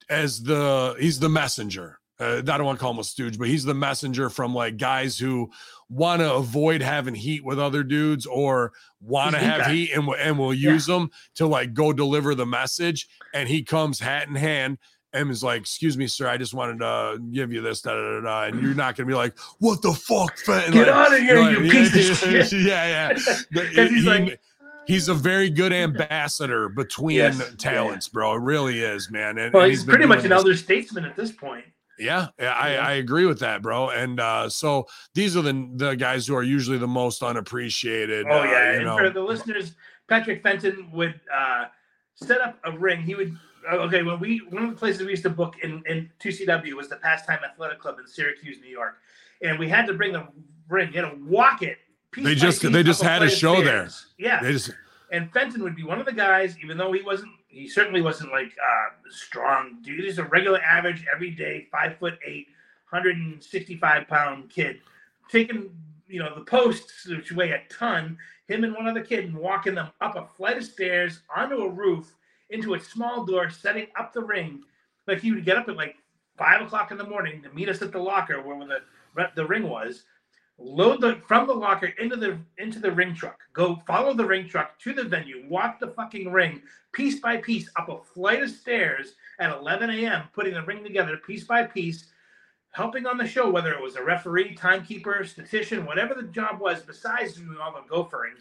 [0.09, 1.99] as the he's the messenger.
[2.19, 4.77] Uh, I don't want to call him a stooge, but he's the messenger from like
[4.79, 5.51] guys who
[5.91, 9.73] want to avoid having heat with other dudes or want to have guy.
[9.75, 10.73] heat and will- and will Yeah.
[10.73, 13.07] use them to like go deliver the message.
[13.35, 14.79] And he comes hat in hand
[15.13, 18.15] and is like, "Excuse me, sir, I just wanted to give you this." Da, da,
[18.15, 18.43] da, da.
[18.45, 21.39] And you're not gonna be like, "What the fuck, Fenton?" Get Like, out of here,
[21.41, 22.61] like, you yeah, piece of yeah, shit.
[22.63, 23.35] Yeah, yeah.
[23.53, 24.41] Because he's like,
[24.87, 28.35] he's a very good ambassador between Yes, yeah, talents, bro.
[28.37, 29.37] It really is, man.
[29.39, 31.65] And, well, and he's pretty much doing an this- elder statesman at this point.
[31.98, 32.86] Yeah, yeah, I, Yeah.
[32.86, 33.90] I agree with that, bro.
[33.90, 38.27] And uh, so these are the the guys who are usually the most unappreciated.
[38.28, 38.98] Oh uh, yeah, you and know.
[38.98, 39.74] for the listeners,
[40.09, 41.66] Patrick Fenton would uh,
[42.14, 43.02] set up a ring.
[43.02, 43.36] He would
[43.70, 46.73] uh, okay when we one of the places we used to book in in 2CW
[46.74, 48.97] was the Pastime Athletic Club in Syracuse, New York,
[49.43, 50.27] and we had to bring the
[50.68, 50.93] ring.
[50.93, 51.78] You had to walk it.
[52.10, 53.89] piece They just- they just had a show there.
[54.18, 54.70] Yeah, They just
[55.10, 58.33] and Fenton would be one of the guys, even though he wasn't, he certainly wasn't
[58.33, 59.78] like uh, strong.
[59.83, 62.49] Dude, he's a regular average, everyday, five foot eight,
[62.91, 64.81] 165 pound kid,
[65.31, 65.70] taking
[66.07, 68.19] you know the posts which weigh a ton.
[68.49, 71.69] Him and one other kid, and walking them up a flight of stairs onto a
[71.69, 72.15] roof
[72.51, 74.62] into a small door, setting up the ring.
[75.07, 75.97] Like he would get up at like
[76.37, 79.69] five o'clock in the morning to meet us at the locker where the the ring
[79.69, 80.05] was
[80.59, 83.39] load the from the locker into the into the ring truck.
[83.53, 86.62] Go follow the ring truck to the venue walk the fucking ring
[86.93, 91.19] piece by piece up a flight of stairs at 11 a.m putting the ring together
[91.19, 92.07] piece by piece
[92.73, 96.81] helping on the show whether it was a referee timekeeper statistician whatever the job was
[96.83, 98.35] besides doing all the gophering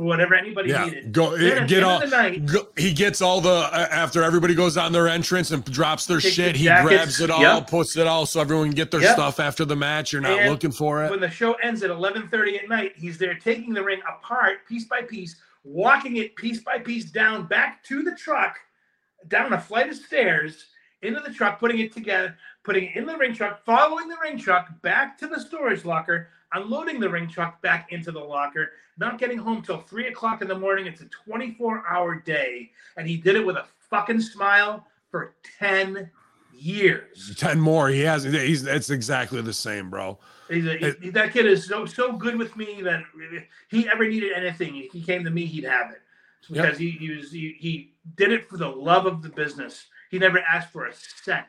[0.00, 2.00] for whatever anybody yeah, needed go Then at get all.
[2.00, 5.62] the night Go, he gets all the uh, after everybody goes on their entrance and
[5.62, 6.56] drops their Take the shit.
[6.56, 7.68] He grabs it all, yep.
[7.68, 9.12] puts it all, so everyone can get their Yep.
[9.12, 10.12] stuff after the match.
[10.14, 11.10] You're not And looking for it.
[11.10, 14.86] when the show ends at 11:30 at night, he's there taking the ring apart piece
[14.86, 18.58] by piece, walking it piece by piece down back to the truck,
[19.28, 20.64] down a flight of stairs
[21.02, 24.38] into the truck, putting it together, putting it in the ring truck, following the ring
[24.38, 29.18] truck back to the storage locker, unloading the ring truck back into the locker, not
[29.18, 30.86] getting home till three o'clock in the morning.
[30.86, 36.10] It's a 24-hour day, and he did it with a fucking smile for 10
[36.52, 37.34] years.
[37.36, 37.88] Ten more.
[37.88, 38.24] He has.
[38.24, 38.66] He's.
[38.66, 40.18] It's exactly the same, bro.
[40.48, 43.02] He's a, It- he- that kid is so so good with me that
[43.32, 46.02] if he ever needed anything, if he came to me, he'd have it
[46.48, 46.62] Yep.
[46.64, 49.86] because he, he was he, he did it for the love of the business.
[50.10, 51.46] He never asked for a cent.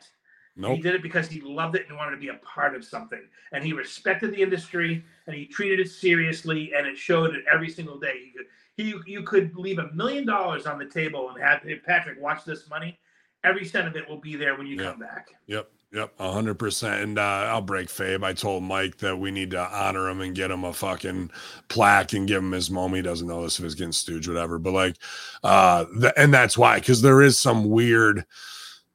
[0.62, 0.76] Nope.
[0.78, 3.22] He did it because he loved it and wanted to be a part of something.
[3.52, 7.70] And he respected the industry and he treated it seriously, and it showed it every
[7.70, 8.14] single day.
[8.26, 8.46] He could
[8.78, 12.70] he you could leave a million dollars on the table and have Patrick watch this
[12.70, 13.00] money.
[13.44, 14.92] Every cent of it will be there when you Yeah.
[14.92, 15.30] come back.
[15.48, 17.02] Yep, yep, a hundred percent.
[17.02, 18.24] And uh, I'll break Fabe.
[18.24, 21.32] I told Mike that we need to honor him and get him a fucking
[21.68, 22.98] plaque and give him his moment.
[22.98, 24.60] He doesn't know this if he's getting stooge, whatever.
[24.60, 24.98] But like,
[25.44, 28.26] uh, th- and that's why, because there is some weird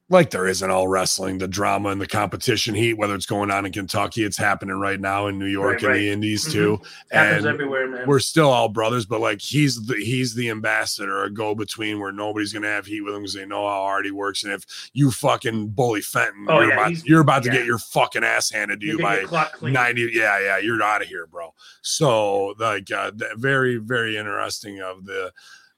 [0.09, 3.51] like there is in all wrestling, the drama and the competition heat, whether it's going
[3.51, 5.99] on in Kentucky, it's happening right now in New York Right, and right.
[5.99, 6.53] the Indies Mhm.
[6.53, 6.81] too.
[7.11, 8.07] Happens And everywhere, man.
[8.07, 12.13] we're still all brothers, but like he's the he's the ambassador, a go between where
[12.13, 14.45] nobody's gonna have heat with him because they know how hard he works.
[14.45, 14.63] And if
[14.93, 18.51] you fucking bully Fenton, Oh, you're, yeah, about, you're about to get your fucking ass
[18.53, 19.73] handed to You you by your clock clean.
[19.73, 21.53] 90 yeah yeah you're out of here bro
[21.83, 25.33] so like uh, very very interesting of the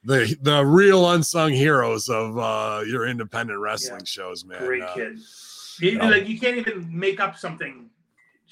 [0.08, 4.16] the the real unsung heroes of uh your independent wrestling Yeah.
[4.16, 5.18] shows man Great Uh, kid.
[5.80, 6.08] You, no.
[6.08, 7.88] Like you can't even make up something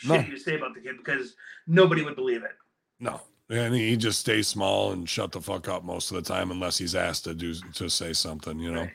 [0.04, 0.14] No.
[0.16, 1.34] shitty to say about the kid because
[1.66, 2.56] nobody would believe it.
[3.00, 6.50] no and he just stays small and shut the fuck up most of the time
[6.50, 8.86] unless he's asked to do to say something you know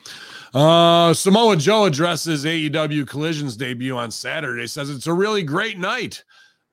[0.54, 6.22] uh samoa joe addresses aew collisions debut on saturday says it's a really great night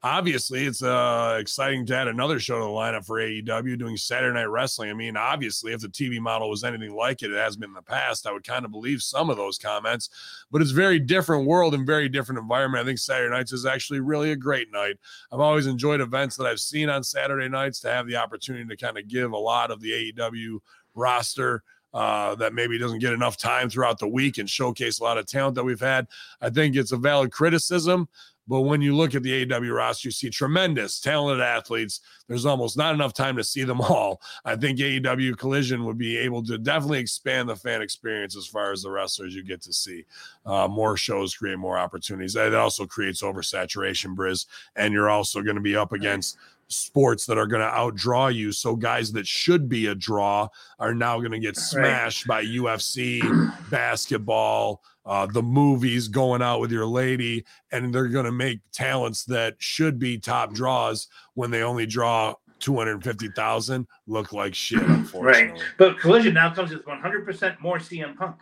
[0.02, 4.34] obviously it's uh exciting to add another show to the lineup for AEW doing Saturday
[4.34, 4.90] Night Wrestling.
[4.90, 7.74] I mean, obviously, if the TV model was anything like it, it has been in
[7.76, 8.26] the past.
[8.26, 10.10] I would kind of believe some of those comments,
[10.52, 12.84] but it's very different world and very different environment.
[12.84, 14.98] I think Saturday nights is actually really a great night.
[15.32, 18.78] I've always enjoyed events that I've seen on Saturday nights to have the opportunity to
[18.78, 20.60] kind of give a lot of the AEW
[20.96, 21.64] roster
[21.94, 25.26] uh, that maybe doesn't get enough time throughout the week and showcase a lot of
[25.26, 26.08] talent that we've had.
[26.40, 28.08] I think it's a valid criticism.
[28.50, 32.02] But when you look at the AEW roster, you see tremendous, talented athletes.
[32.28, 34.22] There's almost not enough time to see them all.
[34.44, 38.72] I think AEW Collision would be able to definitely expand the fan experience as far
[38.72, 40.04] as the wrestlers you get to see.
[40.48, 42.34] Uh, more shows create more opportunities.
[42.34, 44.48] That also creates oversaturation, Briz.
[44.76, 46.38] And you're also going to be up against
[46.70, 48.52] sports that are going to outdraw you.
[48.52, 50.48] So guys that should be a draw
[50.80, 53.22] are now going to get smashed by UFC,
[53.70, 59.26] basketball, uh, the movies, going out with your lady, and they're going to make talents
[59.26, 65.60] that should be top draws when they only draw 250,000 look like shit, unfortunately.
[65.80, 68.36] But Collision now comes with 100% more CM Punk.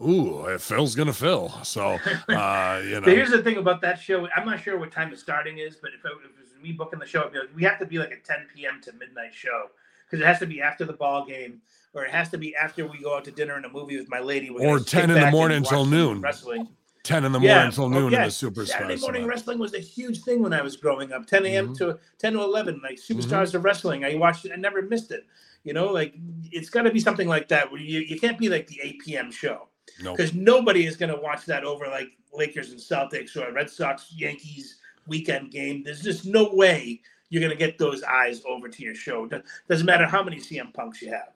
[0.00, 1.48] Ooh, if Phil's going to fill.
[1.64, 3.00] So, uh, you know.
[3.00, 4.28] But here's the thing about that show.
[4.36, 6.70] I'm not sure what time the starting is, but if it, if it was me
[6.70, 8.80] booking the show, like, we have to be like a 10 p.m.
[8.84, 9.64] to midnight show
[10.06, 11.60] because it has to be after the ball game
[11.94, 14.08] or it has to be after we go out to dinner and a movie with
[14.08, 14.48] my lady.
[14.50, 16.20] Or 10 in the morning till noon.
[16.20, 16.68] Wrestling.
[17.04, 18.68] 10 in the Yeah, morning until oh, noon in the Superstars.
[18.68, 21.26] Saturday morning so- wrestling was a huge thing when I was growing up.
[21.26, 21.68] 10 a.m.
[21.68, 21.78] Mhm.
[21.78, 23.56] to 10 to 11, like Superstars Mm-hmm.
[23.58, 24.04] of Wrestling.
[24.04, 24.52] I watched it.
[24.52, 25.24] I never missed it.
[25.64, 26.14] You know, like
[26.50, 27.70] it's got to be something like that.
[27.70, 29.30] Where you, you can't be like the 8 p.m.
[29.30, 29.68] show
[30.02, 30.16] Nope.
[30.16, 34.12] because nobody is going to watch that over like Lakers and Celtics or Red Sox
[34.16, 34.76] Yankees
[35.06, 35.82] weekend game.
[35.84, 39.28] There's just no way you're going to get those eyes over to your show.
[39.68, 41.33] Doesn't matter how many CM Punks you have.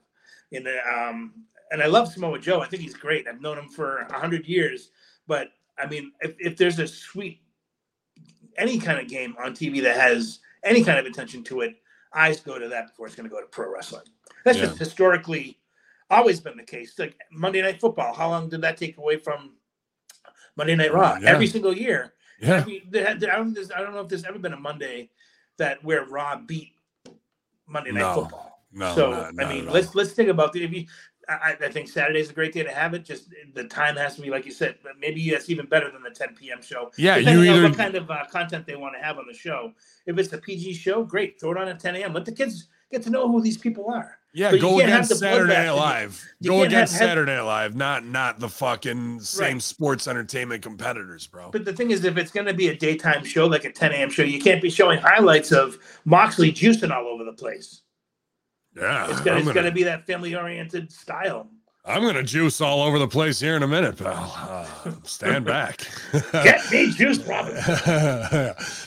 [0.51, 1.33] In the, um,
[1.71, 2.61] and I love Samoa Joe.
[2.61, 3.27] I think he's great.
[3.27, 4.89] I've known him for a hundred years.
[5.27, 7.41] But I mean, if, if there's a sweet
[8.57, 11.75] any kind of game on TV that has any kind of attention to it,
[12.13, 14.03] eyes go to that before it's going to go to pro wrestling.
[14.43, 14.65] That's Yeah.
[14.65, 15.59] just historically
[16.09, 16.97] always been the case.
[16.97, 19.53] Like Monday Night Football, how long did that take away from
[20.55, 21.17] Monday Night Raw?
[21.21, 21.29] Yeah.
[21.29, 22.13] Every single year.
[22.41, 22.61] Yeah.
[22.61, 25.09] I, mean, I, don't, I don't know if there's ever been a Monday
[25.57, 26.73] that where Raw beat
[27.67, 28.13] Monday Night No.
[28.15, 28.48] Football.
[28.71, 30.63] No, so not- I mean, let's let's think about the.
[30.63, 30.85] If you,
[31.27, 33.05] I, I think is a great day to have it.
[33.05, 34.75] Just the time has to be like you said.
[34.83, 36.61] But maybe that's even better than the 10 p.m.
[36.61, 36.91] show.
[36.97, 39.25] Yeah, you depending on either- what kind of uh, content they want to have on
[39.27, 39.73] the show.
[40.05, 41.39] If it's a PG show, great.
[41.39, 42.13] Throw it on at 10 a.m.
[42.13, 44.17] Let the kids get to know who these people are.
[44.31, 46.23] Yeah, But go against Saturday Night Live.
[46.43, 49.61] Go against have- Saturday Night Live, not not the fucking same Right.
[49.61, 51.49] sports entertainment competitors, bro.
[51.51, 53.91] But the thing is, if it's going to be a daytime show, like a 10
[53.91, 54.09] a.m.
[54.11, 57.81] show, you can't be showing highlights of Moxley juicing all over the place.
[58.75, 61.49] Yeah, It's I'm to gonna, be that family oriented style.
[61.85, 64.31] I'm gonna juice all over the place here in a minute, pal.
[64.37, 65.87] Uh, stand back.
[66.31, 67.53] Get me juiced, Robin.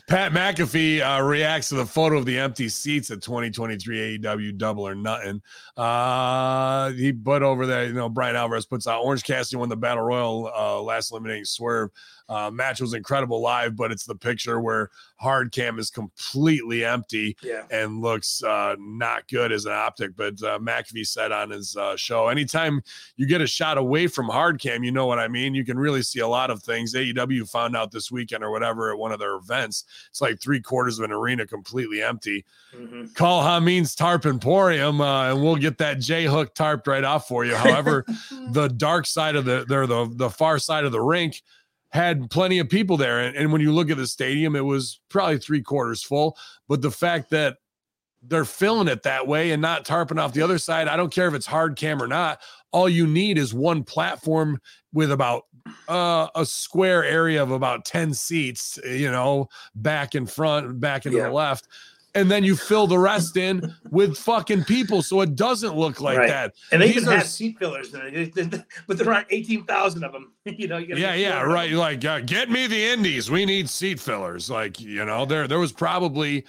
[0.08, 4.86] Pat McAfee uh, reacts to the photo of the empty seats at 2023 AEW Double
[4.86, 5.42] or Nothing.
[5.76, 9.76] Uh, he put over there, you know, Bryan Alvarez puts out Orange Cassidy won the
[9.76, 11.90] Battle Royal uh, last eliminating swerve.
[12.28, 17.36] Uh, match was incredible live, but it's the picture where hard cam is completely empty
[17.42, 17.62] Yeah.
[17.70, 20.16] and looks uh, not good as an optic.
[20.16, 22.82] But uh, McAfee said on his uh, show, anytime
[23.16, 25.54] you get a shot away from hard cam, you know what I mean.
[25.54, 26.94] You can really see a lot of things.
[26.94, 29.84] AEW found out this weekend or whatever at one of their events.
[30.10, 32.44] It's like three quarters of an arena completely empty.
[32.74, 33.14] Mhm.
[33.14, 37.44] Call Hameen's Tarp Emporium, uh, and we'll get that J hook tarped right off for
[37.44, 37.54] you.
[37.54, 38.04] However,
[38.50, 41.42] the dark side of the there the the far side of the rink
[41.92, 43.20] had plenty of people there.
[43.20, 46.36] And, and when you look at the stadium it was probably three quarters full.
[46.68, 47.58] But the fact that
[48.24, 51.26] they're filling it that way and not tarping off the other side i don't care
[51.26, 52.40] if it's hard cam or not.
[52.70, 54.60] All you need is one platform
[54.94, 55.42] with about
[55.88, 61.18] uh, a square area of about 10 seats you know back in front back into
[61.18, 61.26] Yeah.
[61.26, 61.68] the left
[62.14, 66.18] and then you fill the rest in with fucking people so it doesn't look like
[66.18, 66.28] Right.
[66.28, 66.54] that.
[66.70, 67.90] And they These even are have seat fillers,
[68.86, 70.32] but there aren't eighteen thousand of them.
[70.44, 71.70] you know, you Yeah, yeah, right.
[71.70, 71.78] them.
[71.78, 73.30] Like, uh, get me the indies.
[73.30, 74.50] We need seat fillers.
[74.50, 76.44] Like, you know, there there was probably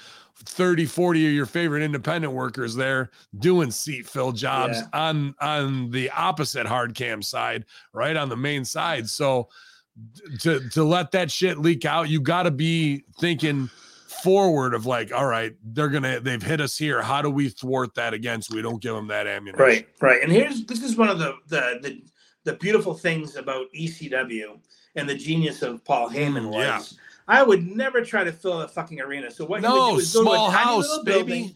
[0.46, 4.88] 30, 40 of your favorite independent workers there doing seat fill jobs Yeah.
[5.00, 9.08] on on the opposite hard cam side, right on the main side.
[9.10, 9.48] So
[10.40, 13.70] to to let that shit leak out, you got to be thinking
[14.24, 17.02] forward of like, all right, they're gonna they've hit us here.
[17.02, 19.60] How do we thwart that again so we don't give them that ammunition?
[19.64, 20.24] Right, right.
[20.24, 22.02] And here's this is one of the the the,
[22.46, 24.60] the beautiful things about ECW
[24.96, 26.58] and the genius of Paul Heyman was.
[26.94, 27.00] yeah.
[27.28, 29.32] I would never try to fill a fucking arena.
[29.32, 31.28] So what he would No, do is go to a small tiny house, baby.
[31.28, 31.56] building,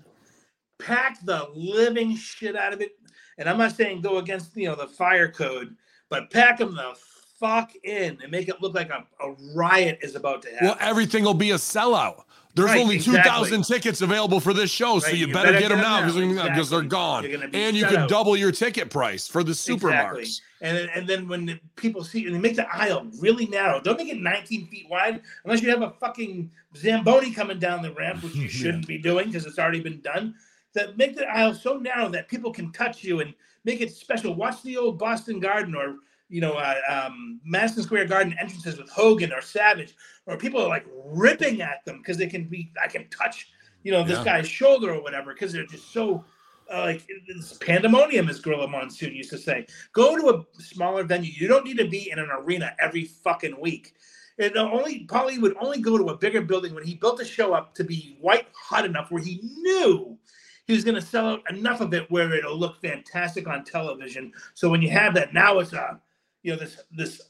[0.79, 2.91] pack the living shit out of it.
[3.37, 5.75] And I'm not saying go against you know the fire code,
[6.09, 6.93] but pack them the
[7.39, 10.67] fuck in and make it look like a, a riot is about to happen.
[10.67, 12.23] Well, everything will be a sellout.
[12.55, 13.21] There's Right, only exactly.
[13.21, 16.01] 2,000 tickets available for this show, so you, you better, better get them now
[16.47, 17.21] because they're gone.
[17.23, 18.09] Be And you can out.
[18.09, 20.41] double your ticket price for the supermarkets.
[20.61, 23.79] And then, and then when the people see and they make the aisle really narrow,
[23.79, 27.91] don't make it 19 feet wide unless you have a fucking Zamboni coming down the
[27.93, 30.33] ramp, which you shouldn't be doing because it's already been done.
[30.73, 33.35] That make the aisle so narrow that people can touch you and
[33.65, 34.33] make it special.
[34.33, 35.97] Watch the old Boston Garden or
[36.29, 39.95] you know uh, um, Madison Square Garden entrances with Hogan or Savage,
[40.25, 42.71] or people are like ripping at them because they can be.
[42.83, 43.49] I can touch
[43.83, 44.25] you know this Yeah.
[44.25, 46.23] guy's shoulder or whatever because they're just so.
[46.69, 49.65] Uh, like it's pandemonium, as Gorilla Monsoon used to say.
[49.93, 51.31] Go to a smaller venue.
[51.33, 53.93] You don't need to be in an arena every fucking week.
[54.37, 57.53] And only Paulie would only go to a bigger building when he built the show
[57.53, 60.17] up to be white hot enough where he knew
[60.65, 64.33] he was going to sell out enough of it where it'll look fantastic on television.
[64.53, 66.01] So when you have that, now it's a
[66.47, 67.21] you know this this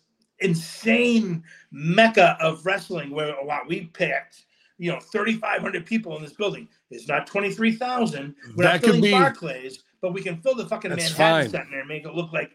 [0.41, 4.44] insane mecca of wrestling where a lot we picked.
[4.77, 6.68] You know, 3,500 people in this building.
[6.91, 8.35] It's not 23,000.
[8.56, 11.49] We're That not filling be- Barclays, but we can fill the fucking Manhattan fine.
[11.49, 12.52] Center and make it look like.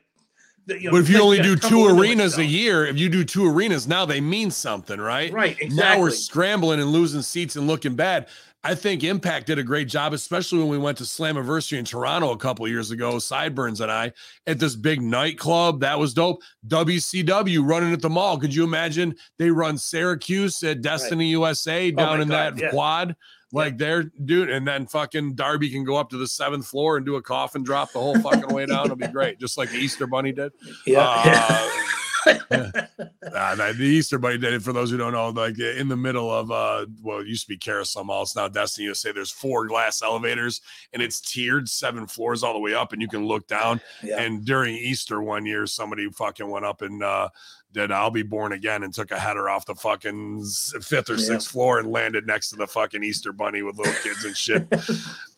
[0.66, 3.24] The, you know, But if you only do two arenas a year, if you do
[3.24, 5.32] two arenas, now they mean something, right?
[5.32, 8.28] Right, Now we're scrambling and losing seats and looking bad.
[8.64, 12.30] I think Impact did a great job, especially when we went to Slammiversary in Toronto
[12.30, 13.18] a couple years ago.
[13.18, 14.12] Sideburns and I
[14.46, 16.42] at this big nightclub that was dope.
[16.68, 18.38] WCW running at the mall.
[18.38, 19.16] Could you imagine?
[19.38, 22.70] They run Syracuse at Destiny USA down Oh in God, that yeah.
[22.70, 23.16] quad.
[23.54, 27.04] Like they're dude, and then fucking Darby can go up to the seventh floor and
[27.04, 28.86] do a coffin drop the whole fucking way down.
[28.86, 30.52] It'll be great, just like the Easter Bunny did.
[30.86, 31.04] Yeah.
[31.04, 31.70] Uh,
[32.24, 32.88] the
[33.76, 35.30] the Easter Bunny did it for those who don't know.
[35.30, 38.22] Like in the middle of uh, well, it used to be Carousel Mall.
[38.22, 39.12] It's now Destiny USA.
[39.12, 40.60] There's four glass elevators,
[40.92, 43.80] and it's tiered, seven floors all the way up, and you can look down.
[44.02, 44.20] yeah.
[44.20, 47.28] And during Easter one year, somebody fucking went up and uh,
[47.72, 50.44] did "I'll Be Born Again" and took a header off the fucking
[50.82, 51.24] fifth or Yeah.
[51.24, 54.66] sixth floor and landed next to the fucking Easter Bunny with little kids and shit.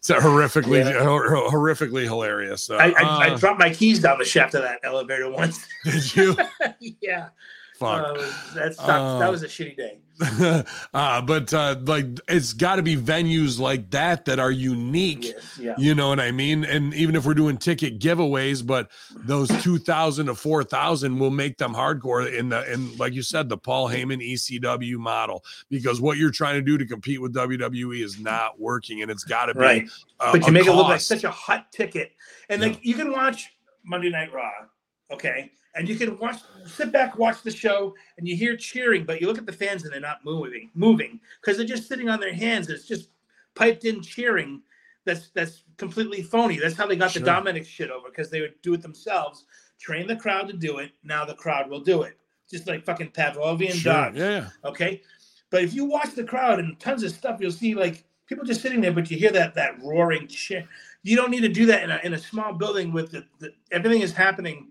[0.07, 1.03] It's horrifically, Yeah.
[1.03, 2.63] hor- hor- horrifically hilarious.
[2.63, 5.67] So, I, I, I uh, dropped my keys down the shaft of that elevator once.
[5.83, 6.37] did you?
[7.01, 7.29] yeah.
[7.79, 8.07] Fuck.
[8.07, 8.13] Uh,
[8.55, 8.89] that sucked.
[8.89, 9.99] Uh, that was a shitty day.
[10.95, 15.25] uh, but uh, like it's got to be venues like that that are unique.
[15.25, 15.59] Yes.
[15.61, 15.75] Yeah.
[15.77, 16.65] You know what I mean?
[16.65, 21.33] And even if we're doing ticket giveaways, but those two thousand to four thousand will
[21.33, 25.45] make them hardcore in the in like you said, the Paul Heyman ECW model.
[25.69, 29.25] Because what you're trying to do to compete with WWE is not working, and it's
[29.25, 29.89] got to be Right.
[30.21, 32.13] a- but you make it look like such a hot ticket.
[32.49, 32.69] And Yeah.
[32.69, 33.49] like you can watch
[33.85, 34.51] Monday Night Raw,
[35.11, 35.51] okay?
[35.77, 39.27] And you can watch sit back, watch the show, and you hear cheering, but you
[39.27, 42.33] look at the fans and they're not moving, moving, because they're just sitting on their
[42.35, 42.69] hands.
[42.71, 43.09] It's just
[43.55, 44.63] piped in cheering.
[45.05, 46.59] That's that's completely phony.
[46.59, 47.21] That's how they got Sure.
[47.21, 49.45] the Dominic shit over, because they would do it themselves,
[49.81, 50.93] train the crowd to do it.
[51.03, 52.17] Now the crowd will do it.
[52.51, 53.93] Just like fucking Pavlovian Sure.
[53.93, 55.01] dogs Yeah, okay
[55.51, 58.61] but if you watch the crowd and tons of stuff you'll see like people just
[58.61, 60.69] sitting there but you hear that that roaring cheer
[61.05, 63.51] you don't need to do that in a, in a small building with the, the
[63.73, 64.69] everything is happening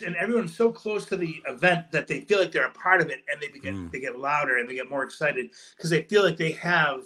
[0.00, 3.10] and everyone's so close to the event that they feel like they're a part of
[3.10, 3.90] it and they get Mm.
[3.92, 7.02] they get louder and they get more excited because they feel like they have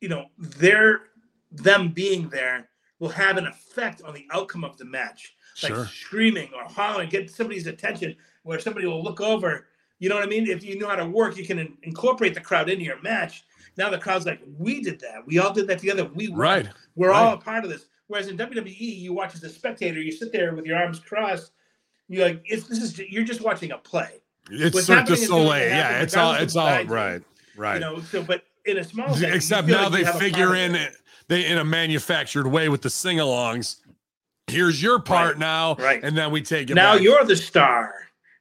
[0.00, 1.02] you know their
[1.50, 2.68] them being there
[2.98, 5.84] will have an effect on the outcome of the match like Sure.
[5.86, 9.66] screaming or hollering, get somebody's attention where somebody will look over.
[9.98, 10.46] You know what I mean?
[10.48, 13.44] If you know how to work, you can in- incorporate the crowd into your match.
[13.76, 15.26] Now the crowd's like, we did that.
[15.26, 16.06] We all did that together.
[16.06, 16.38] We won.
[16.38, 16.68] Right.
[16.96, 17.84] We're all a part of this.
[18.08, 21.52] Whereas in WWE, you watch as a spectator, you sit there with your arms crossed.
[22.08, 24.20] You're like, it's this is you're just watching a play.
[24.50, 25.68] It's What's Cirque du happening is going to Soleil.
[25.68, 26.92] Yeah, it's all it's all what I do.
[26.92, 27.22] right.
[27.56, 27.74] Right.
[27.74, 30.22] You know, so but in a small Except now like they you have a part
[30.24, 30.94] figure in it
[31.28, 33.76] they in a manufactured way with the sing-alongs.
[34.48, 36.02] Here's your part Right, now, right.
[36.02, 36.74] and then we take it.
[36.74, 37.02] Now back.
[37.02, 37.94] you're the star.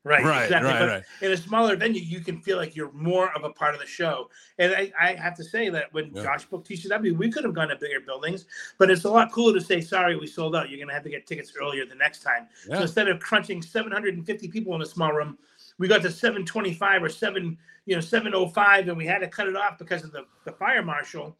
[0.03, 0.72] Right, Right, exactly.
[0.72, 1.03] right, right.
[1.22, 3.86] in a smaller venue, you can feel like you're more of a part of the
[3.86, 4.32] show.
[4.57, 6.23] And I, I have to say that when Yeah.
[6.23, 8.45] Josh booked 2CW, we could have gone to bigger buildings,
[8.80, 10.69] but it's a lot cooler to say, sorry, we sold out.
[10.72, 12.48] You're going to have to get tickets earlier the next time.
[12.68, 12.78] Yeah.
[12.78, 15.38] So instead of crunching 750 people in a small room,
[15.78, 17.56] we got to 725 or 7,
[17.86, 20.82] you know, 705, and we had to cut it off because of the, the fire
[20.84, 21.38] marshal.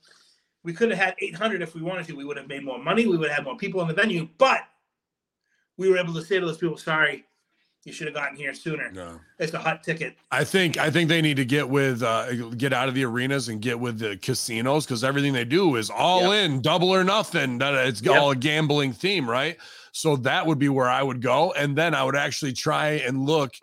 [0.64, 2.14] We could have had 800 if we wanted to.
[2.16, 3.08] We would have made more money.
[3.08, 4.62] We would have had more people in the venue, but
[5.78, 7.26] we were able to say to those people, sorry,
[7.84, 8.92] you should have gotten here sooner.
[8.92, 9.20] No.
[9.40, 10.16] It's a hot ticket.
[10.32, 13.50] I think I think they need to get with uh, get out of the arenas
[13.50, 17.58] and get with the casinos because everything they do is all in, double or nothing.
[17.58, 18.16] That It's Yep.
[18.20, 19.58] all a gambling theme, right?
[19.94, 23.26] So that would be where I would go, and then I would actually try and
[23.26, 23.54] look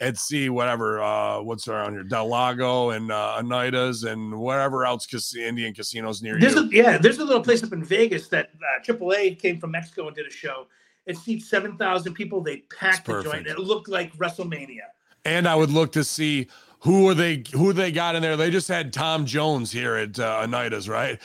[0.00, 5.06] and see whatever uh, what's around here, Del Lago and uh, Oneidas and whatever else
[5.06, 6.62] cas- Indian casinos near There's you.
[6.64, 10.06] a, yeah, there's a little place up in Vegas that uh, AAA came from Mexico
[10.06, 10.66] and did a show.
[11.06, 12.42] It seats seven thousand people.
[12.42, 13.46] They packed the joint.
[13.46, 14.80] It looked like WrestleMania.
[15.24, 16.48] and I would look to see
[16.80, 18.36] who are they who they got in there.
[18.36, 21.20] They just had Tom Jones here at uh, Oneidas, right?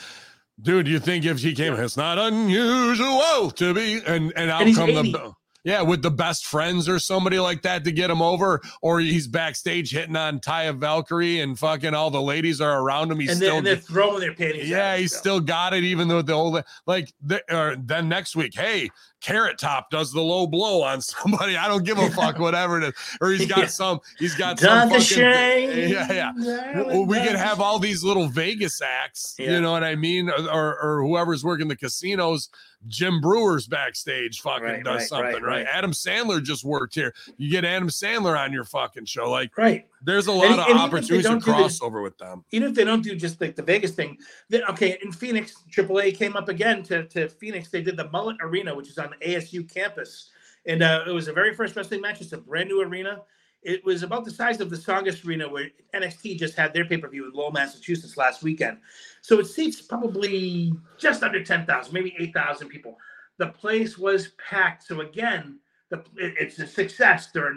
[0.60, 4.74] Dude, you think if he came, it's not unusual to be, and and out And
[4.74, 5.12] come 80.
[5.12, 5.32] the
[5.64, 9.26] yeah with the best friends or somebody like that to get him over, or he's
[9.28, 13.20] backstage hitting on Taya Valkyrie and fucking all the ladies are around him.
[13.20, 14.68] He's and, still they're, and they're throwing their panties.
[14.68, 18.54] yeah, he's still got it, even though the old like the, or then next week,
[18.54, 18.88] hey,
[19.22, 21.56] Carrot Top does the low blow on somebody.
[21.56, 22.94] I don't give a fuck, whatever it is.
[23.20, 23.66] Or he's got Yeah.
[23.66, 25.88] some, he's got some fucking shame.
[25.88, 26.82] yeah, yeah.
[26.82, 29.52] Well, we could have all these little Vegas acts, Yeah.
[29.52, 32.48] you know what I mean, or or whoever's working the casinos.
[32.88, 35.66] Jim Breuer's backstage fucking Right, does right, something, right, right, right.
[35.72, 37.14] Adam Sandler just worked here.
[37.36, 39.30] You get Adam Sandler on your fucking show.
[39.30, 39.86] Like, right.
[40.04, 42.18] There's a lot And- of and even if they opportunities to don't do this- with
[42.18, 42.44] them.
[42.50, 44.18] Even if they don't do just like the Vegas thing,
[44.48, 47.70] then okay, in Phoenix, AAA came up again to, to Phoenix.
[47.70, 50.30] They did the Mullet Arena, which is on the ASU campus.
[50.66, 52.20] And uh, it was the very first wrestling match.
[52.20, 53.22] It's a brand new arena.
[53.62, 56.96] It was about the size of the Tsongas Arena where NXT just had their pay
[56.96, 58.78] per view in Lowell, Massachusetts last weekend.
[59.20, 62.96] So it seats probably just under 10,000, maybe 8,000 people.
[63.38, 64.84] The place was packed.
[64.84, 65.60] So again,
[65.90, 67.28] the it's a success.
[67.32, 67.56] There are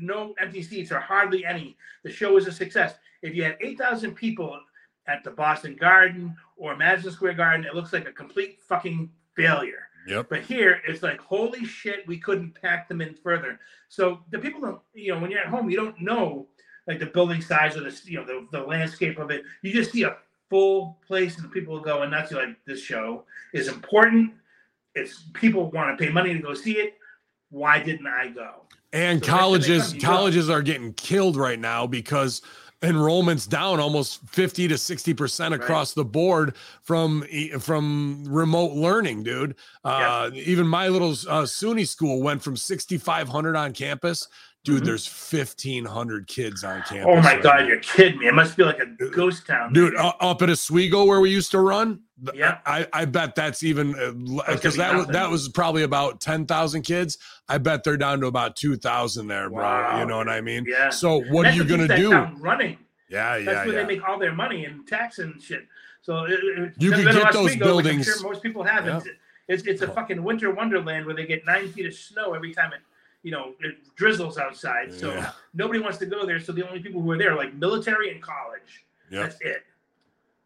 [0.00, 1.76] no empty seats or hardly any.
[2.04, 2.94] The show is a success.
[3.22, 4.58] If you had 8,000 people
[5.08, 9.88] at the Boston Garden or Madison Square Garden, it looks like a complete fucking failure.
[10.06, 10.26] Yep.
[10.28, 13.58] But here, it's like, holy shit, we couldn't pack them in further.
[13.88, 16.46] So the people don't, you know, when you're at home, you don't know
[16.86, 19.42] like the building size or the, you know, the, the landscape of it.
[19.62, 20.16] You just see a
[20.48, 24.32] full place and people go and that's like, this show is important.
[24.94, 26.94] It's people want to pay money to go see it.
[27.50, 28.62] Why didn't I go?
[28.92, 32.42] And So next time they colleges, colleges are getting killed right now because
[32.82, 37.24] enrollment's down almost 50 to 60 percent across the board from
[37.58, 39.56] from remote learning dude.
[39.82, 44.28] Uh even my little uh suny school went from 6500 on campus
[44.66, 44.86] dude Mhm.
[44.86, 47.66] there's 1500 kids on campus Oh my right God, now.
[47.66, 48.26] you're kidding me.
[48.26, 49.72] It must be like a uh, ghost town.
[49.72, 52.00] dude uh, up at Oswego where we used to run
[52.34, 52.58] Yeah.
[52.66, 54.12] i i bet that's even uh,
[54.52, 57.18] because gonna that was that was probably about 10,000 kids
[57.48, 60.00] i bet they're down to about 2000 there bro Wow.
[60.00, 60.90] you know what i mean Yeah.
[60.90, 62.78] so what are you gonna do running.
[63.08, 63.44] yeah yeah.
[63.44, 65.64] That's where yeah they make all their money and tax and shit.
[66.02, 68.42] So it, it, You never could been to get those Oswego, buildings- I'm sure most
[68.42, 68.86] people have.
[68.86, 68.96] Yeah.
[68.98, 69.08] It's,
[69.48, 72.72] it's it's a fucking winter wonderland where they get nine feet of snow every time
[72.72, 72.80] it
[73.26, 74.94] you know it drizzles outside.
[74.94, 75.32] So Yeah.
[75.52, 76.38] nobody wants to go there.
[76.38, 78.84] So the only people who are there are like military and college.
[79.10, 79.22] Yep.
[79.22, 79.62] That's it.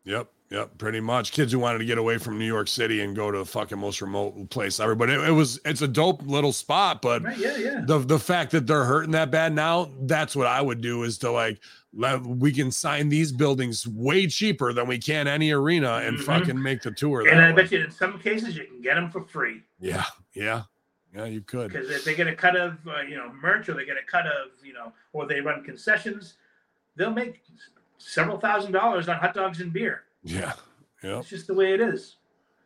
[0.05, 0.29] Yep.
[0.49, 0.79] Yep.
[0.79, 1.33] Pretty much.
[1.33, 3.79] Kids who wanted to get away from New York City and go to the fucking
[3.79, 4.95] most remote place ever.
[4.95, 7.03] But it, it was it's a dope little spot.
[7.03, 7.37] But Right?
[7.37, 7.81] Yeah, yeah.
[7.85, 11.19] the the fact that they're hurting that bad now, that's what I would do is
[11.19, 11.61] to like
[11.93, 16.23] let, we can sign these buildings way cheaper than we can any arena and Mhm.
[16.25, 17.29] fucking make the tour.
[17.29, 17.63] And I way.
[17.63, 20.05] bet you in some cases you can get them for free Yeah.
[20.35, 20.63] Yeah.
[21.15, 21.73] Yeah, you could.
[21.73, 24.11] because if they get a cut of uh, you know merch or they get a
[24.11, 26.35] cut of you know or they run concessions,
[26.97, 27.43] they'll make
[27.99, 30.05] several thousand dollars on hot dogs and beer.
[30.23, 30.53] Yeah.
[31.03, 31.19] yeah.
[31.19, 32.17] It's just the way it is.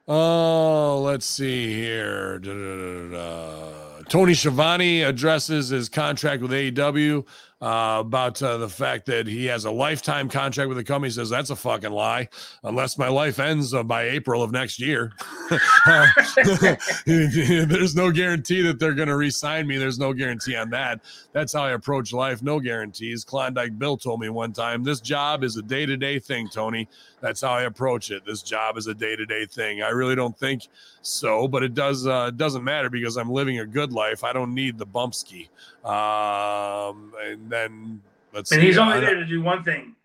[0.06, 2.38] Oh, let's see here.
[2.38, 4.02] Da, da, da.
[4.08, 7.24] Tony Schiavone addresses his contract with AEW
[7.64, 11.08] uh, about uh, the fact that he has a lifetime contract with the company.
[11.08, 12.28] He says that's a fucking lie,
[12.62, 15.12] unless my life ends uh, by April of next year.
[15.86, 16.06] Uh,
[17.06, 19.76] there's no guarantee that they're going to re-sign me.
[19.76, 21.00] There's no guarantee on that.
[21.32, 22.42] That's how I approach life.
[22.42, 23.22] No guarantees.
[23.22, 26.88] Klondike Bill told me one time, "This job is a day-to-day thing, Tony."
[27.24, 28.26] That's how I approach it.
[28.26, 29.80] This job is a day-to-day thing.
[29.80, 30.68] I really don't think
[31.00, 34.22] so, but it does uh, it doesn't matter because I'm living a good life.
[34.22, 35.48] I don't need the bump ski.
[35.86, 38.02] Um, and then
[38.34, 38.66] let's And see.
[38.66, 39.96] he's only there to do one thing.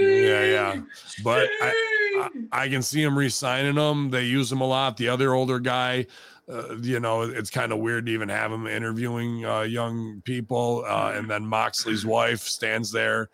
[0.00, 0.80] Yeah, yeah.
[1.22, 4.08] But I, I can see him re-signing him.
[4.08, 4.96] They use him a lot.
[4.96, 6.06] The other older guy
[6.50, 10.84] uh, you know, it's kind of weird to even have him interviewing uh, young people.
[10.88, 13.28] Uh, and then Moxley's wife stands there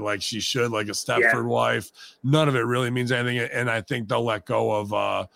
[0.00, 1.90] like she should, like a Stepford wife.
[2.22, 3.38] None of it really means anything.
[3.52, 5.26] And I think they'll let go of uh,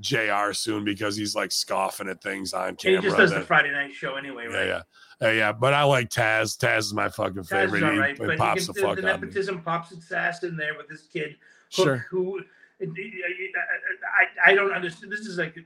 [0.00, 3.00] JR soon because he's like scoffing at things on camera.
[3.00, 4.66] He just does the Friday night show anyway, yeah, right?
[4.66, 4.82] yeah.
[5.22, 6.58] Uh, yeah, but I like Taz.
[6.58, 7.84] Taz is my fucking Taz favorite.
[7.84, 10.56] all right, he, but pops you the can, fuck the nepotism pops its ass in
[10.56, 11.36] there with this kid
[11.76, 12.06] who, Sure.
[12.10, 12.40] who
[12.82, 15.12] I, I don't understand.
[15.12, 15.56] This is like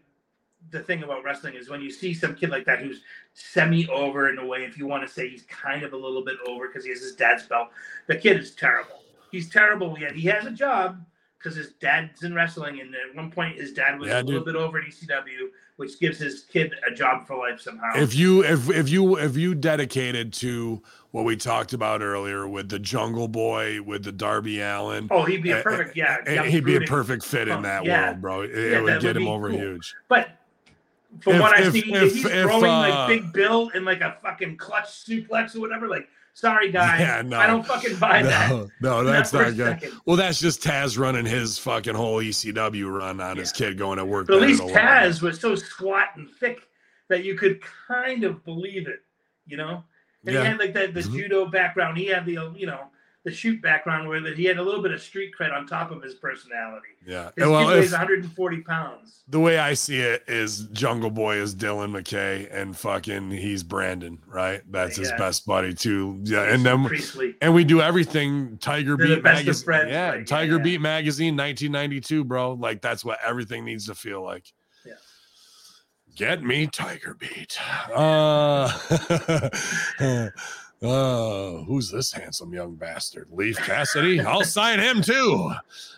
[0.70, 3.02] the thing about wrestling is when you see some kid like that who's
[3.34, 6.24] semi over in a way, if you want to say he's kind of a little
[6.24, 7.68] bit over because he has his dad's belt,
[8.06, 9.02] the kid is terrible.
[9.30, 11.04] He's terrible, yet he has a job
[11.38, 14.40] because his dad's in wrestling, and at one point his dad was Yeah, a little
[14.40, 14.54] dude.
[14.54, 17.92] bit over at ECW, which gives his kid a job for life somehow.
[17.96, 20.82] if you if if you if you dedicated to
[21.12, 25.42] what we talked about earlier with the Jungle Boy with the Darby Allin, oh, he'd
[25.42, 28.06] be a uh, perfect, yeah, uh, he'd be a perfect fit in Oh, that yeah.
[28.08, 28.40] world, bro.
[28.42, 29.58] It, it would get would him over cool.
[29.58, 29.94] huge.
[30.08, 30.37] But
[31.20, 33.84] from If- what I've if- seen, if- he's if, throwing uh, like Big Bill in
[33.84, 37.38] like a fucking clutch suplex or whatever, like, sorry guys, Yeah, no.
[37.38, 38.50] I don't fucking buy that.
[38.50, 39.80] No, no, Not that's not good.
[39.80, 39.92] second.
[40.06, 44.04] Well, that's just Taz running his fucking whole ECW run on his kid going to
[44.04, 44.26] work.
[44.28, 44.72] But at least the.
[44.72, 46.60] Taz was so squat and thick
[47.08, 49.00] that you could kind of believe it,
[49.46, 49.82] you know.
[50.26, 50.42] And Yeah.
[50.42, 51.12] he had like that the Mhm.
[51.12, 51.96] judo background.
[51.96, 52.90] He had the you know
[53.24, 55.90] the shoot background where that he had a little bit of street cred on top
[55.90, 56.86] of his personality.
[57.06, 57.30] Yeah.
[57.36, 59.22] His well, weighs 140 pounds.
[59.28, 64.18] the way I see it is Jungle Boy is Dylan McKay and fucking he's Brandon,
[64.26, 64.62] right?
[64.70, 66.20] That's his best buddy too.
[66.24, 67.34] Yeah, and then Priestley.
[67.42, 69.64] and we do everything Tiger They're Beat magazine.
[69.64, 70.62] friends, yeah, like, Tiger yeah.
[70.62, 72.52] Beat magazine, 1992, bro.
[72.52, 74.46] Like that's what everything needs to feel like.
[74.86, 74.92] Yeah.
[76.16, 77.58] Get me Tiger Beat.
[77.94, 78.70] Uh,
[80.82, 83.28] uh, who's this handsome young bastard?
[83.32, 84.20] Leif Cassidy.
[84.20, 85.50] I'll sign him too.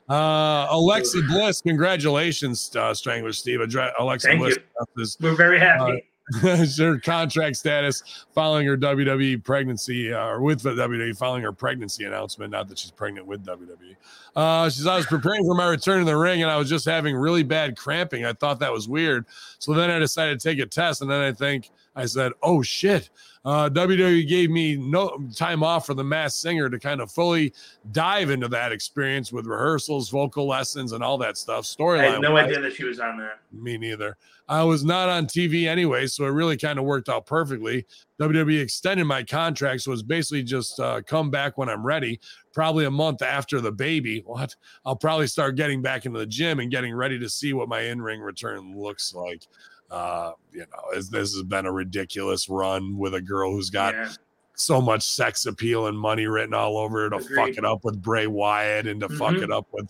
[0.08, 3.60] Uh, Alexi Bliss, congratulations, uh, Strangler Steve.
[3.60, 4.58] Adre- Alexa Thank Bliss
[4.96, 6.04] is We're very happy.
[6.40, 12.04] her contract status following her WWE pregnancy, uh, or with the WWE following her pregnancy
[12.04, 12.52] announcement.
[12.52, 13.96] Not that she's pregnant with WWE.
[14.36, 16.68] Uh, she says, I was preparing for my return to the ring and I was
[16.68, 18.24] just having really bad cramping.
[18.24, 19.26] I thought that was weird.
[19.58, 21.02] So then I decided to take a test.
[21.02, 23.10] And then I think I said, oh shit.
[23.44, 27.54] Uh, WWE gave me no time off for the Masked Singer to kind of fully
[27.90, 31.60] dive into that experience with rehearsals, vocal lessons, and all that stuff.
[31.60, 32.12] I Storyline.
[32.12, 33.40] had no idea that she was on that.
[33.50, 34.16] Me neither.
[34.46, 37.86] I was not on TV anyway, so it really kind of worked out perfectly.
[38.20, 42.20] WWE extended my contract, so it's basically just uh, come back when I'm ready.
[42.52, 44.24] Probably a month after the baby.
[44.26, 44.56] What?
[44.84, 47.82] I'll probably start getting back into the gym and getting ready to see what my
[47.82, 49.46] in-ring return looks like.
[49.90, 54.08] Uh, you know, this has been a ridiculous run with a girl who's got Yeah.
[54.54, 58.00] so much sex appeal and money written all over her to fuck it up with
[58.02, 59.42] Bray Wyatt and to fuck Mhm.
[59.44, 59.88] it up with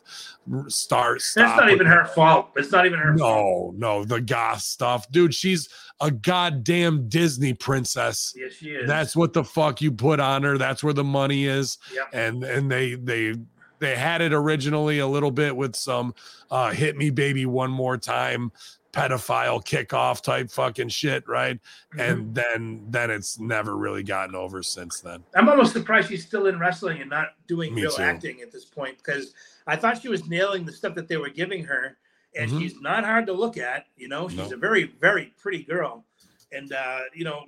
[0.68, 1.14] Star.
[1.14, 2.50] That's not even her fault.
[2.56, 3.74] It's not even her fault.
[3.76, 5.34] No, no, the goth stuff, dude.
[5.34, 5.68] She's
[6.00, 8.32] a goddamn Disney princess.
[8.36, 8.86] Yes, she is.
[8.88, 10.56] That's what the fuck you put on her.
[10.56, 11.76] That's where the money is.
[11.94, 12.08] Yep.
[12.12, 13.34] And and they they
[13.80, 16.14] they had it originally a little bit with some
[16.50, 18.52] uh hit me baby one more time
[18.92, 21.60] pedophile kickoff type fucking shit, right?
[21.94, 22.00] Mhm.
[22.10, 25.22] And then then it's never really gotten over since then.
[25.34, 28.02] I'm almost surprised she's still in wrestling and not doing Me real too.
[28.02, 29.34] acting at this point because
[29.66, 31.96] I thought she was nailing the stuff that they were giving her,
[32.34, 32.60] and Mhm.
[32.60, 33.86] she's not hard to look at.
[33.96, 36.04] You know, she's a very, very pretty girl,
[36.52, 37.46] and uh, you know,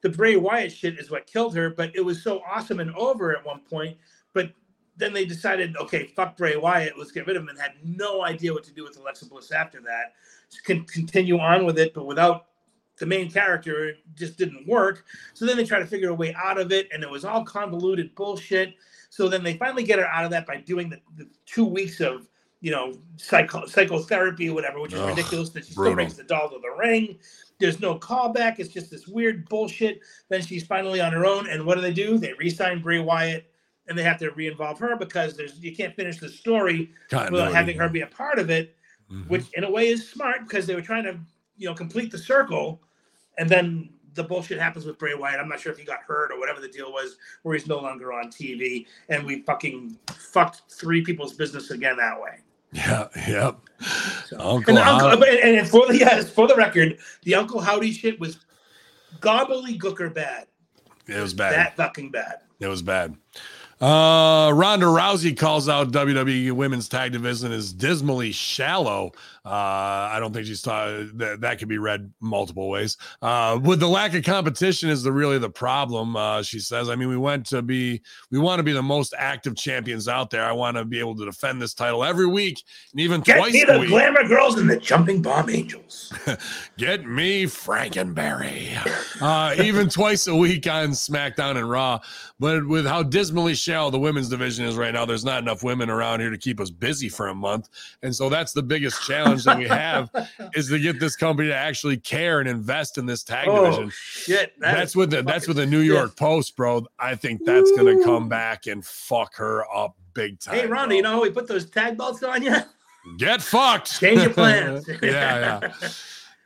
[0.00, 1.68] the Bray Wyatt shit is what killed her.
[1.70, 3.98] But it was so awesome and over at one point.
[4.96, 8.24] Then they decided, okay, fuck Bray Wyatt, let's get rid of him, and had no
[8.24, 10.14] idea what to do with Alexa Bliss after that.
[10.64, 12.46] Can continue on with it, but without
[12.98, 15.04] the main character it just didn't work.
[15.34, 17.44] So then they try to figure a way out of it, and it was all
[17.44, 18.74] convoluted bullshit.
[19.10, 22.00] So then they finally get her out of that by doing the, the two weeks
[22.00, 22.28] of
[22.60, 25.50] you know psycho, psychotherapy or whatever, which is Ugh, ridiculous.
[25.50, 25.92] That she brutal.
[25.92, 27.18] still brings the doll to the ring.
[27.58, 28.58] There's no callback.
[28.58, 30.00] It's just this weird bullshit.
[30.28, 32.18] Then she's finally on her own, and what do they do?
[32.18, 33.50] They re-sign Bray Wyatt,
[33.88, 36.90] and they have to re-involve her because there's you can't finish the story
[37.30, 38.74] without having her be a part of it
[39.10, 39.28] Mhm.
[39.28, 41.16] which in a way is smart because they were trying to,
[41.56, 42.82] you know, complete the circle,
[43.38, 45.38] and then the bullshit happens with Bray Wyatt.
[45.38, 47.78] I'm not sure if he got hurt or whatever the deal was, where he's no
[47.78, 49.96] longer on TV, and we fucking
[50.32, 52.38] fucked three people's business again that way.
[52.72, 53.58] Yeah, yep.
[54.26, 57.60] So- Uncle and, the uncle, and, and for the yes, for the record, the Uncle
[57.60, 58.38] Howdy shit was
[59.20, 60.46] gobbledygooker bad.
[61.06, 61.52] It was bad.
[61.54, 62.38] That fucking bad.
[62.58, 63.14] It was bad.
[63.80, 69.12] Uh, Ronda Rousey calls out WWE Women's Tag Division as dismally shallow.
[69.46, 72.96] Uh, I don't think she's taught that that could be read multiple ways.
[73.22, 76.16] Uh, with the lack of competition is the really the problem.
[76.16, 76.88] Uh, she says.
[76.88, 78.02] I mean, we went to be,
[78.32, 80.44] we want to be the most active champions out there.
[80.44, 82.60] I want to be able to defend this title every week
[82.90, 83.26] and even twice.
[83.26, 83.88] Get twice me a the week.
[83.90, 86.12] Glamour Girls and the Jumping Bomb Angels.
[86.76, 88.76] Get me Frankenberry.
[89.22, 92.00] Uh, even twice a week on SmackDown and Raw.
[92.40, 95.88] But with how dismally shallow the women's division is right now, there's not enough women
[95.88, 97.68] around here to keep us busy for a month.
[98.02, 100.10] And so that's the biggest challenge that we have
[100.54, 103.90] is to get this company to actually care and invest in this tag Oh division.
[103.94, 104.58] shit!
[104.60, 106.16] that That's with the that's with the New York.
[106.16, 106.86] Post, bro.
[106.98, 110.54] I think that's gonna come back and fuck her up big time.
[110.54, 110.96] Hey, Ronda, bro.
[110.96, 112.56] you know how we put those tag belts on you?
[113.18, 114.00] get fucked.
[114.00, 114.88] Change your plans.
[115.02, 115.88] yeah, yeah.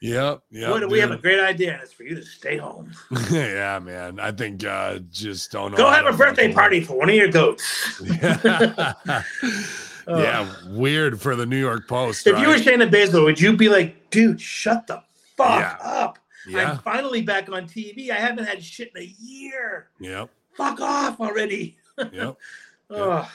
[0.03, 0.71] Yep.
[0.71, 2.91] What, we have a great idea, and it's for you to stay home.
[3.31, 4.19] yeah, man.
[4.19, 5.77] I think uh just don't know.
[5.77, 8.01] Go have a birthday party for one of your goats.
[10.19, 12.27] yeah, weird for the New York Post.
[12.27, 12.63] If you were right?
[12.65, 15.03] Shayna Baszler, would you be like, dude, shut the
[15.37, 15.77] fuck Yeah.
[15.83, 16.19] up?
[16.49, 18.11] yeah, I'm finally back on TV.
[18.11, 19.89] I haven't had shit in a year.
[20.01, 21.77] yep, Fuck off already.
[22.13, 22.37] yep.
[22.93, 23.31] Oh,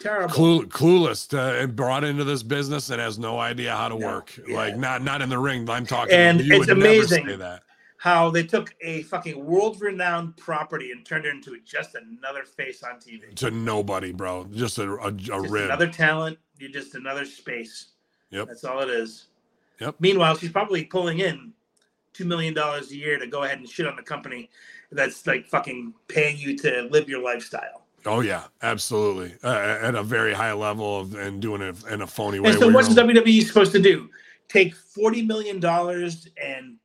[0.00, 0.32] terrible.
[0.32, 4.06] Clue, clueless to, and brought into this business and has no idea how to No,
[4.06, 4.38] work.
[4.46, 4.56] yeah.
[4.56, 5.68] Like not not in the ring.
[5.68, 6.14] I'm talking.
[6.14, 7.26] And you it's amazing.
[7.26, 7.62] say that.
[8.04, 12.82] How they took a fucking world renowned property and turned it into just another face
[12.82, 13.34] on TV.
[13.36, 14.46] to nobody, bro.
[14.52, 15.64] Just a a, a Just rib.
[15.64, 16.36] another talent.
[16.58, 17.92] You're just another space.
[18.28, 18.48] Yep.
[18.48, 19.28] That's all it is.
[19.80, 19.94] Yep.
[20.00, 21.54] Meanwhile, she's probably pulling in
[22.12, 24.50] two million dollars a year to go ahead and shit on the company
[24.92, 27.86] that's like fucking paying you to live your lifestyle.
[28.04, 29.34] Oh yeah, absolutely.
[29.42, 32.50] Uh, at a very high level of and doing it in a phony way.
[32.50, 34.10] And so, what's WWE supposed to do?
[34.50, 36.76] Take forty million dollars and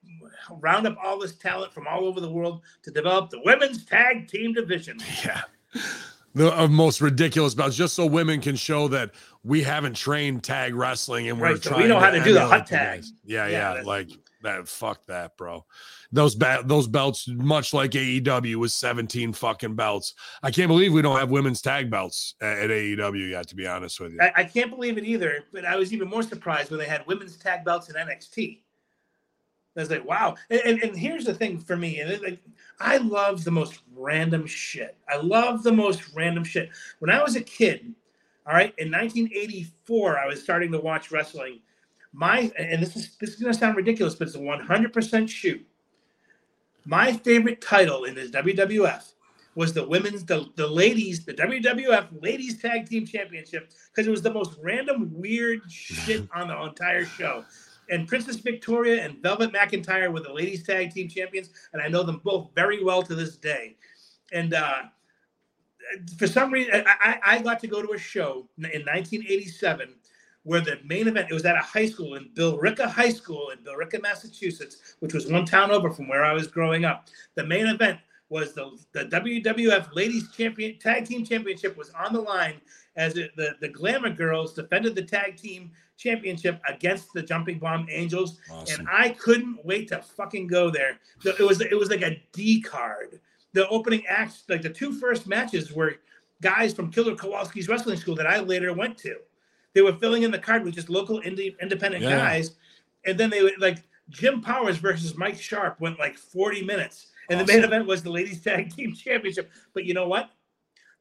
[0.59, 4.27] round up all this talent from all over the world to develop the women's tag
[4.27, 4.99] team division.
[5.25, 5.41] Yeah.
[6.35, 9.11] The uh, most ridiculous bouts, just so women can show that
[9.43, 12.33] we haven't trained tag wrestling and we're Right, so we trying know how to do
[12.33, 12.99] the hot tag.
[13.01, 13.13] guys.
[13.25, 14.09] Yeah, Yeah, yeah, like
[14.43, 14.67] that.
[14.67, 15.65] Fuck that, bro.
[16.11, 20.13] Those ba- those belts, much like AEW, was 17 fucking belts.
[20.43, 23.47] I can't believe we don't have women's tag belts at, at AEW yet.
[23.47, 26.07] To be honest with you, I, I can't believe it either, but I was even
[26.07, 28.61] more surprised when they had women's tag belts in NXT.
[29.79, 30.35] I was like, wow.
[30.49, 32.39] And, and, and here's the thing for me, and it, like,
[32.79, 34.95] I love the most random shit.
[35.07, 36.69] I love the most random shit.
[36.99, 37.93] When I was a kid,
[38.47, 41.59] all right, in 1984, I was starting to watch wrestling.
[42.11, 45.63] My and this is this is gonna sound ridiculous, but it's a 100% shoot.
[46.85, 49.13] My favorite title in this WWF
[49.55, 54.21] was the women's, the, the ladies, the WWF Ladies Tag Team Championship, because it was
[54.21, 57.43] the most random, weird shit on the entire show.
[57.89, 62.03] And Princess Victoria and Velvet McIntyre were the Ladies Tag Team Champions, and I know
[62.03, 63.77] them both very well to this day.
[64.31, 64.83] And uh,
[66.17, 69.95] for some reason, I, I got to go to a show in 1987
[70.43, 73.59] where the main event it was at a high school in Billerica High School in
[73.59, 77.07] Billerica, Massachusetts, which was one town over from where I was growing up.
[77.35, 77.99] The main event
[78.29, 82.61] was the, the WWF Ladies Champion Tag Team Championship was on the line
[82.95, 87.87] as it, the the Glamour Girls defended the Tag Team Championship against the Jumping Bomb
[87.91, 88.79] Angels, awesome.
[88.81, 90.97] and I couldn't wait to fucking go there.
[91.23, 93.19] The- It was it was like a D card.
[93.53, 95.95] The opening acts, like the two first matches, were
[96.41, 99.17] guys from Killer Kowalski's wrestling school that I later went to.
[99.73, 102.17] They were filling in the card with just local indie, independent Yeah.
[102.17, 102.55] guys,
[103.05, 107.39] and then they would like Jim Powers versus Mike Sharpe went like 40 minutes, and
[107.39, 109.51] the main event was the ladies tag team championship.
[109.73, 110.31] But you know what?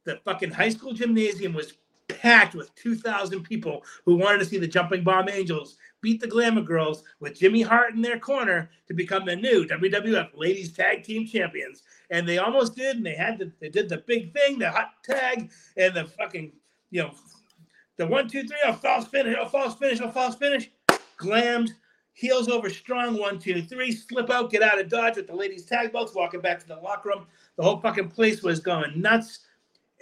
[0.04, 1.74] The fucking high school gymnasium was
[2.08, 6.62] packed with 2,000 people who wanted to see the Jumping Bomb Angels beat the Glamour
[6.62, 11.26] Girls with Jimmy Hart in their corner to become the new WWF Ladies Tag Team
[11.26, 11.82] Champions.
[12.10, 14.92] And they almost did, and they had to, they did the big thing, the hot
[15.04, 16.52] tag, and the fucking,
[16.90, 17.14] you know,
[17.96, 20.70] the one, two, three, a false finish, a false finish, a false finish,
[21.18, 21.70] glammed,
[22.12, 25.64] heels over strong, one, two, three, slip out, get out of dodge with the ladies'
[25.64, 27.26] tag belts, walking back to the locker room.
[27.56, 29.40] The whole fucking place was going nuts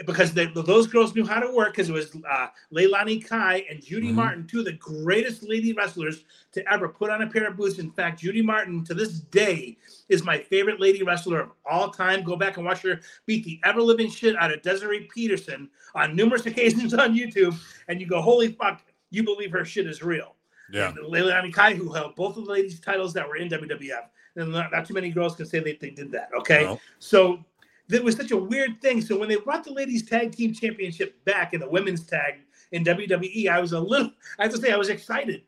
[0.06, 3.82] because they, those girls knew how to work because it was uh, Leilani Kai and
[3.82, 4.14] Judy Mhm.
[4.14, 7.78] Martin, two of the greatest lady wrestlers to ever put on a pair of boots.
[7.78, 9.78] In fact, Judy Martin to this day
[10.10, 12.22] is my favorite lady wrestler of all time.
[12.24, 16.14] Go back and watch her beat the ever living shit out of Desiree Peterson on
[16.14, 17.54] numerous occasions on YouTube,
[17.88, 20.34] and you go, holy fuck, you believe her shit is real.
[20.70, 24.08] yeah, And Leilani Kai, who held both of the ladies' titles that were in WWF.
[24.38, 26.28] And not, not too many girls can say they, they did that.
[26.38, 26.64] Okay.
[26.64, 26.78] No.
[26.98, 27.42] So
[27.88, 29.00] that was such a weird thing.
[29.00, 32.34] So when they brought the ladies' tag team championship back in the women's tag
[32.72, 35.42] in WWE, I was a little, I have to say, I was excited.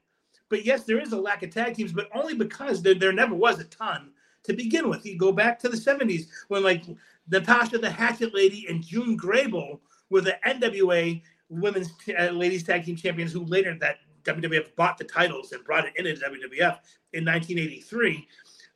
[0.49, 3.35] But yes, there is a lack of tag teams, but only because there, there never
[3.35, 4.13] was a ton
[4.45, 5.05] to begin with.
[5.05, 6.85] You go back to the 70s when like
[7.31, 11.21] Natasha the Hatchet Lady and June Grable were the NWA
[11.51, 15.87] Women's uh, Ladies Tag Team Champions, who later that WWF bought the titles and brought
[15.87, 16.79] it into WWF
[17.13, 18.27] in 1983.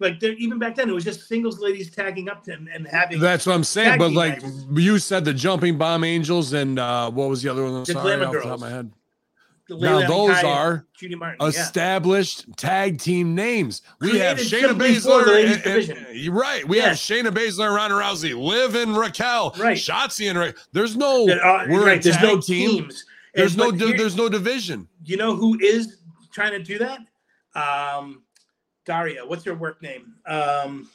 [0.02, 2.86] Like they're- even back then, it was just singles ladies tagging up to and, and
[2.86, 3.98] having That's what I'm saying.
[3.98, 4.66] But like matches.
[4.72, 7.74] you said, the Jumping Bomb Angels and uh, what was the other one?
[7.76, 8.60] I'm The sorry, off the top of Girls.
[8.60, 8.92] my head.
[9.70, 11.36] Now those are Martin.
[11.40, 11.46] yeah.
[11.48, 13.80] established tag team names.
[14.00, 15.66] We have Created Shayna for the Baszler.
[15.86, 16.66] and- and- you're right.
[16.68, 16.96] We have.
[16.96, 19.78] Shayna Baszler and Ronda Rousey, Liv and Raquel, Right.
[19.78, 22.70] Shotzi and Ra- There's no That are- we're right, a there's tag no team.
[22.82, 23.04] teams.
[23.34, 24.88] There's And- no di- there's no division.
[25.04, 25.96] you know who is
[26.34, 26.98] trying to do that?
[27.54, 28.22] Um,
[28.84, 29.24] Daria.
[29.26, 30.14] What's her work name?
[30.26, 30.88] Um,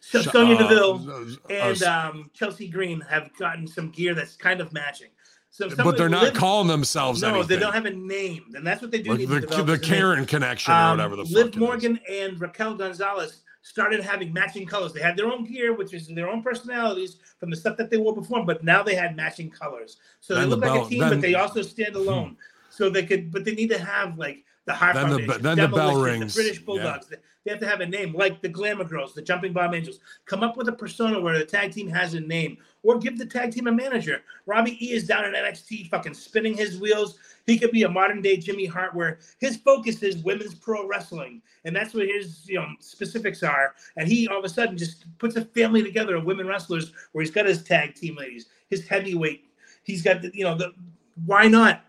[0.00, 4.60] so, Sonya uh, Deville uh, and um, Chelsea Green have gotten some gear that's kind
[4.60, 5.08] of matching.
[5.50, 7.48] So, but they're not live- calling themselves No, anything.
[7.48, 9.64] they don't have a name, and that's what they do like the, the is a
[9.66, 9.78] name.
[9.80, 11.34] Karen connection or Um, whatever the fuck.
[11.34, 11.58] Liv it is.
[11.60, 14.92] Morgan and Raquel Gonzalez started having matching colors.
[14.92, 17.96] They had their own gear, which is their own personalities from the stuff that they
[17.96, 19.96] wore before, but now they had matching colors.
[20.20, 22.36] So they Then the look like bell- a team, then- but they also stand alone.
[22.70, 25.56] So they could, but they need to have like the Heart Then the- Foundation, then
[25.56, 26.34] the bell rings.
[26.34, 27.06] the British Bulldogs.
[27.08, 30.00] They- They have to have a name, like the Glamour Girls, the Jumping Bomb Angels.
[30.26, 33.24] Come up with a persona where the tag team has a name, or give the
[33.24, 34.20] tag team a manager.
[34.44, 37.16] Robbie E is down in NXT, fucking spinning his wheels.
[37.46, 41.40] He could be a modern day Jimmy Hart, where his focus is women's pro wrestling,
[41.64, 43.74] and that's what his you know specifics are.
[43.96, 47.22] And he all of a sudden just puts a family together of women wrestlers, where
[47.24, 49.46] he's got his tag team ladies, his heavyweight.
[49.84, 50.74] He's got the, you know the
[51.24, 51.84] why not?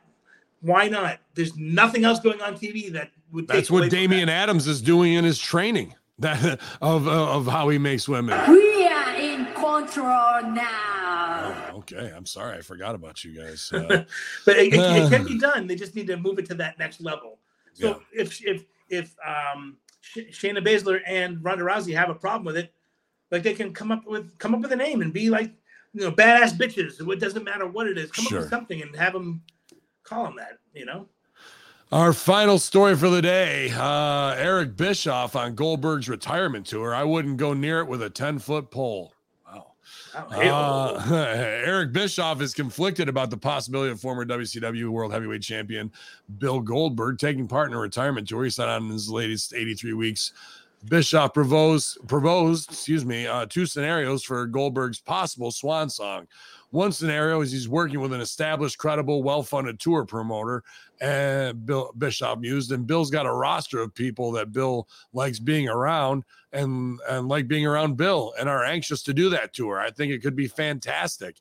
[0.62, 1.20] Why not?
[1.36, 3.48] There's nothing else going on TV that would.
[3.48, 4.34] That's take away what from Damian that.
[4.44, 5.96] Adams is doing in his training.
[6.20, 8.38] That of of how he makes women.
[8.52, 11.70] We are in control now.
[11.72, 13.72] Oh, okay, I'm sorry, I forgot about you guys.
[13.74, 14.04] Uh,
[14.46, 15.66] but it, it, it can be done.
[15.66, 17.40] They just need to move it to that next level.
[17.74, 18.22] So Yeah.
[18.22, 22.74] if if if um, Sh- Shayna Baszler and Ronda Rousey have a problem with it,
[23.32, 25.54] like they can come up with come up with a name and be like,
[25.94, 27.00] you know, badass bitches.
[27.00, 28.12] It doesn't matter what it is.
[28.12, 29.42] Come up with something and have them
[30.10, 30.58] call them that.
[30.74, 31.08] You know.
[31.92, 36.94] Our final story for the day uh, Eric Bischoff on Goldberg's retirement tour.
[36.94, 39.14] I wouldn't go near it with a 10 foot pole.
[39.48, 39.72] Wow.
[40.24, 41.08] Uh,
[41.66, 45.92] Eric Bischoff is conflicted about the possibility of former WCW World Heavyweight Champion
[46.38, 48.44] Bill Goldberg taking part in a retirement tour.
[48.44, 50.34] He signed on his latest 83 weeks.
[50.88, 56.28] Bischoff proposed, proposed excuse me, uh, two scenarios for Goldberg's possible swan song.
[56.72, 60.64] One scenario is he's working with an established, credible, well-funded tour promoter,
[61.02, 65.68] and Bill Bischoff used, and Bill's got a roster of people that Bill likes being
[65.68, 69.80] around and and like being around Bill and are anxious to do that tour.
[69.80, 71.38] I think it could be fantastic.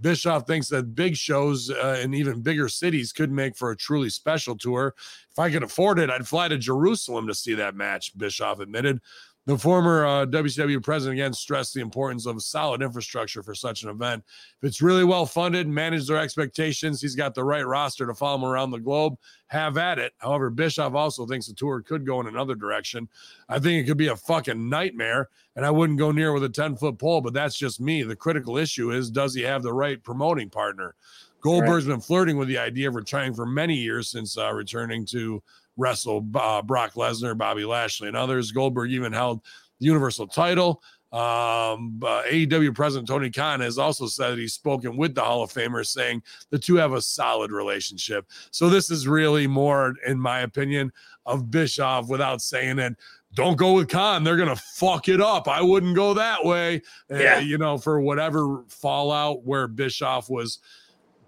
[0.00, 4.10] Bischoff thinks that big shows uh, in even bigger cities could make for a truly
[4.10, 4.94] special tour.
[5.30, 9.00] If I could afford it, I'd fly to Jerusalem to see that match, Bischoff admitted.
[9.48, 13.88] The former uh, WCW president again stressed the importance of solid infrastructure for such an
[13.88, 14.22] event.
[14.60, 18.36] If it's really well funded, manage their expectations, he's got the right roster to follow
[18.36, 19.16] him around the globe.
[19.46, 20.12] Have at it.
[20.18, 23.08] However, Bischoff also thinks the tour could go in another direction.
[23.48, 26.50] I think it could be a fucking nightmare, and I wouldn't go near with a
[26.50, 28.02] 10 foot pole, but that's just me.
[28.02, 30.94] The critical issue is does he have the right promoting partner?
[31.40, 35.42] Goldberg's been flirting with the idea of retiring for many years since uh, returning to
[35.78, 38.52] wrestle uh, Brock Lesnar, Bobby Lashley, and others.
[38.52, 39.40] Goldberg even held
[39.80, 40.82] the Universal title.
[41.10, 45.42] Um, uh, AEW President Tony Khan has also said that he's spoken with the Hall
[45.42, 48.26] of Famer, saying the two have a solid relationship.
[48.50, 50.92] So this is really more, in my opinion,
[51.24, 52.94] of Bischoff without saying it.
[53.34, 55.48] Don't go with Khan; they're gonna fuck it up.
[55.48, 56.82] I wouldn't go that way.
[57.10, 57.38] Uh, Yeah.
[57.38, 60.58] you know, for whatever fallout where Bischoff was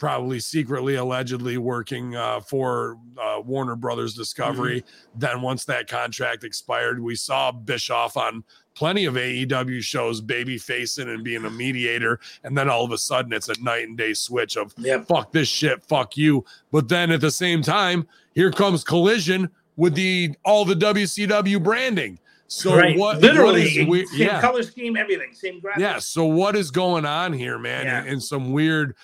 [0.01, 4.83] probably secretly, allegedly working uh, for uh, Warner Brothers Discovery.
[5.15, 8.43] Then once that contract expired, we saw Bischoff on
[8.75, 12.19] plenty of AEW shows, baby facing and being a mediator.
[12.43, 15.07] And then all of a sudden, it's a night and day switch of Yep.
[15.07, 16.45] fuck this shit, fuck you.
[16.73, 22.19] But then at the same time, here comes Collision with the all the WCW branding.
[22.49, 22.99] So right.
[22.99, 23.21] what?
[23.21, 24.41] Literally, what is same yeah.
[24.41, 25.79] color scheme, everything, same graphics.
[25.79, 25.99] Yeah.
[25.99, 27.85] So what is going on here, man?
[28.07, 28.19] Yeah.
[28.19, 28.97] Some weird,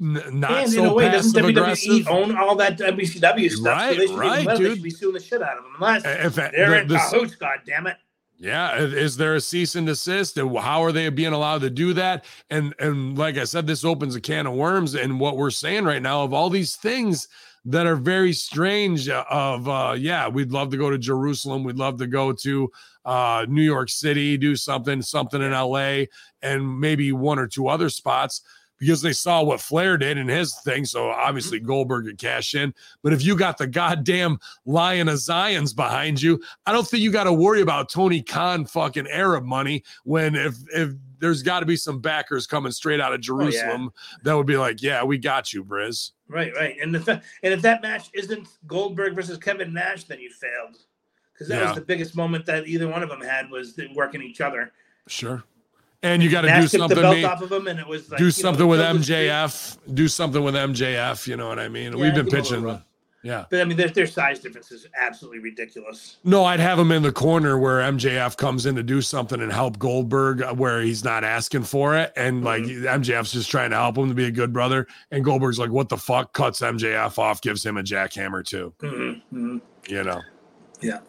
[0.00, 2.08] n- not and so in a way, doesn't WWE aggressive.
[2.08, 3.66] own all that WCW stuff?
[3.66, 4.74] Right, so they should right, even let, They dude.
[4.76, 7.34] should be suing the shit out of them, unless If they're the- in the- cahoots.
[7.36, 7.96] God damn it!
[8.38, 10.38] Yeah, is there a cease and desist?
[10.38, 12.24] And how are they being allowed to do that?
[12.48, 14.94] And and like I said, this opens a can of worms.
[14.94, 17.28] And what we're saying right now of all these things
[17.66, 19.10] that are very strange.
[19.10, 21.64] uh, Of uh, yeah, we'd love to go to Jerusalem.
[21.64, 22.70] We'd love to go to
[23.04, 26.08] uh, New York City, do something, something in L.A.
[26.40, 28.40] and maybe one or two other spots.
[28.80, 30.84] Because they saw what Flair did in his thing.
[30.84, 31.66] So obviously Mm-hmm.
[31.68, 32.74] Goldberg could cash in.
[33.02, 37.12] But if you got the goddamn Lion of Zion's behind you, I don't think you
[37.12, 41.66] got to worry about Tony Khan fucking Arab money when if if there's got to
[41.66, 43.90] be some backers coming straight out of Jerusalem
[44.24, 46.12] that would be like, yeah, we got you, Briz.
[46.28, 46.76] Right, right.
[46.80, 50.78] And if that, and if that match isn't Goldberg versus Kevin Nash, then you failed.
[51.34, 51.66] Because that Yeah.
[51.68, 54.72] was the biggest moment that either one of them had was working each other.
[55.08, 55.42] Sure.
[56.02, 56.98] And you got to do took the something.
[57.00, 59.76] belt off of him, and it was like, do you know, something with MJF.
[59.94, 61.26] Do something with MJF.
[61.26, 61.92] You know what I mean?
[61.92, 62.82] Yeah, We've been give him a pitching.
[63.22, 63.44] Yeah.
[63.50, 66.16] But I mean, their, their size difference is absolutely ridiculous.
[66.24, 69.52] No, I'd have him in the corner where MJF comes in to do something and
[69.52, 72.14] help Goldberg uh, where he's not asking for it.
[72.16, 72.86] And like Mm-hmm.
[73.02, 74.86] MJF's just trying to help him to be a good brother.
[75.10, 76.32] And Goldberg's like, what the fuck?
[76.32, 79.58] Cuts MJF off, gives him a jackhammer too, Mm-hmm.
[79.88, 80.22] you know?
[80.80, 81.00] Yeah.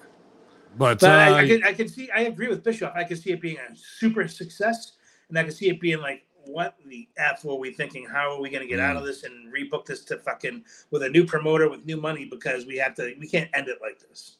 [0.77, 2.93] But, But uh, I, I, can, I can see, I agree with Bischoff.
[2.95, 4.93] I can see it being a super success,
[5.29, 8.05] and I can see it being like, what the f were we thinking?
[8.05, 8.99] How are we going to get out Mm.
[8.99, 12.65] of this and rebook this to fucking with a new promoter with new money because
[12.65, 14.37] we have to, we can't end it like this.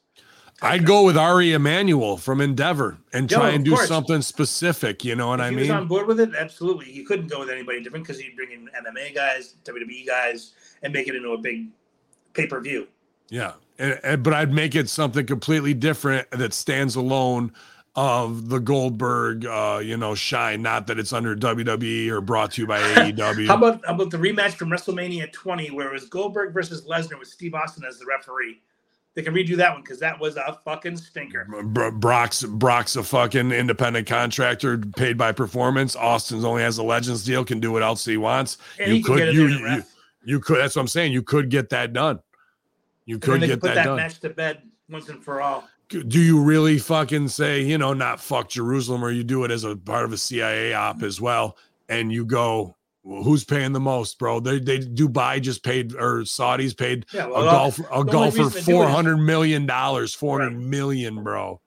[0.64, 3.88] I'd go with Ari Emanuel from Endeavor and try of and do course.
[3.88, 5.04] something specific.
[5.04, 5.62] You know what if I he mean?
[5.64, 6.86] was on board with it, absolutely.
[6.86, 10.54] He couldn't go with anybody different because he'd bring in MMA guys, WWE guys,
[10.84, 11.68] and make it into a big
[12.34, 12.88] pay per view.
[13.30, 13.54] Yeah,
[14.20, 17.52] but I'd make it something completely different that stands alone
[17.96, 20.62] of the Goldberg, uh, you know, shine.
[20.62, 23.48] Not that it's under WWE or brought to you by AEW.
[23.48, 27.20] How about how about the rematch from WrestleMania 20, where it was Goldberg versus Lesnar
[27.20, 28.62] with Steve Austin as the referee?
[29.14, 31.46] They can redo that one because that was a fucking stinker.
[31.66, 35.98] Bro- Brock's Brock's a fucking independent contractor paid by performance.
[35.98, 38.58] Austin's only has a Legends deal, can do what else he wants.
[38.80, 39.84] And you he could you, you
[40.24, 40.60] you could.
[40.60, 41.12] That's what I'm saying.
[41.12, 42.20] You could get that done.
[43.12, 43.98] You could get put that, that done.
[43.98, 45.68] match to bed once and for all.
[45.90, 49.64] do you really fucking say, you know, not fuck Jerusalem, or you do it as
[49.66, 51.58] a part of a CIA op as well,
[51.90, 54.40] and you go, well, who's paying the most, bro?
[54.40, 58.06] They they Dubai just paid or Saudis paid Yeah, a well, golf a the only
[58.06, 60.66] golfer reason to do it four hundred million dollars, four hundred Right.
[60.68, 61.60] million, bro.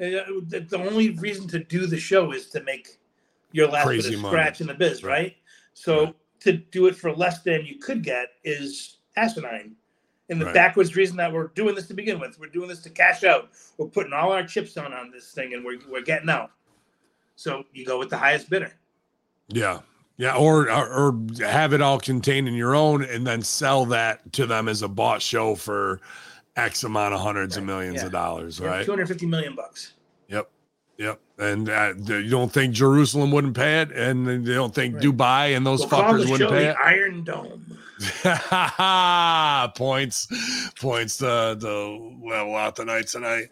[0.00, 0.06] Uh,
[0.46, 2.98] The only reason to do the show is to make
[3.52, 4.32] your last Crazy bit of money.
[4.32, 5.36] scratch in the biz, right?
[5.74, 9.74] So to do it for less than you could get is asinine.
[10.30, 10.54] And the Right.
[10.54, 13.50] backwards reason that we're doing this to begin with, we're doing this to cash out.
[13.78, 16.50] We're putting all our chips on on this thing, and we're we're getting out.
[17.36, 18.72] So you go with the highest bidder.
[19.48, 19.80] Yeah.
[20.18, 24.32] Yeah, or, or or have it all contained in your own, and then sell that
[24.32, 26.00] to them as a bought show for
[26.56, 28.06] X amount of hundreds of millions yeah.
[28.06, 28.84] of dollars, right?
[28.84, 29.92] Two hundred fifty million bucks.
[30.26, 30.50] Yep.
[30.98, 31.20] Yep.
[31.38, 35.04] And uh, you don't think Jerusalem wouldn't pay it, and they don't think Right.
[35.04, 36.76] Dubai and those We'll fuckers wouldn't pay the it.
[36.82, 37.78] Iron Dome.
[39.76, 40.26] points,
[40.80, 41.24] points to
[41.58, 43.48] the level out the night tonight.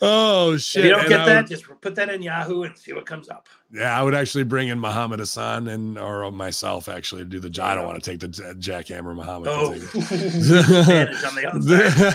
[0.00, 0.84] Oh shit!
[0.84, 2.92] If you don't And get I that, would- just put that in Yahoo and see
[2.92, 3.48] what comes up.
[3.70, 7.50] Yeah, I would actually bring in Muhammad Hassan and or myself actually to do the.
[7.50, 7.66] job.
[7.70, 9.48] I don't want to take the jackhammer Muhammad.
[9.50, 9.92] Oh, take it.
[9.92, 11.34] the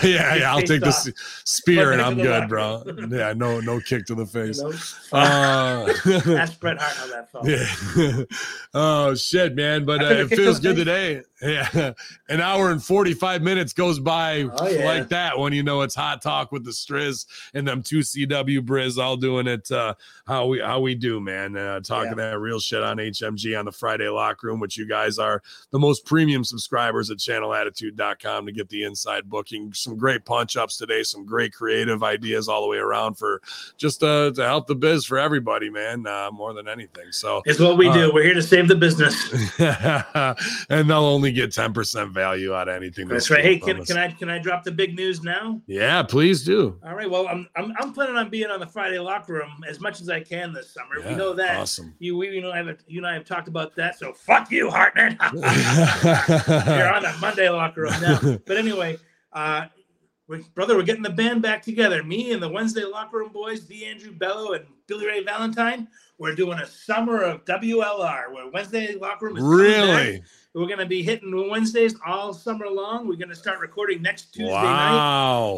[0.02, 1.14] yeah, yeah, I'll take the
[1.44, 2.82] spear and I'm good, bro.
[3.08, 4.60] Yeah, no, no kick to the You face.
[4.60, 4.72] know?
[5.16, 5.86] Uh,
[6.36, 7.46] Ask Bret Hart how that felt.
[7.46, 8.24] yeah.
[8.74, 9.84] oh shit, man!
[9.84, 11.22] But uh, it feels good today.
[11.42, 11.92] Yeah,
[12.30, 14.84] an hour and forty-five minutes goes by Oh, yeah.
[14.86, 18.96] like that when you know it's hot talk with the Strizz and them 2CW Briz
[18.98, 19.70] all doing it.
[19.70, 19.92] Uh,
[20.26, 21.43] how we how we do, man?
[21.56, 25.18] Uh, talking that real shit on HMG on the Friday locker room, which you guys
[25.18, 29.72] are the most premium subscribers at ChannelAttitude.com to get the inside booking.
[29.72, 33.42] Some great punch ups today, some great creative ideas all the way around for
[33.76, 36.06] just uh, to help the biz for everybody, man.
[36.06, 37.42] Uh, more than anything, so.
[37.44, 38.12] It's what we Uh, do.
[38.12, 39.14] We're here to save the business.
[40.70, 43.08] and they'll only get 10% value out of anything.
[43.08, 43.44] That's right.
[43.44, 45.60] Hey, can, can I can I drop the big news now?
[45.66, 46.78] Yeah, please do.
[46.84, 47.10] All right.
[47.10, 50.08] Well, I'm I'm, I'm planning on being on the Friday locker room as much as
[50.08, 50.96] I can this summer.
[50.96, 51.56] we Yeah, know that.
[51.56, 51.94] Awesome.
[51.98, 53.98] You we you know have you and I have talked about that.
[53.98, 55.18] So fuck you, Hartman.
[55.32, 58.38] You're on the Monday locker room now.
[58.46, 58.98] But anyway,
[59.32, 59.66] uh,
[60.28, 62.02] we, brother, we're getting the band back together.
[62.02, 63.86] Me and the Wednesday locker room boys, D.
[63.86, 65.88] Andrew Bello and Billy Ray Valentine.
[66.18, 70.22] We're doing a summer of WLR, where Wednesday locker room is really?
[70.54, 73.08] We're going to be hitting Wednesdays all summer long.
[73.08, 74.98] We're going to start recording next Tuesday night.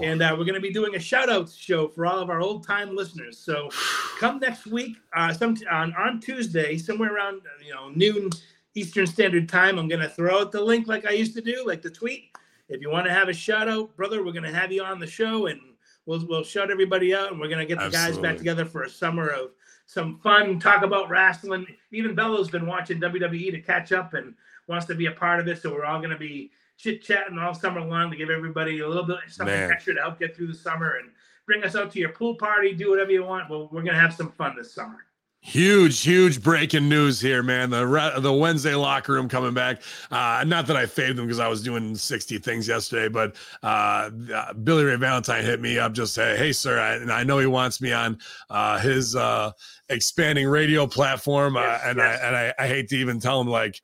[0.03, 2.41] And uh, we're going to be doing a shout out show for all of our
[2.41, 3.37] old time listeners.
[3.37, 3.69] So
[4.19, 8.31] come next week, uh, some on, on Tuesday, somewhere around you know noon
[8.75, 9.79] Eastern Standard Time.
[9.79, 12.31] I'm going to throw out the link like I used to do, like the tweet.
[12.71, 14.99] If you want to have a shout out, brother, we're going to have you on
[14.99, 15.61] the show and
[16.07, 18.85] we'll we'll shout everybody out and we're going to get the guys back together for
[18.85, 19.51] a summer of
[19.85, 21.67] some fun, talk about wrestling.
[21.93, 24.35] Even Bello's been watching WWE to catch up and
[24.69, 25.61] wants to be a part of it.
[25.63, 28.89] So we're all going to be chit chatting all summer long to give everybody a
[28.89, 29.71] little bit of something Man.
[29.71, 31.11] extra to help get through the summer and
[31.47, 33.49] bring us out to your pool party, do whatever you want.
[33.49, 34.99] Well, we're going to have some fun this summer.
[35.41, 37.71] Huge, huge breaking news here, man.
[37.71, 39.81] The re- the Wednesday locker room coming back.
[40.11, 44.11] Uh, not that I faved them because I was doing 60 things yesterday, but uh,
[44.35, 47.39] uh, Billy Ray Valentine hit me up just say, hey, sir, I, and I know
[47.39, 48.19] he wants me on
[48.51, 49.53] uh, his uh,
[49.89, 52.21] expanding radio platform, Yes, uh, and yes.
[52.21, 53.81] I and I, I hate to even tell him like.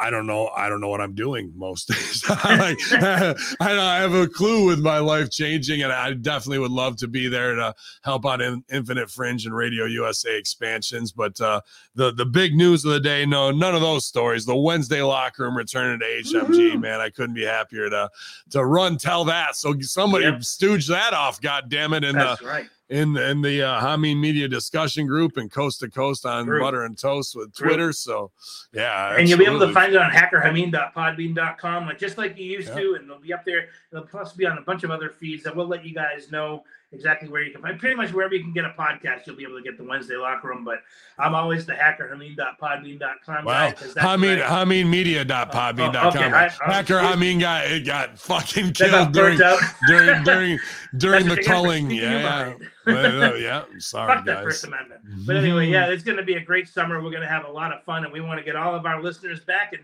[0.00, 0.48] I don't know.
[0.48, 2.28] I don't know what I'm doing most days.
[2.44, 6.96] like, I, I have a clue with my life changing, and I definitely would love
[6.98, 11.12] to be there to help out in Infinite Fringe and Radio USA expansions.
[11.12, 11.60] But uh,
[11.94, 14.44] the the big news of the day, no, none of those stories.
[14.46, 17.00] The Wednesday locker room returning to HMG, man.
[17.00, 18.10] I couldn't be happier to
[18.50, 19.56] to run tell that.
[19.56, 20.44] So somebody Yep.
[20.44, 22.04] stooge that off, God damn it!
[22.04, 22.68] And That's right.
[22.90, 26.60] In the in the uh, Hameen Media discussion group and coast to coast on True.
[26.60, 27.68] Butter and Toast with True.
[27.68, 27.92] Twitter.
[27.92, 28.30] So
[28.72, 32.68] yeah, and you'll be able to find it on hackerhameen.podbean.com, like just like you used
[32.68, 32.76] Yep.
[32.78, 33.68] to, and it'll be up there.
[33.92, 36.64] It'll plus be on a bunch of other feeds that we'll let you guys know
[36.92, 37.78] exactly where you can find.
[37.78, 40.16] Pretty much wherever you can get a podcast, you'll be able to get the Wednesday
[40.16, 40.64] locker room.
[40.64, 40.78] But
[41.18, 43.70] I'm always the hackerhameen.podbean.com Wow.
[43.70, 46.04] guy Hameen, I- HameenMedia.podbean.com.
[46.04, 46.24] Oh, okay.
[46.32, 50.58] I- I- Hacker Hameen got it got fucking killed during burnt during during
[50.96, 51.90] during the what you get for culling.
[51.90, 52.22] Yeah, yeah.
[52.48, 52.68] mind.
[52.86, 53.64] Well, uh, yeah.
[53.78, 54.44] Sorry, Fuck that guys.
[54.44, 55.00] First Amendment.
[55.26, 57.02] But anyway, yeah, it's going to be a great summer.
[57.02, 58.86] We're going to have a lot of fun, and we want to get all of
[58.86, 59.82] our listeners back and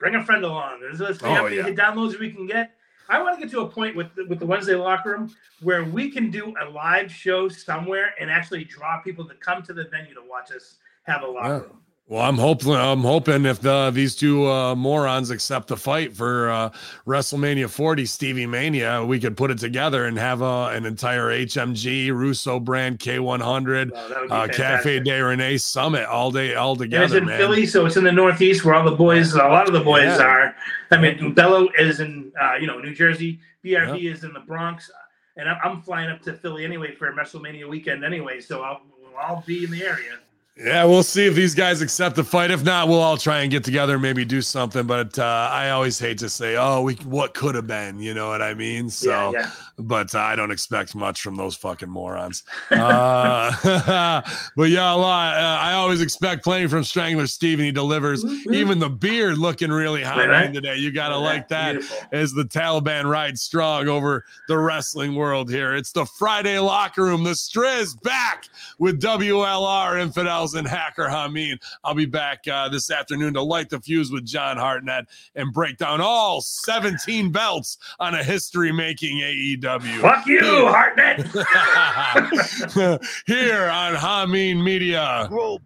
[0.00, 0.80] bring a friend along.
[0.84, 1.62] Let's, let's Oh, yeah.
[1.62, 2.72] the downloads we can get.
[3.08, 5.84] I want to get to a point with the, with the Wednesday locker room where
[5.84, 9.84] we can do a live show somewhere and actually draw people to come to the
[9.84, 11.60] venue to watch us have a locker Yeah.
[11.60, 11.81] room.
[12.08, 16.50] Well, I'm hoping I'm hoping if the, these two uh, morons accept the fight for
[16.50, 16.70] uh,
[17.06, 22.12] WrestleMania 40 Stevie Mania, we could put it together and have uh, an entire HMG
[22.12, 25.00] Russo brand K100 Wow, that would be uh, Cafe.
[25.00, 27.38] De Rene Summit all day all And it's together, in man.
[27.38, 30.02] Philly, so it's in the Northeast where all the boys, a lot of the boys
[30.04, 30.22] Yeah.
[30.26, 30.56] are.
[30.90, 33.38] I mean, Bello is in, uh, you know, New Jersey.
[33.64, 34.90] BRB is in the Bronx,
[35.36, 38.82] and I'm, I'm flying up to Philly anyway for WrestleMania weekend anyway, so I'll,
[39.16, 40.18] we'll be in the area.
[40.54, 42.50] Yeah, we'll see if these guys accept the fight.
[42.50, 44.86] If not, we'll all try and get together, and maybe do something.
[44.86, 48.28] But uh, I always hate to say, "Oh, we what could have been," you know
[48.28, 48.90] what I mean?
[48.90, 49.50] So, yeah, yeah.
[49.78, 52.42] but uh, I don't expect much from those fucking morons.
[52.70, 54.20] Uh,
[54.54, 55.36] but yeah, a lot.
[55.36, 58.22] Uh, I always expect playing from Strangler Steve, and he delivers.
[58.22, 58.52] Mm-hmm.
[58.52, 60.52] Even the beard looking really high right?
[60.52, 60.76] today.
[60.76, 62.08] You gotta like that beautiful.
[62.12, 65.74] as the Taliban rides strong over the wrestling world here.
[65.74, 67.24] It's the Friday locker room.
[67.24, 70.41] The Strizz back with WLR Infidel.
[70.42, 71.56] And Hacker Hameen.
[71.84, 75.06] I'll be back uh, this afternoon to light the fuse with John Hartnett
[75.36, 80.00] and break down all 17 belts on a history making AEW.
[80.00, 81.20] Fuck you, Hartnett.
[83.26, 85.26] Here on Hameen Media.
[85.28, 85.62] Group.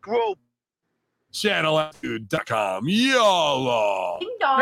[0.00, 0.38] Group.
[1.32, 2.88] Channelattitude.com.
[2.88, 4.16] YOLO.
[4.20, 4.58] Ding dong.